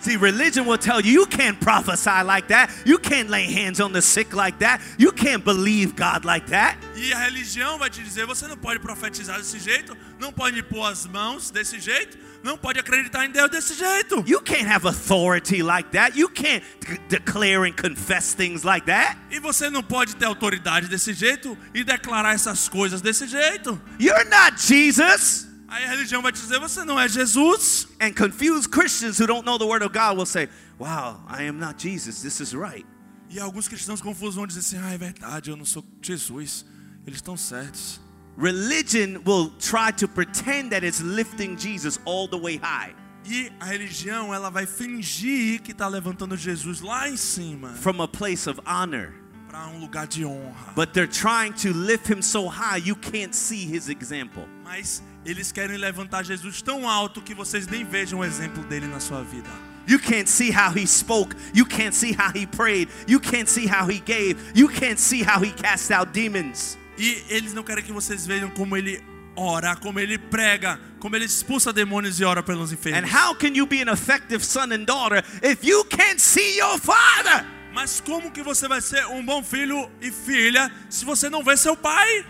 See, 0.03 0.17
religion 0.17 0.65
will 0.65 0.77
tell 0.77 0.99
you 0.99 1.21
you 1.21 1.25
can't 1.27 1.57
prophesy 1.61 2.23
like 2.25 2.49
that. 2.49 2.69
You 2.83 2.99
can't 2.99 3.29
lay 3.29 3.45
hands 3.45 3.79
on 3.79 3.93
the 3.93 4.01
sick 4.01 4.33
like 4.33 4.57
that. 4.59 4.81
You 4.97 5.13
can't 5.13 5.45
believe 5.45 5.95
God 5.95 6.25
like 6.25 6.47
that. 6.47 6.77
E 6.95 7.13
a 7.13 7.19
religião 7.19 7.77
vai 7.77 7.89
te 7.89 8.03
dizer: 8.03 8.25
você 8.25 8.47
não 8.47 8.57
pode 8.57 8.79
profetizar 8.79 9.37
desse 9.37 9.59
jeito, 9.59 9.95
não 10.19 10.33
pode 10.33 10.61
pôr 10.63 10.83
as 10.85 11.05
mãos 11.05 11.51
desse 11.51 11.79
jeito, 11.79 12.17
não 12.43 12.57
pode 12.57 12.79
acreditar 12.79 13.25
em 13.25 13.31
Deus 13.31 13.49
desse 13.49 13.73
jeito. 13.73 14.23
You 14.27 14.41
can't 14.41 14.67
have 14.67 14.85
authority 14.85 15.63
like 15.63 15.91
that. 15.91 16.19
You 16.19 16.29
can't 16.29 16.63
declare 17.07 17.65
and 17.65 17.73
confess 17.73 18.33
things 18.33 18.63
like 18.63 18.85
that. 18.87 19.17
E 19.31 19.39
você 19.39 19.69
não 19.69 19.81
pode 19.81 20.15
ter 20.15 20.25
autoridade 20.25 20.87
desse 20.87 21.13
jeito 21.13 21.57
e 21.73 21.83
declarar 21.83 22.35
essas 22.35 22.67
coisas 22.67 23.01
desse 23.01 23.27
jeito. 23.27 23.81
You're 23.99 24.25
not 24.25 24.61
Jesus. 24.61 25.47
Aí 25.69 25.85
a 25.85 25.89
religião 25.89 26.21
vai 26.21 26.31
te 26.31 26.41
dizer: 26.41 26.59
você 26.59 26.83
não 26.83 26.99
é 26.99 27.07
Jesus. 27.07 27.87
And 27.99 28.11
confused 28.11 28.69
Christians 28.69 29.19
who 29.19 29.25
don't 29.25 29.45
know 29.45 29.57
the 29.57 29.65
word 29.65 29.83
of 29.83 29.93
God 29.93 30.17
will 30.17 30.25
say, 30.25 30.49
Wow, 30.77 31.21
I 31.29 31.47
am 31.47 31.57
not 31.57 31.81
Jesus. 31.81 32.21
This 32.21 32.41
is 32.41 32.53
right. 32.53 32.85
E 33.29 33.39
alguns 33.39 33.67
cristãos 33.67 34.01
confusos 34.01 34.35
vão 34.35 34.45
dizer 34.45 34.59
assim: 34.59 34.77
ah, 34.77 34.93
é 34.93 34.97
verdade, 34.97 35.49
eu 35.49 35.55
não 35.55 35.65
sou 35.65 35.83
Jesus. 36.01 36.65
Eles 37.07 37.17
estão 37.17 37.37
certos. 37.37 38.02
Religion 38.35 39.23
will 39.25 39.51
try 39.59 39.91
to 39.91 40.07
pretend 40.07 40.71
that 40.71 40.83
it's 40.83 41.01
lifting 41.01 41.55
Jesus 41.55 41.99
all 42.05 42.27
the 42.27 42.37
way 42.37 42.57
high 42.57 42.93
E 43.25 43.51
a 43.59 43.65
religião, 43.65 44.33
ela 44.33 44.49
vai 44.49 44.65
fingir 44.65 45.61
que 45.61 45.71
está 45.71 45.87
levantando 45.87 46.35
Jesus 46.35 46.81
lá 46.81 47.07
em 47.07 47.15
cima 47.15 47.69
from 47.75 48.01
a 48.01 48.07
place 48.07 48.49
of 48.49 48.59
honor. 48.65 49.13
para 49.47 49.67
um 49.67 49.79
lugar 49.79 50.07
de 50.07 50.25
honra. 50.25 50.73
But 50.75 50.93
they're 50.93 51.07
trying 51.07 51.53
to 51.61 51.71
lift 51.71 52.07
him 52.07 52.21
so 52.21 52.47
high 52.47 52.77
you 52.77 52.95
can't 52.95 53.35
see 53.35 53.65
his 53.65 53.87
example. 53.87 54.47
Mas 54.63 55.01
eles 55.23 55.51
querem 55.51 55.77
levantar 55.77 56.23
Jesus 56.25 56.61
tão 56.61 56.89
alto 56.89 57.21
que 57.21 57.35
vocês 57.35 57.67
nem 57.67 57.85
vejam 57.85 58.19
o 58.19 58.25
exemplo 58.25 58.63
dele 58.63 58.87
na 58.87 58.99
sua 58.99 59.21
vida. 59.23 59.49
You 59.87 59.99
can't 59.99 60.27
see 60.29 60.49
how 60.49 60.71
he 60.71 60.87
spoke. 60.87 61.35
You 61.53 61.65
can't 61.65 61.93
see 61.93 62.13
how 62.13 62.31
he 62.33 62.47
prayed. 62.47 62.89
You 63.07 63.19
can't 63.19 63.49
see 63.49 63.67
how 63.67 63.85
he 63.87 63.99
gave. 63.99 64.37
You 64.55 64.67
can't 64.69 64.99
see 64.99 65.21
how 65.23 65.39
he 65.39 65.51
cast 65.51 65.91
out 65.91 66.13
demons. 66.13 66.77
E 66.97 67.23
eles 67.29 67.53
não 67.53 67.63
querem 67.63 67.83
que 67.83 67.91
vocês 67.91 68.25
vejam 68.25 68.49
como 68.51 68.77
ele 68.77 69.03
ora, 69.35 69.75
como 69.75 69.99
ele 69.99 70.17
prega, 70.17 70.79
como 70.99 71.15
ele 71.15 71.25
expulsa 71.25 71.73
demônios 71.73 72.19
e 72.19 72.23
ora 72.23 72.43
pelos 72.43 72.71
And 72.71 72.75
enfermos. 72.75 73.11
how 73.11 73.35
can 73.35 73.55
you 73.55 73.65
be 73.65 73.81
an 73.81 73.91
effective 73.91 74.43
son 74.45 74.71
and 74.71 74.85
daughter 74.85 75.23
if 75.41 75.63
you 75.63 75.83
can't 75.85 76.21
see 76.21 76.57
your 76.57 76.77
father? 76.79 77.45
Mas 77.73 77.99
como 77.99 78.29
que 78.31 78.43
você 78.43 78.67
vai 78.67 78.79
ser 78.81 79.05
um 79.07 79.25
bom 79.25 79.41
filho 79.43 79.89
e 79.99 80.11
filha 80.11 80.71
se 80.89 81.03
você 81.03 81.29
não 81.29 81.43
vê 81.43 81.57
seu 81.57 81.75
pai? 81.75 82.23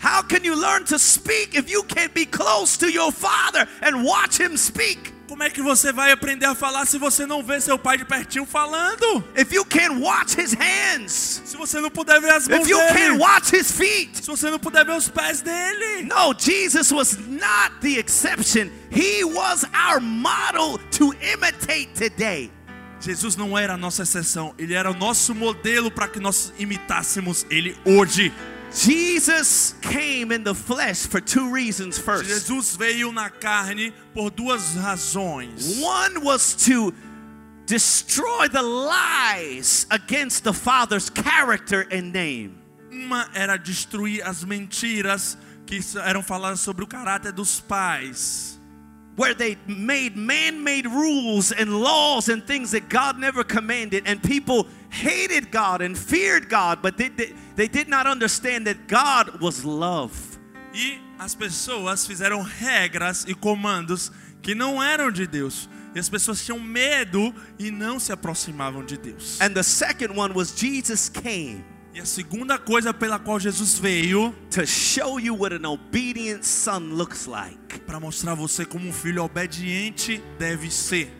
How 0.00 0.22
can 0.22 0.44
you 0.44 0.54
learn 0.54 0.84
to 0.84 0.98
speak 0.98 1.58
if 1.58 1.68
you 1.68 1.82
can't 1.82 2.14
be 2.14 2.24
close 2.24 2.78
to 2.78 2.88
your 2.88 3.10
father 3.10 3.66
and 3.82 4.04
watch 4.04 4.40
him 4.40 4.56
speak? 4.56 5.12
Como 5.28 5.42
é 5.42 5.50
que 5.50 5.60
você 5.60 5.92
vai 5.92 6.10
aprender 6.10 6.46
a 6.46 6.54
falar 6.54 6.86
se 6.86 6.96
você 6.96 7.26
não 7.26 7.42
vê 7.42 7.60
seu 7.60 7.78
pai 7.78 7.98
de 7.98 8.04
pertinho 8.06 8.46
falando? 8.46 9.22
If 9.36 9.52
you 9.52 9.62
can't 9.62 10.00
watch 10.00 10.40
his 10.40 10.54
hands? 10.54 11.42
Se 11.44 11.54
você 11.54 11.80
não 11.82 11.90
puder 11.90 12.18
ver 12.18 12.30
as 12.30 12.48
mãos 12.48 12.62
If 12.62 12.70
you 12.70 12.78
dele? 12.78 12.92
can't 12.98 13.18
watch 13.18 13.54
his 13.54 13.70
feet? 13.70 14.16
Se 14.16 14.26
você 14.26 14.50
não 14.50 14.58
puder 14.58 14.86
ver 14.86 14.96
os 14.96 15.08
pés 15.10 15.42
dele? 15.42 16.04
No, 16.04 16.34
Jesus 16.36 16.90
was 16.90 17.18
not 17.18 17.78
the 17.82 17.98
exception. 17.98 18.70
He 18.90 19.22
was 19.22 19.64
our 19.74 20.00
model 20.00 20.78
to 20.92 21.14
imitate 21.20 21.88
today. 21.94 22.50
Jesus 22.98 23.36
não 23.36 23.56
era 23.56 23.74
a 23.74 23.76
nossa 23.76 24.02
exceção, 24.04 24.54
ele 24.58 24.74
era 24.74 24.90
o 24.90 24.94
nosso 24.94 25.34
modelo 25.34 25.90
para 25.90 26.08
que 26.08 26.18
nós 26.18 26.52
imitássemos 26.58 27.46
ele 27.50 27.76
hoje. 27.84 28.32
Jesus 28.78 29.74
came 29.82 30.30
in 30.30 30.44
the 30.44 30.54
flesh 30.54 31.06
for 31.06 31.20
two 31.20 31.50
reasons 31.50 31.98
first. 31.98 32.28
Jesus 32.28 32.76
veio 32.76 33.12
na 33.12 33.28
carne 33.28 33.92
por 34.14 34.30
duas 34.30 34.76
razões. 34.76 35.82
One 35.82 36.22
was 36.22 36.54
to 36.66 36.94
destroy 37.66 38.46
the 38.46 38.62
lies 38.62 39.84
against 39.90 40.44
the 40.44 40.52
Father's 40.52 41.10
character 41.10 41.88
and 41.90 42.12
name. 42.12 42.62
Uma 42.92 43.28
era 43.34 43.58
destruir 43.58 44.22
as 44.24 44.44
mentiras 44.44 45.36
que 45.66 45.80
eram 46.00 46.22
faladas 46.22 46.60
sobre 46.60 46.84
o 46.84 46.86
caráter 46.86 47.32
dos 47.32 47.60
pais. 47.60 48.60
Where 49.16 49.34
they 49.34 49.58
made 49.66 50.16
man 50.16 50.62
made 50.62 50.86
rules 50.86 51.50
and 51.50 51.80
laws 51.80 52.28
and 52.28 52.46
things 52.46 52.70
that 52.70 52.88
God 52.88 53.18
never 53.18 53.42
commanded, 53.42 54.04
and 54.06 54.22
people 54.22 54.68
hated 54.90 55.50
God 55.50 55.82
and 55.82 55.96
feared 55.96 56.48
God, 56.48 56.80
but 56.82 56.96
they, 56.96 57.08
they, 57.08 57.34
they 57.56 57.68
did 57.68 57.88
not 57.88 58.06
understand 58.06 58.66
that 58.66 58.86
God 58.88 59.40
was 59.40 59.64
love. 59.64 60.12
E 60.74 60.98
as 61.18 61.34
pessoas 61.34 62.06
fizeram 62.06 62.42
regras 62.42 63.24
e 63.26 63.34
comandos 63.34 64.10
que 64.42 64.54
não 64.54 64.82
eram 64.82 65.10
de 65.10 65.26
Deus. 65.26 65.68
E 65.94 65.98
as 65.98 66.08
pessoas 66.08 66.44
tinham 66.44 66.60
medo 66.60 67.34
e 67.58 67.70
não 67.70 67.98
se 67.98 68.12
aproximavam 68.12 68.84
de 68.84 68.96
Deus. 68.96 69.40
And 69.40 69.54
the 69.54 69.62
second 69.62 70.16
one 70.16 70.34
was 70.34 70.54
Jesus 70.56 71.08
came 71.08 71.64
E 71.94 72.00
a 72.00 72.04
segunda 72.04 72.58
coisa 72.58 72.92
pela 72.94 73.18
qual 73.18 73.40
Jesus 73.40 73.78
veio 73.78 74.32
to 74.50 74.64
show 74.66 75.18
you 75.18 75.34
what 75.34 75.52
an 75.54 75.64
obedient 75.66 76.44
son 76.44 76.94
looks 76.94 77.26
like. 77.26 77.80
para 77.80 77.98
mostrar 77.98 78.34
você 78.34 78.64
como 78.64 78.86
um 78.86 78.92
filho 78.92 79.24
obediente 79.24 80.22
deve 80.38 80.70
ser, 80.70 81.10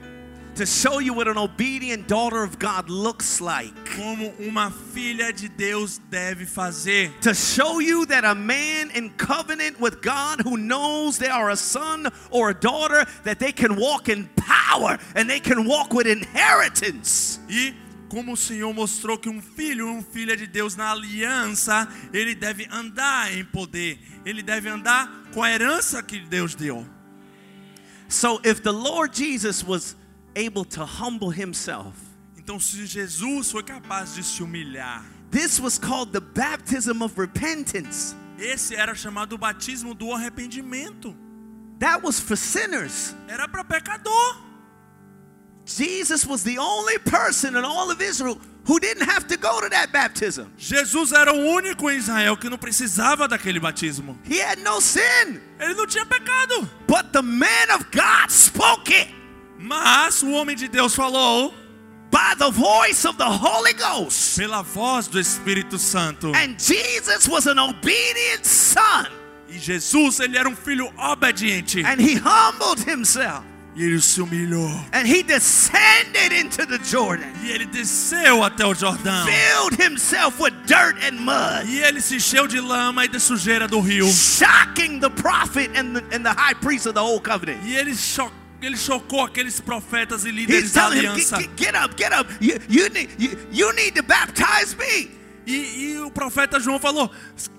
To 0.58 0.66
show 0.66 0.98
you 0.98 1.14
what 1.14 1.28
an 1.28 1.38
obedient 1.38 2.08
daughter 2.08 2.42
of 2.42 2.58
God 2.58 2.90
looks 2.90 3.40
like. 3.40 3.72
como 3.94 4.32
uma 4.40 4.72
filha 4.92 5.32
de 5.32 5.48
Deus 5.48 6.00
deve 6.10 6.46
fazer, 6.46 7.12
To 7.20 7.32
show 7.32 7.80
you 7.80 8.04
that 8.06 8.24
a 8.24 8.34
man 8.34 8.90
in 8.90 9.10
covenant 9.10 9.80
with 9.80 10.02
God 10.02 10.40
who 10.40 10.56
knows 10.56 11.16
they 11.16 11.28
are 11.28 11.50
a 11.50 11.56
son 11.56 12.08
or 12.32 12.50
a 12.50 12.54
daughter, 12.54 13.06
that 13.22 13.38
they 13.38 13.52
can 13.52 13.76
walk 13.76 14.08
in 14.08 14.28
power 14.34 14.98
and 15.14 15.30
they 15.30 15.38
can 15.38 15.64
walk 15.64 15.94
with 15.94 16.08
inheritance. 16.08 17.38
e 17.48 17.72
como 18.08 18.32
o 18.32 18.36
Senhor 18.36 18.74
mostrou 18.74 19.16
que 19.16 19.28
um 19.28 19.40
filho, 19.40 19.86
uma 19.86 20.02
filha 20.02 20.36
de 20.36 20.48
Deus 20.48 20.74
na 20.74 20.90
aliança, 20.90 21.86
ele 22.12 22.34
deve 22.34 22.66
andar 22.72 23.32
em 23.32 23.44
poder, 23.44 23.96
ele 24.26 24.42
deve 24.42 24.68
andar 24.68 25.08
com 25.32 25.40
a 25.40 25.50
herança 25.52 26.02
que 26.02 26.18
Deus 26.18 26.56
deu. 26.56 26.84
So 28.08 28.40
if 28.42 28.60
the 28.62 28.72
Lord 28.72 29.14
Jesus 29.14 29.62
was 29.62 29.94
able 30.38 30.64
to 30.64 30.84
humble 30.84 31.30
himself, 31.30 31.94
Então, 32.38 32.58
se 32.60 32.86
Jesus 32.86 33.50
foi 33.50 33.62
capaz 33.62 34.14
de 34.14 34.22
se 34.22 34.42
humilhar, 34.42 35.04
this 35.30 35.60
was 35.60 35.78
called 35.78 36.12
the 36.12 36.20
baptism 36.20 37.02
of 37.02 37.18
repentance. 37.18 38.14
esse 38.38 38.74
era 38.74 38.94
chamado 38.94 39.34
o 39.34 39.38
batismo 39.38 39.94
do 39.94 40.12
arrependimento. 40.12 41.14
That 41.80 42.02
was 42.02 42.18
for 42.20 42.36
sinners. 42.36 43.14
Era 43.28 43.46
para 43.48 43.64
pecador. 43.64 44.36
Jesus 45.66 46.24
was 46.26 46.42
the 46.42 46.58
only 46.58 46.98
person 46.98 47.54
in 47.56 47.64
all 47.64 47.90
of 47.90 48.00
Israel 48.00 48.38
who 48.66 48.80
didn't 48.80 49.02
have 49.06 49.26
to 49.28 49.36
go 49.36 49.60
to 49.60 49.68
that 49.68 49.92
baptism. 49.92 50.46
Jesus 50.56 51.12
era 51.12 51.32
o 51.32 51.36
único 51.54 51.90
em 51.90 51.98
Israel 51.98 52.36
que 52.36 52.48
não 52.48 52.56
precisava 52.58 53.28
daquele 53.28 53.60
batismo. 53.60 54.18
He 54.24 54.40
had 54.40 54.58
no 54.60 54.80
sin, 54.80 55.40
Ele 55.60 55.74
não 55.74 55.86
tinha 55.86 56.06
pecado. 56.06 56.68
but 56.86 57.12
the 57.12 57.22
man 57.22 57.70
of 57.74 57.84
God 57.90 58.30
spoke 58.30 58.90
it. 58.90 59.08
Mas 59.58 60.22
o 60.22 60.30
homem 60.32 60.54
de 60.56 60.68
Deus 60.68 60.94
falou, 60.94 61.52
by 62.10 62.34
the 62.38 62.50
voice 62.50 63.04
of 63.04 63.18
the 63.18 63.24
Holy 63.28 63.72
Ghost. 63.74 64.38
pela 64.38 64.62
voz 64.62 65.08
do 65.08 65.18
Espírito 65.18 65.78
Santo. 65.78 66.32
And 66.34 66.56
Jesus 66.58 67.28
was 67.28 67.46
an 67.46 67.58
obedient 67.58 68.44
son, 68.46 69.06
E 69.50 69.58
Jesus, 69.58 70.20
ele 70.20 70.36
era 70.36 70.48
um 70.48 70.54
filho 70.56 70.90
obediente. 70.96 71.82
and 71.84 72.00
he 72.00 72.14
humbled 72.16 72.80
himself, 72.88 73.42
E 73.76 73.82
ele 73.84 74.00
se 74.00 74.20
humilhou. 74.20 74.70
and 74.92 75.06
he 75.06 75.22
descended 75.22 76.32
into 76.32 76.64
the 76.66 76.78
Jordan, 76.78 77.26
E 77.42 77.50
ele 77.50 77.66
desceu 77.66 78.42
até 78.44 78.64
o 78.64 78.74
Jordão. 78.74 79.26
filled 79.26 79.74
himself 79.82 80.38
with 80.40 80.52
dirt 80.66 80.96
and 81.04 81.18
mud, 81.20 81.66
E 81.68 81.80
ele 81.82 82.00
se 82.00 82.16
encheu 82.16 82.46
de 82.46 82.60
lama 82.60 83.04
e 83.04 83.08
de 83.08 83.18
sujeira 83.20 83.66
do 83.68 83.80
rio. 83.80 84.06
shocking 84.10 85.00
the 85.00 85.10
prophet 85.10 85.70
and 85.76 85.94
the, 85.96 86.04
and 86.14 86.24
the 86.24 86.32
high 86.32 86.54
priest 86.54 86.86
of 86.86 86.94
the 86.94 87.00
old 87.02 87.22
covenant. 87.22 87.58
E 87.64 87.74
ele, 87.76 87.94
cho 87.94 88.30
ele 88.60 88.76
chocou 88.76 89.22
aqueles 89.24 89.60
profetas 89.60 90.24
e 90.24 90.30
líderes 90.30 90.72
da 90.72 90.82
him, 90.90 90.98
aliança. 90.98 91.36
get, 91.38 91.50
get- 91.56 91.72
get 91.74 91.84
up, 91.84 91.94
get 92.02 92.12
up. 92.12 92.32
You, 92.40 92.58
you, 92.68 92.88
need, 92.90 93.10
you, 93.18 93.38
you 93.52 93.72
need 93.74 93.92
to 93.94 94.02
baptize 94.02 94.74
me. 94.76 95.10
E, 95.46 95.92
e 95.92 95.98
o 96.00 96.10
profeta 96.10 96.60
João 96.60 96.78
falou: 96.78 97.10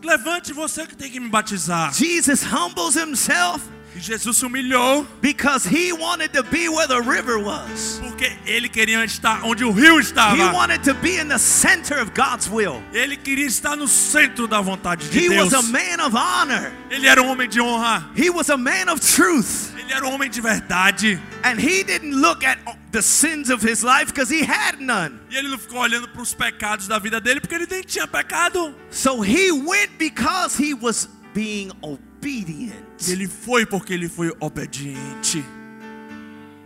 Levante 0.04 0.54
você 0.54 0.86
que 0.86 0.95
tem 0.95 1.10
que 1.10 1.20
me 1.20 1.30
batizar. 1.30 1.93
Jesus 1.93 2.43
humbles 2.43 2.95
himself 2.95 3.62
E 3.96 4.00
Jesus 4.00 4.38
se 4.38 4.46
humilhou 4.46 5.06
because 5.22 5.66
he 5.66 5.92
wanted 5.92 6.32
to 6.34 6.44
be 6.44 6.70
where 6.70 6.88
the 6.88 7.02
river 7.02 7.40
was. 7.40 8.00
porque 8.02 8.32
ele 8.46 8.70
queria 8.70 9.04
estar 9.04 9.44
onde 9.44 9.64
o 9.66 9.72
rio 9.72 9.98
He 9.98 10.02
estava. 10.02 10.54
wanted 10.54 10.84
to 10.84 10.94
be 10.96 11.18
in 11.18 11.28
the 11.28 11.40
center 11.40 12.00
of 12.00 12.12
God's 12.14 12.48
will. 12.50 12.82
Ele 12.94 13.18
queria 13.18 13.48
estar 13.48 13.76
no 13.76 13.88
centro 13.88 14.48
da 14.48 14.62
vontade 14.62 15.10
de 15.10 15.18
He 15.20 15.30
Deus. 15.30 15.52
was 15.52 15.54
a 15.54 15.64
man 15.72 16.00
of 16.00 16.16
honor. 16.16 16.72
Ele 16.92 17.08
era 17.08 17.22
um 17.22 17.28
homem 17.30 17.48
de 17.50 17.60
honra. 17.60 18.06
He 18.16 18.30
was 18.30 18.50
a 18.50 18.58
man 18.58 18.90
of 18.90 19.02
truth. 19.02 19.74
Ele 19.78 19.92
era 19.92 20.06
um 20.08 20.14
homem 20.14 20.30
de 20.30 20.40
verdade. 20.42 21.20
And 21.44 21.60
he 21.60 21.84
didn't 21.84 22.14
look 22.16 22.44
at 22.44 22.60
the 22.92 23.02
sins 23.02 23.50
of 23.50 23.62
his 23.62 23.84
life 23.84 24.08
because 24.14 24.30
he 24.30 24.44
had 24.44 24.80
none. 24.80 25.20
E 25.32 25.36
ele 25.38 25.50
não 25.50 25.58
ficou 25.58 25.80
olhando 25.80 26.08
para 26.10 26.22
os 26.22 26.34
pecados 26.34 26.88
da 26.88 27.00
vida 27.00 27.20
dele 27.20 27.40
porque 27.40 27.56
ele 27.56 27.68
nem 27.70 27.82
tinha 27.82 28.08
pecado. 28.08 28.74
So 28.92 29.22
he 29.22 29.52
went 29.52 29.98
because 29.98 30.56
he 30.62 30.74
was 30.76 31.10
being 31.34 31.72
obedient. 31.82 32.86
E 33.08 33.12
ele 33.12 33.28
foi 33.28 33.66
porque 33.66 33.93
ele 33.93 34.10
foi 34.10 34.34
obediente. 34.39 35.43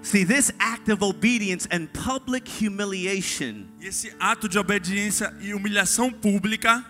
See, 0.01 0.25
this 0.25 0.51
act 0.59 0.91
of 0.91 1.01
obedience 1.03 1.65
and 1.71 1.87
public 1.93 2.49
humiliation. 2.49 3.65
E 3.79 3.87
esse 3.87 4.13
ato 4.19 4.49
de 4.49 4.57
obediência 4.59 5.33
e 5.39 5.53
humilhação 5.53 6.11
pública. 6.11 6.83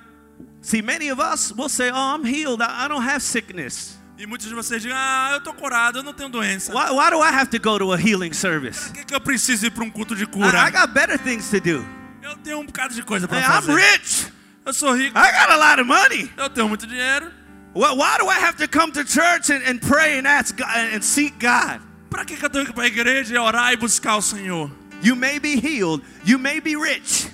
See, 0.62 0.82
many 0.82 1.12
of 1.12 1.22
us 1.22 1.52
will 1.56 1.70
say, 1.70 1.92
Oh, 1.92 2.16
I'm 2.18 2.26
healed. 2.26 2.62
I 2.64 2.86
I 2.86 2.88
don't 2.88 3.06
have 3.08 3.22
sickness. 3.22 4.00
E 4.18 4.26
muitos 4.26 4.48
de 4.48 4.56
vocês 4.56 4.82
dizem: 4.82 4.98
Ah, 4.98 5.32
eu 5.34 5.42
tô 5.42 5.54
curado, 5.54 6.00
eu 6.00 6.04
não 6.04 6.14
tenho 6.14 6.30
doença. 6.30 6.72
Why, 6.74 6.90
why 6.92 7.12
do 7.12 7.18
I 7.24 7.30
have 7.36 7.48
to 7.52 7.60
go 7.60 7.78
to 7.78 7.92
a 7.94 7.98
healing 8.00 8.34
service? 8.34 8.86
Por 8.90 8.94
que, 8.94 9.06
que 9.06 9.14
eu 9.16 9.22
preciso 9.22 9.66
ir 9.68 9.72
para 9.72 9.84
um 9.84 9.92
culto 9.92 10.16
de 10.16 10.24
I, 10.24 10.28
cura? 10.28 10.68
I 10.68 10.72
got 10.72 10.88
better 10.94 11.20
things 11.20 11.50
to 11.52 11.60
do. 11.60 11.86
Eu 12.24 12.36
tenho 12.38 12.60
um 12.60 12.66
bocado 12.66 12.96
de 12.96 13.04
coisa 13.04 13.28
para 13.28 13.38
Hey, 13.40 13.44
I'm 13.46 13.62
fazer. 13.62 13.74
rich. 13.76 14.34
Eu 14.66 14.74
sou 14.74 14.96
rico, 14.96 15.18
I 15.18 15.32
got 15.32 15.52
a 15.52 15.58
lot 15.58 15.82
of 15.82 15.88
money. 15.88 16.32
eu 16.38 16.50
tenho 16.50 16.68
muito 16.70 16.88
dinheiro. 16.88 17.30
Why, 17.74 17.92
why 17.94 18.18
do 18.20 18.28
I 18.28 18.40
have 18.40 18.58
to 18.58 18.68
come 18.68 18.92
to 18.92 19.04
church 19.04 19.50
and, 19.50 19.64
and 19.64 19.82
pray 19.82 20.18
and 20.18 20.28
ask 20.28 20.56
God 20.56 20.70
uh, 20.70 20.94
and 20.94 21.04
seek 21.04 21.40
God? 21.40 21.82
Para 22.10 22.24
que, 22.26 22.38
que 22.38 22.46
eu 22.46 22.50
tenho 22.50 22.66
que 22.66 22.72
ir 22.72 22.76
para 22.76 22.84
a 22.84 22.88
igreja 22.88 23.34
e 23.34 23.38
orar 23.38 23.74
e 23.74 23.76
buscar 23.76 24.18
o 24.18 24.22
Senhor? 24.22 24.70
You 25.02 25.16
may 25.16 25.40
be 25.40 25.60
healed, 25.60 26.04
you 26.24 26.38
may 26.38 26.60
be 26.60 26.76
rich, 26.76 27.28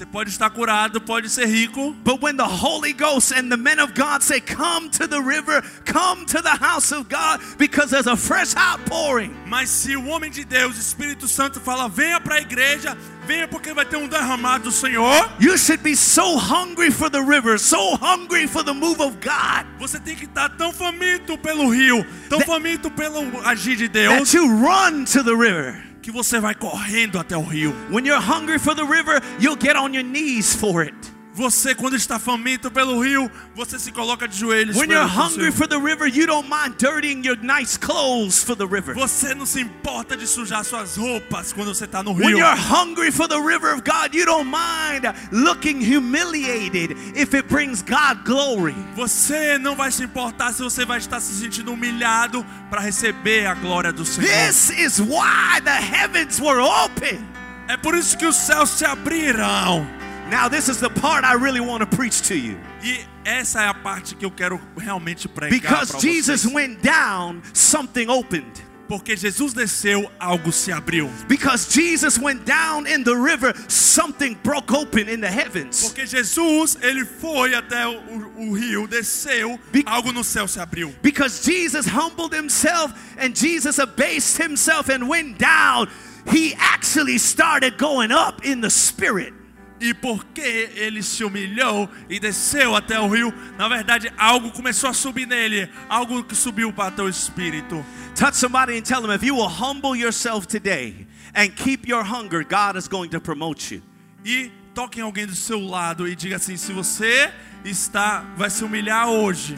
Você 0.00 0.06
pode 0.06 0.30
estar 0.30 0.48
curado, 0.48 0.98
pode 0.98 1.28
ser 1.28 1.44
rico, 1.44 1.94
but 2.02 2.22
when 2.22 2.34
the 2.34 2.42
Holy 2.42 2.94
Ghost 2.94 3.32
and 3.32 3.50
the 3.50 3.56
men 3.58 3.78
of 3.78 3.92
God 3.92 4.22
say, 4.22 4.40
Come 4.40 4.88
to 4.92 5.06
the 5.06 5.20
river, 5.20 5.62
come 5.84 6.24
to 6.24 6.40
the 6.40 6.56
house 6.56 6.90
of 6.90 7.06
God, 7.10 7.38
because 7.58 7.90
there's 7.90 8.06
a 8.06 8.16
fresh 8.16 8.56
outpouring, 8.56 9.36
mas 9.46 9.68
se 9.68 9.94
o 9.96 10.06
homem 10.06 10.30
de 10.30 10.42
Deus, 10.42 10.78
o 10.78 10.80
Espírito 10.80 11.28
Santo, 11.28 11.60
fala: 11.60 11.86
venha 11.86 12.18
para 12.18 12.36
a 12.36 12.40
igreja, 12.40 12.96
venha 13.26 13.46
porque 13.46 13.74
vai 13.74 13.84
ter 13.84 13.98
um 13.98 14.08
derramado 14.08 14.64
do 14.64 14.72
Senhor. 14.72 15.28
you 15.38 15.58
should 15.58 15.82
be 15.82 15.94
so 15.94 16.38
hungry 16.38 16.90
for 16.90 17.10
the 17.10 17.20
river, 17.20 17.58
so 17.58 17.94
hungry 17.96 18.46
for 18.46 18.64
the 18.64 18.72
move 18.72 19.02
of 19.02 19.18
God, 19.20 19.66
Você 19.78 20.00
tem 20.00 20.16
que 20.16 20.24
estar 20.24 20.48
tão 20.56 20.72
faminto 20.72 21.36
pelo 21.36 21.68
rio, 21.68 22.06
tão 22.30 22.38
That- 22.38 22.46
faminto 22.46 22.90
pelo 22.90 23.20
agir 23.46 23.76
de 23.76 23.86
that 23.86 24.16
Deus, 24.16 24.32
you 24.32 24.46
run 24.46 25.04
to 25.04 25.22
the 25.22 25.34
river. 25.34 25.89
Que 26.02 26.10
você 26.10 26.40
vai 26.40 26.54
correndo 26.54 27.18
até 27.18 27.36
o 27.36 27.42
rio. 27.42 27.74
When 27.90 28.06
you're 28.06 28.20
hungry 28.20 28.58
for 28.58 28.74
the 28.74 28.84
river, 28.84 29.20
you'll 29.38 29.58
get 29.60 29.76
on 29.76 29.92
your 29.92 30.04
knees 30.04 30.54
for 30.54 30.82
it. 30.82 30.94
Você, 31.40 31.74
quando 31.74 31.96
está 31.96 32.18
faminto 32.18 32.70
pelo 32.70 33.00
rio, 33.02 33.30
você 33.54 33.78
se 33.78 33.90
coloca 33.90 34.28
de 34.28 34.38
joelhos. 34.38 34.76
When 34.76 34.90
you're 34.90 35.08
hungry 35.08 35.50
for 35.50 35.66
the 35.66 35.78
river, 35.78 36.06
you 36.06 36.26
don't 36.26 36.46
mind 36.50 36.74
dirtying 36.76 37.24
your 37.24 37.38
nice 37.38 37.78
clothes 37.78 38.44
for 38.44 38.54
the 38.54 38.66
river. 38.66 38.92
Você 38.94 39.34
não 39.34 39.46
se 39.46 39.58
importa 39.58 40.18
de 40.18 40.26
sujar 40.26 40.62
suas 40.66 40.98
roupas 40.98 41.50
quando 41.54 41.74
você 41.74 41.86
está 41.86 42.02
no 42.02 42.12
When 42.12 42.34
rio. 42.34 42.38
you're 42.40 42.54
hungry 42.54 43.10
for 43.10 43.26
the 43.26 43.40
river 43.40 43.72
of 43.72 43.84
God, 43.84 44.14
you 44.14 44.26
don't 44.26 44.50
mind 44.50 45.06
looking 45.32 45.80
humiliated 45.80 46.94
if 47.16 47.32
it 47.32 47.48
brings 47.48 47.80
God 47.80 48.22
glory. 48.26 48.74
Você 48.94 49.56
não 49.56 49.74
vai 49.74 49.90
se 49.90 50.04
importar 50.04 50.52
se 50.52 50.62
você 50.62 50.84
vai 50.84 50.98
estar 50.98 51.20
se 51.20 51.32
sentindo 51.32 51.72
humilhado 51.72 52.44
para 52.68 52.82
receber 52.82 53.46
a 53.46 53.54
glória 53.54 53.94
do 53.94 54.04
Senhor. 54.04 54.28
This 54.28 54.68
is 54.78 55.00
why 55.00 55.58
the 55.64 55.80
heavens 55.80 56.38
were 56.38 56.60
open. 56.60 57.18
É 57.66 57.78
por 57.78 57.94
isso 57.94 58.18
que 58.18 58.26
os 58.26 58.36
céus 58.36 58.68
se 58.68 58.84
abriram. 58.84 59.99
Now, 60.30 60.48
this 60.48 60.68
is 60.68 60.78
the 60.78 60.90
part 60.90 61.24
I 61.24 61.34
really 61.34 61.60
want 61.60 61.80
to 61.82 61.96
preach 61.96 62.22
to 62.28 62.36
you. 62.36 62.56
E 62.82 63.00
essa 63.24 63.60
é 63.62 63.68
a 63.68 63.74
parte 63.74 64.14
que 64.14 64.24
eu 64.24 64.30
quero 64.30 64.60
realmente 64.78 65.26
pregar 65.28 65.50
Because 65.60 66.00
Jesus 66.00 66.44
vocês. 66.44 66.52
went 66.54 66.82
down, 66.82 67.42
something 67.52 68.08
opened. 68.08 68.62
Porque 68.88 69.16
Jesus 69.16 69.52
desceu, 69.54 70.10
algo 70.20 70.52
se 70.52 70.72
abriu. 70.72 71.08
Because 71.28 71.68
Jesus 71.72 72.18
went 72.18 72.44
down 72.44 72.88
in 72.88 73.04
the 73.04 73.14
river, 73.14 73.52
something 73.68 74.34
broke 74.42 74.72
open 74.72 75.08
in 75.08 75.20
the 75.20 75.28
heavens. 75.30 75.80
Porque 75.92 76.06
Jesus, 76.06 76.76
ele 76.82 77.04
foi 77.04 77.54
até 77.54 77.86
o, 77.86 78.00
o- 78.36 78.52
rio, 78.52 78.88
desceu, 78.88 79.58
Be- 79.70 79.84
algo 79.86 80.12
no 80.12 80.24
céu 80.24 80.48
se 80.48 80.58
abriu. 80.58 80.92
Because 81.02 81.44
Jesus 81.44 81.86
humbled 81.86 82.32
himself 82.34 82.92
and 83.16 83.32
Jesus 83.34 83.78
abased 83.78 84.38
himself 84.38 84.88
and 84.88 85.08
went 85.08 85.38
down, 85.38 85.88
he 86.26 86.54
actually 86.58 87.18
started 87.18 87.78
going 87.78 88.10
up 88.10 88.44
in 88.44 88.60
the 88.60 88.70
spirit. 88.70 89.32
E 89.80 89.94
porque 89.94 90.70
ele 90.74 91.02
se 91.02 91.24
humilhou 91.24 91.88
e 92.08 92.20
desceu 92.20 92.76
até 92.76 93.00
o 93.00 93.08
rio, 93.08 93.32
na 93.56 93.66
verdade 93.66 94.12
algo 94.18 94.50
começou 94.50 94.90
a 94.90 94.92
subir 94.92 95.26
nele, 95.26 95.70
algo 95.88 96.22
que 96.22 96.34
subiu 96.34 96.70
para 96.70 96.90
teu 96.90 97.08
espírito. 97.08 97.84
Touch 98.14 98.36
somebody 98.36 98.76
and 98.76 98.82
tell 98.82 99.00
them 99.00 99.10
if 99.14 99.22
you 99.22 99.34
will 99.34 99.48
humble 99.48 99.96
yourself 99.96 100.46
today 100.46 101.06
and 101.34 101.48
keep 101.56 101.88
your 101.88 102.04
hunger, 102.04 102.44
God 102.44 102.76
is 102.76 102.86
going 102.88 103.08
to 103.08 103.20
promote 103.20 103.74
you. 103.74 103.82
E 104.22 104.50
toque 104.74 105.00
em 105.00 105.02
alguém 105.02 105.26
do 105.26 105.34
seu 105.34 105.58
lado 105.60 106.06
e 106.06 106.14
diga 106.14 106.36
assim: 106.36 106.56
se 106.58 106.72
você 106.72 107.32
está, 107.64 108.24
vai 108.36 108.50
se 108.50 108.62
humilhar 108.62 109.08
hoje, 109.08 109.56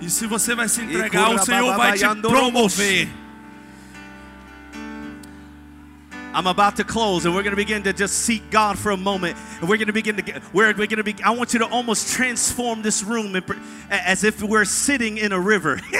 e 0.00 0.10
se 0.10 0.26
você 0.26 0.54
vai 0.54 0.68
se 0.68 0.82
entregar, 0.82 1.30
o 1.30 1.38
Senhor 1.38 1.76
vai 1.76 1.96
te 1.96 2.04
promover. 2.20 3.08
I'm 6.32 6.46
about 6.46 6.76
to 6.76 6.84
close 6.84 7.26
and 7.26 7.34
we're 7.34 7.42
going 7.42 7.52
to 7.52 7.56
begin 7.56 7.82
to 7.84 7.92
just 7.92 8.18
seek 8.20 8.50
God 8.50 8.78
for 8.78 8.92
a 8.92 8.96
moment. 8.96 9.36
And 9.60 9.68
we're 9.68 9.76
going 9.76 9.88
to 9.88 9.92
begin 9.92 10.16
to 10.16 10.22
get, 10.22 10.42
we're, 10.54 10.68
we're 10.68 10.86
going 10.86 10.96
to 10.96 11.04
be, 11.04 11.16
I 11.22 11.30
want 11.30 11.52
you 11.52 11.58
to 11.60 11.66
almost 11.66 12.12
transform 12.12 12.82
this 12.82 13.02
room 13.02 13.32
pre- 13.42 13.58
as 13.90 14.24
if 14.24 14.42
we're 14.42 14.64
sitting 14.64 15.18
in 15.18 15.32
a 15.32 15.40
river. 15.40 15.80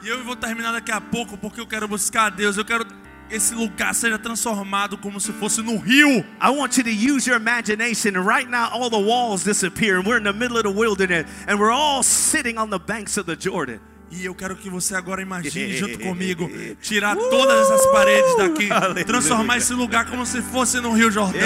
E 0.00 0.08
eu 0.08 0.22
vou 0.22 0.36
terminar 0.36 0.72
daqui 0.72 0.92
a 0.92 1.00
pouco 1.00 1.36
porque 1.36 1.60
eu 1.60 1.66
quero 1.66 1.88
buscar 1.88 2.26
a 2.26 2.30
Deus. 2.30 2.56
Eu 2.56 2.64
quero 2.64 2.86
esse 3.30 3.54
lugar 3.54 3.94
seja 3.94 4.18
transformado 4.18 4.96
como 4.96 5.20
se 5.20 5.32
fosse 5.32 5.60
no 5.60 5.76
rio. 5.76 6.24
I 6.40 6.50
want 6.50 6.76
you 6.76 6.84
to 6.84 6.90
use 6.90 7.26
your 7.26 7.36
imagination. 7.36 8.14
Right 8.14 8.48
now, 8.48 8.70
all 8.72 8.90
the 8.90 8.98
walls 8.98 9.44
disappear, 9.44 9.98
and 9.98 10.06
we're 10.06 10.18
in 10.18 10.24
the 10.24 10.32
middle 10.32 10.56
of 10.56 10.62
the 10.62 10.70
wilderness, 10.70 11.26
and 11.46 11.58
we're 11.58 11.72
all 11.72 12.02
sitting 12.02 12.58
on 12.58 12.70
the 12.70 12.78
banks 12.78 13.16
of 13.16 13.26
the 13.26 13.36
Jordan. 13.36 13.80
E 14.10 14.24
eu 14.24 14.34
quero 14.34 14.56
que 14.56 14.70
você 14.70 14.94
agora 14.94 15.20
imagine 15.20 15.76
junto 15.76 15.98
comigo 16.00 16.50
tirar 16.80 17.14
todas 17.14 17.70
essas 17.70 17.86
paredes 17.92 18.36
daqui, 18.38 18.72
Aleluia. 18.72 19.04
transformar 19.04 19.58
esse 19.58 19.74
lugar 19.74 20.06
como 20.06 20.24
se 20.24 20.40
fosse 20.40 20.80
no 20.80 20.92
Rio 20.92 21.10
Jordão. 21.10 21.38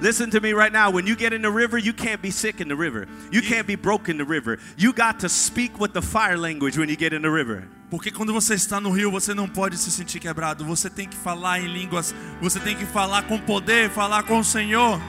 Listen 0.00 0.30
to 0.30 0.40
me 0.40 0.52
right 0.54 0.72
now. 0.72 0.90
When 0.90 1.06
you 1.08 1.16
get 1.18 1.32
in 1.32 1.42
the 1.42 1.50
river, 1.50 1.78
you 1.78 1.92
can't 1.92 2.22
be 2.22 2.30
sick 2.30 2.60
in 2.62 2.68
the 2.68 2.76
river. 2.76 3.08
You 3.32 3.42
can't 3.42 3.66
be 3.66 3.76
broke 3.76 4.08
in 4.10 4.16
the 4.16 4.24
river. 4.24 4.58
You 4.76 4.92
got 4.92 5.18
to 5.20 5.28
speak 5.28 5.78
with 5.80 5.92
the 5.92 6.02
fire 6.02 6.36
language 6.38 6.78
when 6.78 6.88
you 6.88 6.96
get 6.96 7.12
in 7.12 7.22
the 7.22 7.30
river. 7.30 7.64
Porque 7.90 8.10
quando 8.12 8.32
você 8.32 8.54
está 8.54 8.78
no 8.80 8.90
rio, 8.90 9.10
você 9.10 9.34
não 9.34 9.48
pode 9.48 9.76
se 9.78 9.90
sentir 9.90 10.20
quebrado. 10.20 10.64
Você 10.64 10.88
tem 10.90 11.08
que 11.08 11.16
falar 11.16 11.58
em 11.60 11.66
línguas, 11.66 12.14
você 12.40 12.60
tem 12.60 12.76
que 12.76 12.84
falar 12.86 13.22
com 13.22 13.38
poder, 13.38 13.90
falar 13.90 14.22
com 14.24 14.38
o 14.38 14.44
Senhor. 14.44 15.00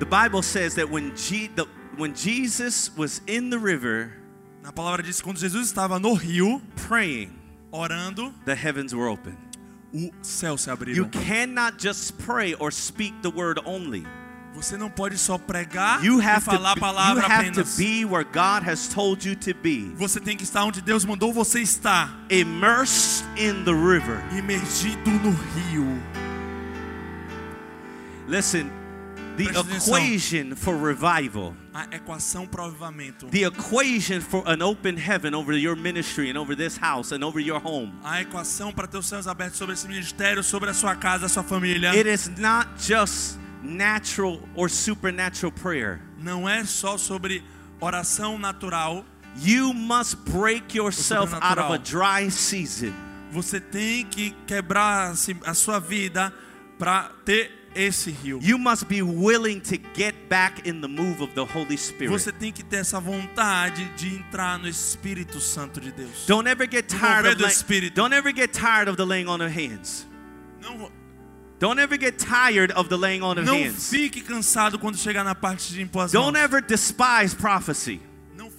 The 0.00 0.06
Bible 0.06 0.42
says 0.42 0.74
that 0.74 0.90
when, 0.90 1.12
Je- 1.14 1.48
the, 1.54 1.64
when 1.98 2.14
Jesus 2.14 2.90
was 2.96 3.20
in 3.26 3.50
the 3.50 3.58
river 3.58 4.12
Na 4.62 4.72
palavra 4.72 5.02
diz 5.02 5.20
quando 5.20 5.38
Jesus 5.38 5.68
estava 5.72 5.98
no 6.00 6.14
rio, 6.14 6.60
praying, 6.88 7.30
orando, 7.72 8.32
the 8.46 8.54
heavens 8.54 8.94
were 8.94 9.08
open. 9.08 9.36
o 9.92 10.10
céu 10.22 10.56
se 10.58 10.68
You 10.70 10.74
abriu. 10.74 11.08
cannot 11.12 11.78
just 11.78 12.16
pray 12.18 12.54
or 12.54 12.70
speak 12.72 13.12
the 13.22 13.30
word 13.30 13.60
only. 13.66 14.04
Você 14.54 14.76
não 14.76 14.88
pode 14.88 15.18
só 15.18 15.36
pregar 15.36 16.02
You 16.04 16.20
e 16.20 16.24
have 16.24 16.44
falar 16.44 16.72
a 16.72 16.74
to, 16.74 16.78
you 16.78 16.86
palavra 16.86 17.22
have 17.28 17.44
to 17.52 17.60
apenas. 17.60 17.76
be 17.76 18.04
where 18.04 18.24
God 18.24 18.62
has 18.62 18.88
told 18.88 19.24
you 19.28 19.34
to 19.36 19.52
be, 19.52 19.92
Você 19.96 20.18
tem 20.20 20.36
que 20.36 20.44
estar 20.44 20.64
onde 20.64 20.80
Deus 20.80 21.04
mandou 21.04 21.32
você 21.32 21.60
estar, 21.60 22.08
immersed 22.30 23.24
in 23.36 23.64
the 23.64 23.72
river. 23.74 24.22
imergido 24.32 25.10
no 25.10 25.30
rio. 25.32 25.84
Listen, 28.26 28.70
the 29.36 29.48
equation 29.50 30.54
for 30.54 30.76
revival, 30.76 31.54
A 31.74 31.86
equação 31.96 32.46
para 32.46 32.62
o 32.62 32.66
avivamento. 32.66 33.26
the 33.30 33.44
equation 33.44 34.20
for 34.20 34.42
an 34.46 34.62
open 34.62 34.96
heaven 34.96 35.34
over 35.34 35.52
your 35.52 35.74
ministry 35.76 36.30
and 36.30 36.38
over 36.38 36.54
this 36.56 36.76
house 36.76 37.12
and 37.12 37.24
over 37.24 37.40
your 37.40 37.58
home, 37.60 37.92
A 38.04 38.20
equação 38.22 38.72
para 38.72 38.86
ter 38.86 38.98
os 38.98 39.06
céus 39.06 39.26
abertos 39.26 39.58
sobre 39.58 39.74
esse 39.74 39.86
ministério, 39.88 40.42
sobre 40.42 40.70
a 40.70 40.74
sua 40.74 40.94
casa, 40.94 41.26
a 41.26 41.28
sua 41.28 41.42
família. 41.42 41.92
it 41.94 42.08
is 42.08 42.28
not 42.38 42.68
just 42.78 43.38
natural 43.62 44.40
or 44.54 44.68
supernatural 44.70 45.50
prayer. 45.52 46.00
Não 46.18 46.48
é 46.48 46.64
só 46.64 46.96
sobre 46.96 47.42
oração 47.80 48.38
natural. 48.38 49.04
You 49.42 49.72
must 49.74 50.16
break 50.30 50.76
yourself 50.76 51.34
out 51.34 51.58
of 51.58 51.72
a 51.72 51.78
dry 51.78 52.30
season. 52.30 52.92
Você 53.32 53.58
tem 53.58 54.04
que 54.06 54.30
quebrar 54.46 55.12
a 55.44 55.54
sua 55.54 55.80
vida 55.80 56.32
para 56.78 57.10
ter 57.24 57.63
esse 57.74 58.10
rio. 58.10 58.38
You 58.42 58.58
must 58.58 58.86
be 58.86 59.02
willing 59.02 59.60
to 59.62 59.76
get 59.94 60.14
back 60.28 60.66
in 60.68 60.80
the 60.80 60.88
move 60.88 61.22
of 61.22 61.32
the 61.34 61.44
Holy 61.44 61.76
Spirit. 61.76 62.10
Você 62.12 62.32
tem 62.32 62.52
que 62.52 62.62
ter 62.62 62.76
essa 62.78 63.00
vontade 63.00 63.84
de 63.96 64.14
entrar 64.16 64.58
no 64.58 64.68
Espírito 64.68 65.40
Santo 65.40 65.80
de 65.80 65.90
Deus. 65.92 66.26
Don't 66.26 66.48
ever 66.48 66.66
get 66.70 66.86
tired 66.88 67.26
of 67.26 67.42
lay- 67.42 67.50
Espírito. 67.50 67.94
don't 67.94 68.14
ever 68.14 68.32
get 68.34 68.52
tired 68.52 68.88
of 68.88 68.96
the 68.96 69.04
laying 69.04 69.28
on 69.28 69.40
of 69.40 69.50
hands. 69.52 70.06
Não, 70.62 70.90
Don't 71.60 71.78
ever 71.80 71.96
get 71.96 72.18
tired 72.18 72.72
of 72.72 72.88
the 72.88 72.96
laying 72.96 73.22
on 73.22 73.38
of 73.38 73.44
não 73.46 73.54
hands. 73.62 73.88
fique 73.88 74.20
cansado 74.22 74.78
quando 74.78 74.96
chegar 74.98 75.22
na 75.24 75.34
parte 75.34 75.72
de 75.72 75.80
impor 75.80 76.08
Don't 76.10 76.36
ever 76.36 76.60
despise 76.60 77.34
prophecy. 77.34 78.00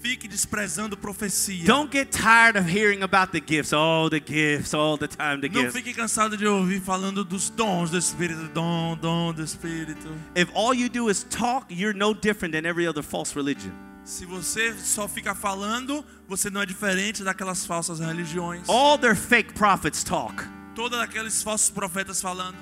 Não 0.06 0.12
fique 0.12 0.28
desprezando 0.28 0.96
profecia. 0.96 1.66
Don't 1.66 1.92
get 1.92 2.12
tired 2.12 2.60
of 2.60 2.70
hearing 2.70 3.02
about 3.02 3.32
the 3.32 3.40
gifts. 3.40 3.74
Oh, 3.74 4.08
the 4.08 4.20
gifts, 4.20 4.72
all 4.72 5.00
the 5.00 5.08
time 5.08 5.42
the 5.42 5.50
Não 5.50 5.64
gifts. 5.64 5.74
fique 5.74 5.96
cansado 5.96 6.38
de 6.38 6.46
ouvir 6.46 6.80
falando 6.80 7.26
dos 7.26 7.50
dons 7.50 7.90
do 7.90 7.98
Espírito, 7.98 8.48
dom, 8.54 8.96
dom 9.02 9.34
do 9.34 9.44
Espírito. 9.44 10.08
If 10.36 10.52
all 10.54 10.76
you 10.76 10.90
do 10.90 11.10
is 11.10 11.24
talk, 11.24 11.74
you're 11.74 11.98
no 11.98 12.14
different 12.14 12.54
than 12.54 12.70
every 12.70 12.88
other 12.88 13.02
false 13.02 13.34
religion. 13.36 13.72
Se 14.04 14.28
você 14.28 14.76
só 14.78 15.08
fica 15.08 15.34
falando, 15.34 16.06
você 16.28 16.52
não 16.52 16.62
é 16.62 16.68
diferente 16.68 17.24
daquelas 17.24 17.66
falsas 17.66 18.00
religiões. 18.00 18.70
All 18.70 19.00
their 19.00 19.16
fake 19.16 19.54
prophets 19.56 20.04
talk. 20.04 20.36
Todos 20.76 21.00
aqueles 21.00 21.42
falsos 21.42 21.72
profetas 21.72 22.22
falando. 22.22 22.56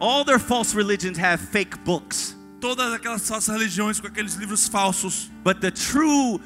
All 0.00 0.24
their 0.24 0.40
false 0.40 0.74
religions 0.74 1.16
have 1.16 1.40
fake 1.52 1.78
books. 1.84 2.36
Todas 2.60 2.92
aquelas 2.92 3.28
falsas 3.28 3.54
religiões 3.54 4.00
com 4.00 4.08
aqueles 4.08 4.34
livros 4.34 4.66
falsos. 4.66 5.30
But 5.44 5.60
the 5.60 5.70
true 5.70 6.40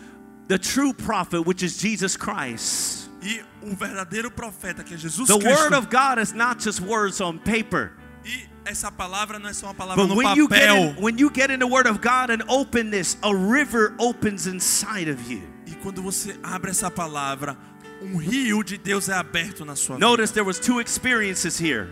the 0.53 0.59
true 0.59 0.92
prophet, 0.92 1.46
which 1.46 1.62
is 1.62 1.78
Jesus 1.78 2.16
Christ. 2.16 3.09
E 3.22 3.40
o 3.62 3.74
verdadeiro 3.74 4.30
profeta, 4.30 4.84
que 4.84 4.94
é 4.94 4.98
Jesus 4.98 5.28
The 5.28 5.38
Cristo. 5.38 5.48
word 5.48 5.74
of 5.74 5.88
God 5.88 6.18
is 6.18 6.34
not 6.34 6.61
just 6.61 6.80
words 6.80 7.20
on 7.20 7.38
paper. 7.38 7.92
E 8.24 8.46
essa 8.64 8.90
palavra 8.90 9.38
não 9.38 9.48
é 9.48 9.53
só 9.55 9.66
uma 9.68 9.74
palavra 9.74 10.05
But 10.05 10.11
no 10.11 10.16
when 10.16 10.36
you 10.36 10.48
get 10.48 10.68
in, 10.68 11.03
when 11.03 11.18
you 11.18 11.30
get 11.32 11.50
in 11.50 11.59
the 11.59 11.66
word 11.66 11.88
of 11.88 12.00
God 12.00 12.30
and 12.30 12.42
open 12.48 12.90
this, 12.90 13.16
a 13.22 13.34
river 13.34 13.94
opens 13.98 14.46
inside 14.46 15.09
of 15.09 15.18
you. 15.32 15.42
E 15.66 15.74
quando 15.76 16.03
você 16.03 16.36
abre 16.42 16.70
essa 16.70 16.90
palavra, 16.90 17.57
um 18.03 18.16
rio 18.16 18.62
de 18.62 18.76
Deus 18.76 19.09
é 19.09 19.14
aberto 19.14 19.64
na 19.64 19.74
sua 19.74 19.96
vida. 19.96 20.07
Notice 20.07 20.32
there 20.32 20.46
was 20.46 20.59
two 20.59 20.80
experiences 20.80 21.59
here. 21.59 21.88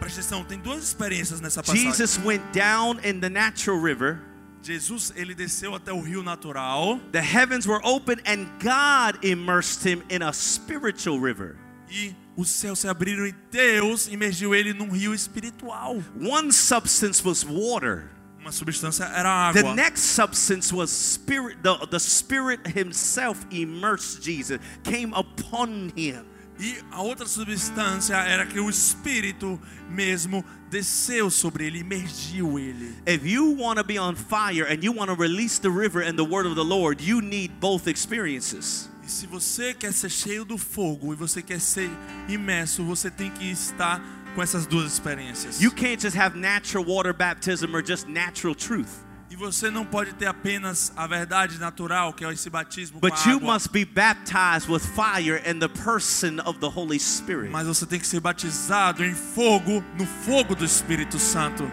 Presta 0.00 0.20
atenção, 0.20 0.44
tem 0.44 0.58
duas 0.58 0.82
experiências 0.82 1.40
nessa 1.40 1.62
passagem. 1.62 1.90
Jesus 1.90 2.18
went 2.24 2.42
down 2.52 2.98
in 3.04 3.20
the 3.20 3.28
natural 3.28 3.78
river. 3.78 4.20
Jesus, 4.62 5.12
ele 5.16 5.34
desceu 5.34 5.74
até 5.74 5.92
o 5.92 6.00
rio 6.00 6.22
natural 6.22 7.00
The 7.10 7.20
heavens 7.20 7.66
were 7.66 7.80
open 7.84 8.18
and 8.26 8.46
God 8.60 9.24
immersed 9.24 9.84
him 9.84 10.02
in 10.08 10.22
a 10.22 10.32
spiritual 10.32 11.18
river. 11.20 11.56
e 11.90 12.14
os 12.36 12.48
céus 12.48 12.78
se 12.78 12.88
abriram 12.88 13.26
e 13.26 13.32
Deus 13.50 14.08
imergiu 14.08 14.54
ele 14.54 14.72
num 14.72 14.90
rio 14.90 15.12
espiritual. 15.12 16.02
One 16.18 16.50
substance 16.52 17.22
was 17.26 17.44
water. 17.44 18.08
Uma 18.40 18.50
substância 18.50 19.04
era 19.04 19.52
The 19.52 19.60
água. 19.60 19.74
next 19.74 20.00
substance 20.14 20.72
was 20.74 20.90
spirit. 20.90 21.58
The, 21.62 21.86
the 21.90 21.98
spirit 22.00 22.66
himself 22.66 23.44
immersed 23.50 24.22
Jesus, 24.22 24.58
came 24.82 25.12
upon 25.14 25.92
him. 25.96 26.24
E 26.58 26.76
a 26.90 27.02
outra 27.02 27.26
substância 27.26 28.14
era 28.16 28.46
que 28.46 28.58
o 28.60 28.68
Espírito 28.70 29.60
mesmo 29.90 30.44
desceu 30.72 31.30
sobre 31.30 31.66
ele, 31.66 31.80
imergiu 31.80 32.58
ele. 32.58 32.94
If 33.06 33.26
you 33.26 33.54
want 33.58 33.76
to 33.76 33.84
be 33.84 33.98
on 33.98 34.16
fire 34.16 34.64
and 34.64 34.82
you 34.82 34.92
want 34.92 35.10
to 35.10 35.14
release 35.14 35.60
the 35.60 35.68
river 35.68 36.02
and 36.02 36.16
the 36.16 36.24
word 36.24 36.46
of 36.46 36.54
the 36.54 36.64
Lord, 36.64 37.02
you 37.02 37.20
need 37.20 37.60
both 37.60 37.86
experiences. 37.86 38.88
E 39.04 39.10
se 39.10 39.26
você 39.26 39.74
quer 39.74 39.92
ser 39.92 40.08
cheio 40.08 40.44
do 40.44 40.56
fogo 40.56 41.12
e 41.12 41.16
você 41.16 41.42
quer 41.42 41.60
ser 41.60 41.90
imerso, 42.26 42.82
você 42.84 43.10
tem 43.10 43.30
que 43.30 43.50
estar 43.50 44.02
com 44.34 44.42
essas 44.42 44.66
duas 44.66 44.90
experiências. 44.90 45.60
You 45.60 45.70
can't 45.70 46.00
just 46.00 46.16
have 46.16 46.38
natural 46.38 46.84
water 46.84 47.12
baptism 47.12 47.74
or 47.74 47.84
just 47.86 48.08
natural 48.08 48.54
truth. 48.54 49.04
E 49.32 49.36
você 49.36 49.70
não 49.70 49.82
pode 49.82 50.12
ter 50.12 50.26
apenas 50.26 50.92
a 50.94 51.06
verdade 51.06 51.58
natural, 51.58 52.12
que 52.12 52.22
é 52.22 52.30
esse 52.30 52.50
batismo 52.50 53.00
But 53.00 53.14
com 53.14 53.30
you 53.30 53.36
água. 53.38 53.54
must 53.54 53.70
be 53.72 53.82
baptized 53.82 54.68
with 54.68 54.80
fire 54.80 55.40
the 55.58 55.68
person 55.68 56.38
of 56.44 56.58
the 56.60 56.68
Holy 56.68 57.00
Spirit. 57.00 57.50
Mas 57.50 57.66
você 57.66 57.86
tem 57.86 57.98
que 57.98 58.06
ser 58.06 58.20
batizado 58.20 59.02
em 59.02 59.14
fogo, 59.14 59.82
no 59.98 60.04
fogo 60.04 60.54
do 60.54 60.66
Espírito 60.66 61.18
Santo. 61.18 61.64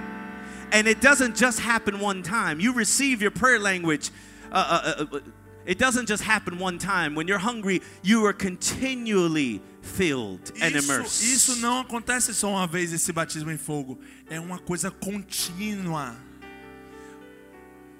And 0.71 0.87
it 0.87 1.01
doesn't 1.01 1.37
just 1.37 1.59
happen 1.59 1.99
one 2.01 2.21
time. 2.21 2.61
You 2.61 2.71
receive 2.71 3.21
your 3.21 3.31
prayer 3.31 3.59
language. 3.59 4.09
Uh, 4.49 4.55
uh, 4.55 4.93
uh, 5.11 5.17
uh, 5.17 5.21
it 5.67 5.77
doesn't 5.77 6.07
just 6.07 6.23
happen 6.23 6.59
one 6.61 6.77
time. 6.77 7.13
When 7.13 7.27
you're 7.27 7.43
hungry, 7.43 7.81
you 8.01 8.25
are 8.25 8.33
continually 8.33 9.61
filled 9.81 10.53
and 10.61 10.75
Isso, 10.77 10.93
immersed. 10.93 11.23
isso 11.25 11.55
não 11.57 11.81
acontece 11.81 12.33
só 12.33 12.51
uma 12.51 12.67
vez 12.67 12.93
esse 12.93 13.11
batismo 13.11 13.51
em 13.51 13.57
fogo, 13.57 13.99
é 14.29 14.39
uma 14.39 14.59
coisa 14.59 14.89
contínua. 14.89 16.28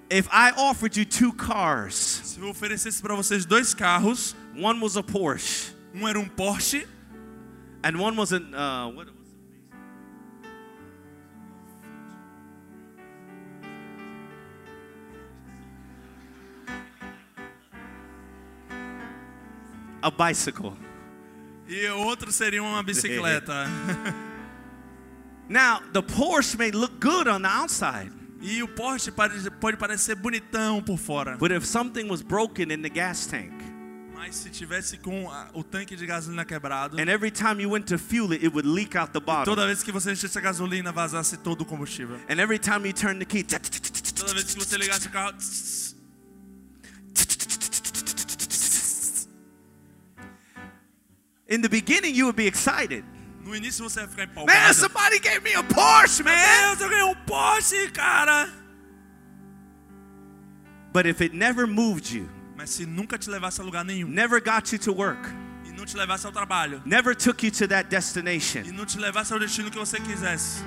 If 0.10 0.28
I 0.32 0.52
offered 0.58 0.98
you 0.98 1.06
two 1.06 1.32
cars, 1.34 1.94
Se 1.94 2.40
eu 2.40 2.50
oferecesse 2.50 3.02
para 3.02 3.16
vocês 3.16 3.46
dois 3.46 3.74
carros, 3.76 4.36
one 4.56 4.80
was 4.82 4.98
a 4.98 5.04
Porsche 5.04 5.74
um 5.94 6.08
era 6.08 6.20
um 6.20 6.28
Porsche 6.28 6.88
and 7.84 7.98
one 7.98 8.16
was 8.18 8.32
an 8.32 8.54
uh, 8.54 8.90
what? 8.90 9.08
A 20.02 20.10
bicycle. 20.10 20.78
e 21.68 21.88
o 21.88 22.00
outro 22.00 22.32
seria 22.32 22.64
uma 22.64 22.82
bicicleta. 22.82 23.68
Now, 25.50 25.82
the 25.94 26.04
Porsche 26.04 26.58
may 26.58 26.70
look 26.72 27.00
good 27.00 27.28
on 27.28 27.42
the 27.42 27.50
outside, 27.50 28.12
E 28.42 28.64
o 28.64 28.68
Porsche 28.68 29.12
pode, 29.12 29.50
pode 29.52 29.78
parecer 29.78 30.16
bonitão 30.16 30.82
por 30.82 30.98
fora. 30.98 31.38
but 31.38 31.52
if 31.52 31.66
something 31.66 32.08
was 32.10 32.22
broken 32.22 32.72
in 32.72 32.82
the 32.82 32.90
gas 32.90 33.26
tank, 33.26 33.52
Mas 34.14 34.36
se 34.36 34.50
tivesse 34.50 34.98
com 34.98 35.30
a- 35.30 35.50
o 35.54 35.64
tanque 35.64 35.96
de 35.96 36.06
gasolina 36.06 36.46
quebrado, 36.46 36.98
and 37.00 37.10
every 37.10 37.32
time 37.32 37.62
you 37.62 37.70
went 37.70 37.86
to 37.86 37.98
fuel 37.98 38.32
it, 38.34 38.46
it 38.46 38.54
would 38.54 38.68
leak 38.68 38.98
out 38.98 39.12
the 39.12 39.20
bottom. 39.20 39.46
toda 39.46 39.66
vez 39.66 39.82
que 39.84 39.92
você 39.92 40.12
enchesse 40.12 40.38
a 40.38 40.42
gasolina, 40.42 40.92
vazasse 40.92 41.38
todo 41.38 41.62
o 41.62 41.66
combustível. 41.66 42.18
And 42.30 42.40
every 42.40 42.60
time 42.60 42.86
you 42.88 42.94
turn 42.94 43.20
the 43.20 43.26
key, 43.26 43.44
Toda 43.44 44.34
vez 44.34 44.54
que 44.54 44.60
você 44.60 44.78
ligasse 44.78 45.08
o 45.08 45.12
carro, 45.12 45.34
in 51.48 51.62
the 51.62 51.70
beginning 51.70 52.14
you 52.14 52.26
would 52.26 52.36
be 52.38 52.48
excited. 52.48 53.04
No 53.50 53.56
início 53.56 53.84
você 53.84 54.02
ia 54.02 54.08
ficar 54.08 54.28
Man, 54.28 54.32
empolgado. 54.32 54.74
somebody 54.76 55.20
gave 55.20 55.42
me 55.42 55.54
a 55.56 55.64
Porsche, 55.64 56.24
man. 56.24 56.32
Deus, 56.36 56.82
eu 56.82 56.90
ganhei 56.90 57.04
um 57.04 57.16
Porsche, 57.26 57.92
cara! 57.92 58.48
But 60.94 61.06
if 61.06 61.22
it 61.22 61.36
never 61.36 61.68
moved 61.68 62.12
you, 62.12 62.30
Mas 62.56 62.70
se 62.72 62.86
nunca 62.86 63.18
te 63.18 63.30
levasse 63.30 63.62
a 63.62 63.64
lugar 63.64 63.84
nenhum, 63.84 64.08
never 64.10 64.40
got 64.42 64.72
you 64.72 64.80
to 64.80 64.92
work, 64.94 65.30
e 65.66 65.72
não 65.72 65.86
te 65.86 65.96
levasse 65.96 66.26
ao 66.26 66.32
trabalho, 66.32 66.82
never 66.86 67.16
took 67.16 67.46
you 67.46 67.52
to 67.52 67.68
that 67.68 67.88
e 67.88 67.90
destination, 67.90 68.64
não 68.74 68.86
te 68.86 68.98
levasse 69.00 69.34
ao 69.34 69.40
destino 69.40 69.72
que 69.72 69.78
você 69.78 70.00
quisesse, 70.00 70.64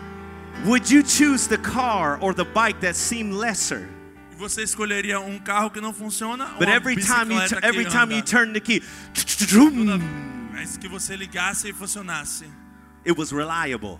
would 0.64 0.92
you 0.92 1.06
choose 1.06 1.48
the 1.48 1.58
car 1.58 2.18
or 2.22 2.34
the 2.34 2.44
bike 2.44 2.80
that 2.80 2.96
seemed 2.96 3.34
lesser? 3.34 3.88
e 4.32 4.36
você 4.36 4.62
escolheria 4.62 5.20
um 5.20 5.38
carro 5.38 5.70
que 5.70 5.80
não 5.80 5.92
funciona 5.92 6.44
ou 6.52 6.58
But 6.58 6.68
uma 6.68 6.76
every 6.76 6.96
time 6.96 7.34
you 7.34 7.40
every 7.62 7.84
time 7.84 8.14
you 8.14 8.22
turn 8.22 8.52
the 8.52 8.60
key, 8.60 8.80
vez 10.52 10.76
que 10.76 10.88
você 10.88 11.16
ligasse 11.16 11.68
e 11.68 11.72
funcionasse, 11.72 12.46
it 13.04 13.18
was 13.18 13.32
reliable 13.32 13.98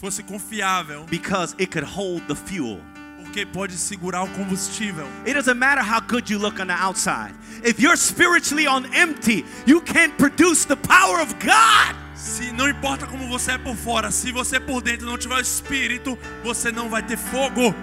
fosse 0.00 0.22
confiável, 0.22 1.06
because 1.10 1.54
it 1.58 1.70
could 1.70 1.84
hold 1.84 2.26
the 2.26 2.34
fuel. 2.34 2.80
porque 3.22 3.46
pode 3.46 3.76
segurar 3.76 4.24
o 4.24 4.28
combustível. 4.28 5.06
It 5.24 5.34
doesn't 5.34 5.58
matter 5.58 5.82
how 5.82 6.00
good 6.00 6.28
you 6.28 6.38
look 6.38 6.58
on 6.58 6.66
the 6.66 6.74
outside. 6.74 7.32
If 7.62 7.78
you're 7.78 7.96
spiritually 7.96 8.66
on 8.66 8.86
empty, 8.92 9.44
you 9.66 9.80
can't 9.82 10.16
produce 10.18 10.64
the 10.64 10.76
power 10.76 11.20
of 11.20 11.34
God. 11.38 11.94
Se 12.14 12.50
não 12.52 12.68
importa 12.68 13.06
como 13.06 13.28
você 13.28 13.52
é 13.52 13.58
por 13.58 13.76
fora, 13.76 14.10
se 14.10 14.32
você 14.32 14.58
por 14.58 14.82
dentro 14.82 15.06
não 15.06 15.16
tiver 15.16 15.36
o 15.36 15.40
espírito, 15.40 16.18
você 16.42 16.72
não 16.72 16.88
vai 16.88 17.02
ter 17.02 17.16
fogo. 17.16 17.74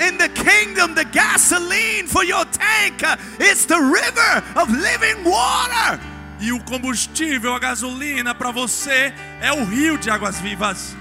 In 0.00 0.16
the 0.16 0.28
kingdom, 0.30 0.94
the 0.94 1.04
gasoline 1.04 2.08
for 2.08 2.24
your 2.24 2.44
tank 2.46 3.04
is 3.38 3.64
the 3.66 3.78
river 3.78 4.42
of 4.56 4.72
living 4.72 5.22
water. 5.22 6.00
E 6.42 6.50
o 6.52 6.58
combustível, 6.58 7.54
a 7.54 7.58
gasolina 7.60 8.34
para 8.34 8.50
você 8.50 9.14
é 9.40 9.52
o 9.52 9.64
rio 9.64 9.96
de 9.96 10.10
águas 10.10 10.40
vivas. 10.40 10.96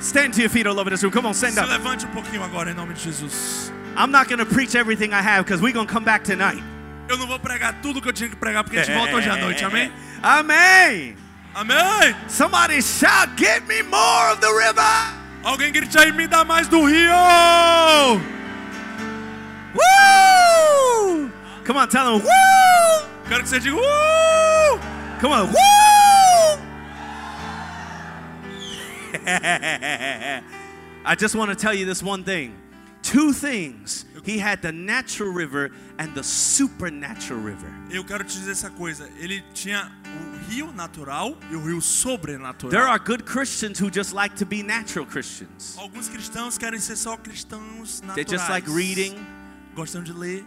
Stand 0.00 0.32
to 0.32 0.42
your 0.42 0.50
feet 0.50 0.66
all 0.66 0.78
over 0.78 0.90
this 0.90 1.02
room. 1.02 1.10
Come 1.10 1.28
on, 1.28 1.32
stand 1.32 1.52
Se 1.52 1.60
up. 1.60 1.70
levante 1.70 2.04
um 2.04 2.10
pouquinho 2.10 2.44
agora 2.44 2.70
em 2.70 2.74
nome 2.74 2.92
de 2.92 3.00
Jesus. 3.02 3.72
I'm 3.96 4.10
not 4.10 4.28
going 4.28 4.38
to 4.38 4.44
preach 4.46 4.76
everything 4.76 5.14
I 5.14 5.22
have 5.22 5.44
because 5.44 5.62
we're 5.62 5.72
going 5.72 5.86
to 5.86 5.92
come 5.92 6.04
back 6.04 6.24
tonight. 6.24 6.62
Eu 7.08 7.16
não 7.16 7.26
vou 7.26 7.38
pregar 7.38 7.80
tudo 7.80 8.02
que 8.02 8.08
eu 8.08 8.12
tinha 8.12 8.28
que 8.28 8.36
pregar 8.36 8.64
porque 8.64 8.78
a 8.78 8.82
gente 8.84 8.94
volta 8.94 9.16
hoje 9.16 9.30
à 9.30 9.36
noite, 9.36 9.64
amém? 9.64 9.90
Amém. 10.22 11.16
Amém! 11.54 12.14
Somebody 12.28 12.82
shout, 12.82 13.32
Give 13.36 13.62
me 13.66 13.82
more 13.82 14.32
of 14.32 14.40
the 14.40 14.48
river. 14.48 14.82
Alguém 15.42 15.72
grite 15.72 15.98
aí, 15.98 16.12
me 16.12 16.26
dá 16.26 16.44
mais 16.44 16.68
do 16.68 16.84
rio! 16.84 17.12
Woo! 19.74 21.30
Come 21.64 21.78
on, 21.78 21.88
tell 21.88 22.04
them, 22.04 22.26
Woo! 22.26 23.08
Quero 23.32 23.44
que 23.44 23.48
você 23.48 23.60
diga, 23.60 23.76
uh! 23.76 23.80
Come 25.18 25.32
on, 25.32 25.46
Woo! 25.46 25.54
I 31.06 31.14
just 31.18 31.34
want 31.34 31.48
to 31.48 31.56
tell 31.56 31.72
you 31.72 31.86
this 31.86 32.02
one 32.02 32.24
thing. 32.24 32.54
Two 33.00 33.32
things. 33.32 34.04
He 34.22 34.38
had 34.38 34.60
the 34.60 34.70
natural 34.70 35.32
river 35.32 35.70
and 35.98 36.14
the 36.14 36.22
supernatural 36.22 37.40
river. 37.40 37.72
Eu 37.90 38.04
quero 38.04 38.22
te 38.22 38.38
dizer 38.38 38.50
essa 38.50 38.68
coisa. 38.68 39.08
Ele 39.18 39.42
tinha 39.54 39.90
o 40.04 40.36
rio 40.50 40.70
natural 40.70 41.34
e 41.50 41.56
o 41.56 41.64
rio 41.64 41.80
sobrenatural. 41.80 42.70
There 42.70 42.86
are 42.86 42.98
good 42.98 43.24
Christians 43.24 43.78
who 43.78 43.90
just 43.90 44.12
like 44.12 44.36
to 44.36 44.44
be 44.44 44.62
natural 44.62 45.06
Christians. 45.06 45.74
Alguns 45.78 46.10
cristãos 46.10 46.58
querem 46.58 46.78
ser 46.78 46.96
só 46.96 47.16
cristãos 47.16 48.02
naturais. 48.02 48.14
They 48.14 48.26
just 48.26 48.50
like 48.50 48.68
reading, 48.68 49.14
Gostam 49.74 50.04
de 50.04 50.12
ler, 50.12 50.44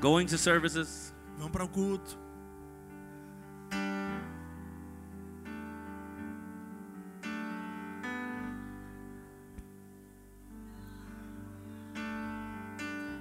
going 0.00 0.26
to 0.26 0.38
services, 0.38 1.12
vão 1.38 1.50
para 1.50 1.64
o 1.64 1.68
culto. 1.68 2.18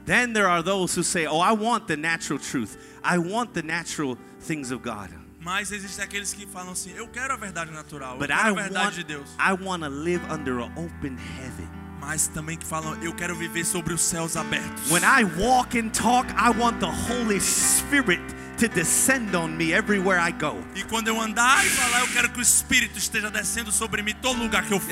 Then 0.05 0.33
there 0.33 0.47
are 0.47 0.63
those 0.63 0.95
who 0.95 1.03
say, 1.03 1.27
Oh, 1.27 1.39
I 1.39 1.51
want 1.51 1.87
the 1.87 1.95
natural 1.95 2.39
truth. 2.39 2.77
I 3.03 3.19
want 3.19 3.53
the 3.53 3.61
natural 3.61 4.17
things 4.39 4.71
of 4.71 4.81
God. 4.81 5.11
Mas 5.39 5.71
existem 5.71 6.03
aqueles 6.03 6.33
que 6.33 6.47
falam 6.47 6.71
assim: 6.71 6.91
Eu 6.95 7.07
quero 7.07 7.33
a 7.33 7.37
verdade 7.37 7.71
natural, 7.71 8.13
eu 8.13 8.19
But 8.19 8.29
quero 8.29 8.39
I 8.39 8.49
a 8.49 8.53
verdade 8.53 8.85
want, 8.85 8.95
de 8.95 9.03
Deus. 9.03 9.29
I 9.39 9.53
want 9.53 9.83
to 9.83 9.89
live 9.89 10.21
under 10.31 10.59
an 10.61 10.71
open 10.75 11.17
heaven. 11.17 11.78
Mas 12.01 12.27
também 12.27 12.57
que 12.57 12.65
falam: 12.65 12.97
Eu 13.01 13.13
quero 13.13 13.35
viver 13.35 13.65
sobre 13.65 13.93
os 13.93 14.01
céus 14.01 14.35
abertos. 14.35 14.89
When 14.89 15.03
I 15.03 15.23
walk 15.37 15.77
and 15.77 15.89
talk, 15.89 16.29
I 16.33 16.49
want 16.49 16.79
the 16.79 16.87
Holy 16.87 17.39
Spirit 17.39 18.21
to 18.57 18.67
descend 18.67 19.35
on 19.35 19.49
me 19.49 19.71
everywhere 19.71 20.19
I 20.19 20.31
go. 20.31 20.57
E 20.75 20.83
quando 20.83 21.07
eu 21.07 21.19
andar 21.19 21.65
e 21.65 21.69
falar, 21.69 22.01
eu 22.01 22.07
quero 22.07 22.29
que 22.29 22.39
o 22.39 22.41
Espírito 22.41 22.97
esteja 22.97 23.29
descendo 23.29 23.71
sobre 23.71 24.01
mim 24.01 24.13
todo 24.21 24.37
lugar 24.39 24.63
que 24.63 24.73
eu 24.73 24.79
for. 24.79 24.89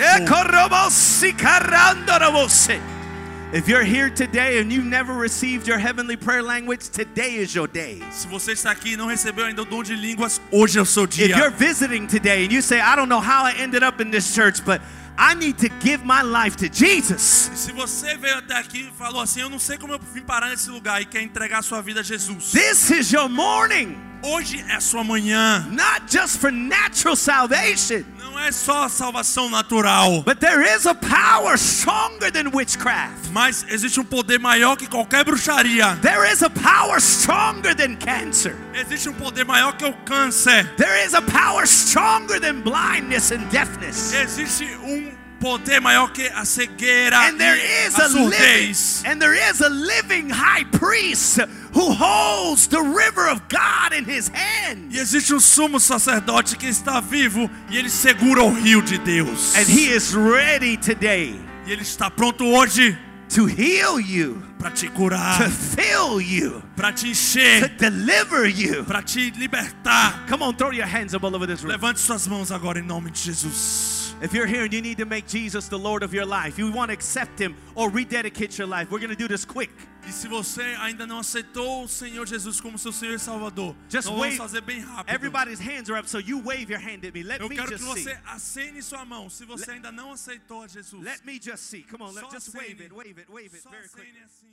If 3.54 3.70
you're 3.70 3.82
here 3.86 4.10
today 4.10 4.60
and 4.60 4.74
you 4.74 4.82
never 4.84 5.14
received 5.14 5.70
your 5.70 5.78
heavenly 5.78 6.18
prayer 6.18 6.44
language, 6.44 6.90
today 6.90 7.38
is 7.38 7.56
your 7.56 7.66
day. 7.68 8.04
Se 8.12 8.28
você 8.28 8.52
está 8.52 8.72
aqui 8.72 8.94
e 8.94 8.98
não 8.98 9.08
recebeu 9.08 9.46
ainda 9.46 9.62
o 9.62 9.66
dom 9.66 9.84
de 9.84 9.96
línguas, 9.96 10.42
hoje 10.52 10.78
é 10.78 10.82
o 10.82 10.86
seu 10.86 11.06
If 11.06 11.18
you're 11.18 11.34
dia. 11.34 11.50
visiting 11.50 12.08
today 12.08 12.46
and 12.46 12.52
you 12.52 12.62
say, 12.62 12.82
I 12.82 12.98
don't 12.98 13.08
know 13.08 13.22
how 13.22 13.46
I 13.46 13.54
ended 13.62 13.84
up 13.86 14.04
in 14.04 14.12
this 14.12 14.34
church, 14.34 14.62
but 14.66 14.82
I 15.20 15.34
need 15.34 15.58
to 15.68 15.70
give 15.80 16.04
my 16.06 16.22
life 16.22 16.56
to 16.58 16.70
Jesus. 16.72 17.50
E 17.52 17.58
se 17.58 17.72
você 17.72 18.16
veio 18.18 18.38
até 18.38 18.56
aqui 18.58 18.88
e 18.88 18.92
falou 18.98 19.20
assim: 19.22 19.42
Eu 19.42 19.50
não 19.50 19.58
sei 19.60 19.78
como 19.78 19.94
eu 19.94 20.00
vim 20.14 20.22
parar 20.22 20.50
nesse 20.50 20.70
lugar 20.70 21.02
e 21.02 21.06
quer 21.06 21.22
entregar 21.24 21.64
sua 21.64 21.82
vida 21.82 22.02
a 22.02 22.04
Jesus. 22.04 22.52
This 22.52 22.92
is 22.92 23.12
your 23.12 23.28
morning, 23.28 23.98
Hoje 24.24 24.64
é 24.70 24.80
sua 24.80 25.04
manhã. 25.04 25.66
not 25.72 26.04
just 26.08 26.38
for 26.40 26.52
natural 26.52 27.16
salvation, 27.16 28.04
Não 28.38 28.44
é 28.44 28.52
só 28.52 28.84
a 28.84 28.90
salvação 28.90 29.50
natural, 29.50 30.22
but 30.22 30.40
there 30.40 30.62
is 30.62 30.86
a 30.86 30.94
power 30.94 31.58
stronger 31.58 32.30
than 32.32 32.52
witchcraft. 32.54 33.32
mas 33.32 33.66
existe 33.68 34.00
um 34.00 34.06
poder 34.06 34.38
maior 34.38 34.78
que 34.78 34.86
qualquer 34.86 35.26
bruxaria. 35.26 35.98
There 36.04 36.24
is 36.32 36.44
a 36.44 36.50
power 36.52 37.00
stronger 37.02 37.74
than 37.74 37.96
cancer. 37.96 38.56
Existe 38.76 39.10
um 39.10 39.14
poder 39.16 39.44
maior 39.44 39.76
que 39.76 39.86
o 39.86 39.94
câncer. 40.06 40.72
There 40.78 41.04
is 41.04 41.16
a 41.16 41.22
power 41.24 41.66
stronger 41.66 42.40
than 42.40 42.62
blindness 42.62 43.32
and 43.32 43.50
deafness. 43.50 44.14
Existe 44.14 44.66
um 44.84 45.17
poder 45.40 45.80
maior 45.80 46.12
que 46.12 46.28
a 46.28 46.44
cegueira 46.46 47.18
And 47.30 47.38
there 47.38 47.58
e 47.58 47.88
is 47.88 47.98
a 48.00 48.04
a 48.04 48.08
living 48.08 48.32
surdez. 48.32 49.04
and 49.06 49.20
there 49.22 49.34
is 49.34 49.62
a 49.62 49.70
living 49.70 50.30
high 50.30 50.66
priest 50.72 51.40
who 51.74 51.92
holds 51.94 52.68
the 52.68 52.82
river 52.82 53.28
of 53.30 53.42
God 53.50 53.94
in 53.94 54.06
his 54.06 54.30
hand. 54.30 54.94
E 54.94 55.00
existe 55.00 55.34
um 55.34 55.40
sumo 55.40 55.80
sacerdote 55.80 56.56
que 56.58 56.68
está 56.68 57.00
vivo 57.02 57.50
e 57.70 57.78
ele 57.78 57.90
segura 57.90 58.44
o 58.44 58.50
rio 58.54 58.82
de 58.82 58.98
Deus. 58.98 59.56
And 59.56 59.68
he 59.68 59.90
is 59.94 60.14
ready 60.14 60.78
today 60.78 61.36
E 61.66 61.72
ele 61.72 61.82
está 61.84 62.10
pronto 62.10 62.46
hoje 62.46 62.98
to 63.36 63.46
heal 63.46 64.00
you, 64.00 64.42
para 64.58 64.72
te 64.72 64.88
to 64.88 64.94
curar, 64.94 65.52
fill 65.52 66.22
you, 66.22 66.64
para 66.78 66.94
te 66.94 67.02
to 67.02 67.10
encher, 67.10 67.68
deliver 67.78 68.46
you. 68.48 68.86
para 68.86 69.02
te 69.02 69.32
libertar. 69.32 70.26
Come 70.30 70.42
on, 70.44 70.56
throw 70.56 70.72
your 70.72 70.86
hands 70.88 71.14
up 71.14 71.26
all 71.26 71.36
over 71.36 71.46
this 71.46 71.62
room. 71.62 71.74
Levante 71.74 72.00
suas 72.00 72.26
mãos 72.26 72.52
agora 72.52 72.80
em 72.80 72.84
nome 72.84 73.12
de 73.12 73.20
Jesus. 73.20 74.07
If 74.20 74.34
you're 74.34 74.48
here 74.48 74.64
and 74.64 74.74
you 74.74 74.82
need 74.82 74.98
to 74.98 75.06
make 75.06 75.28
Jesus 75.28 75.68
the 75.68 75.78
Lord 75.78 76.02
of 76.02 76.12
your 76.12 76.26
life, 76.26 76.58
you 76.58 76.72
want 76.72 76.90
to 76.90 76.94
accept 76.94 77.38
him 77.40 77.56
or 77.76 77.92
rededicate 77.92 78.58
your 78.58 78.66
life, 78.68 78.90
we're 78.90 78.98
going 78.98 79.12
to 79.12 79.16
do 79.16 79.28
this 79.28 79.46
quick. 79.46 79.70
E 80.08 80.12
se 80.12 80.28
você 80.28 80.64
ainda 80.80 81.06
não 81.06 81.20
aceitou 81.20 81.84
o 81.84 81.88
Senhor 81.88 82.26
Jesus 82.26 82.60
como 82.60 82.80
seu 82.80 82.92
Senhor 82.92 83.14
e 83.14 83.20
Salvador, 83.20 83.76
Just 83.88 84.08
nós 84.08 84.18
vamos 84.18 84.38
fazer 84.38 84.62
bem 84.62 84.80
rápido. 84.80 85.14
Everybody's 85.14 85.60
hands 85.60 85.88
are 85.92 86.00
up, 86.00 86.10
so 86.10 86.18
you 86.18 86.40
wave 86.40 86.68
your 86.72 86.80
hand 86.80 87.06
at 87.06 87.14
me. 87.14 87.22
Let 87.22 87.42
Eu 87.42 87.48
me 87.50 87.56
quero 87.58 87.68
que 87.68 87.78
just 87.78 87.94
see. 87.94 88.04
você 88.06 88.18
acene 88.26 88.82
sua 88.82 89.06
mão. 89.06 89.30
Se 89.30 89.46
você 89.46 89.70
ainda 89.72 89.92
não 89.92 90.12
aceitou 90.14 90.64
a 90.64 90.68
Jesus, 90.68 91.04
Let 91.04 91.24
me 91.24 91.40
just 91.40 91.64
see. 91.70 91.84
Come 91.84 92.02
on, 92.04 92.12
let 92.14 92.24
Só 92.24 92.32
just 92.32 92.56
wave 92.56 92.82
it, 92.82 92.92
wave 92.92 93.20
it, 93.20 93.30
wave 93.32 93.54
it 93.54 93.62
só 93.62 93.70
very 93.70 93.88
quick. 93.88 94.02
acene 94.10 94.24
assim. 94.26 94.48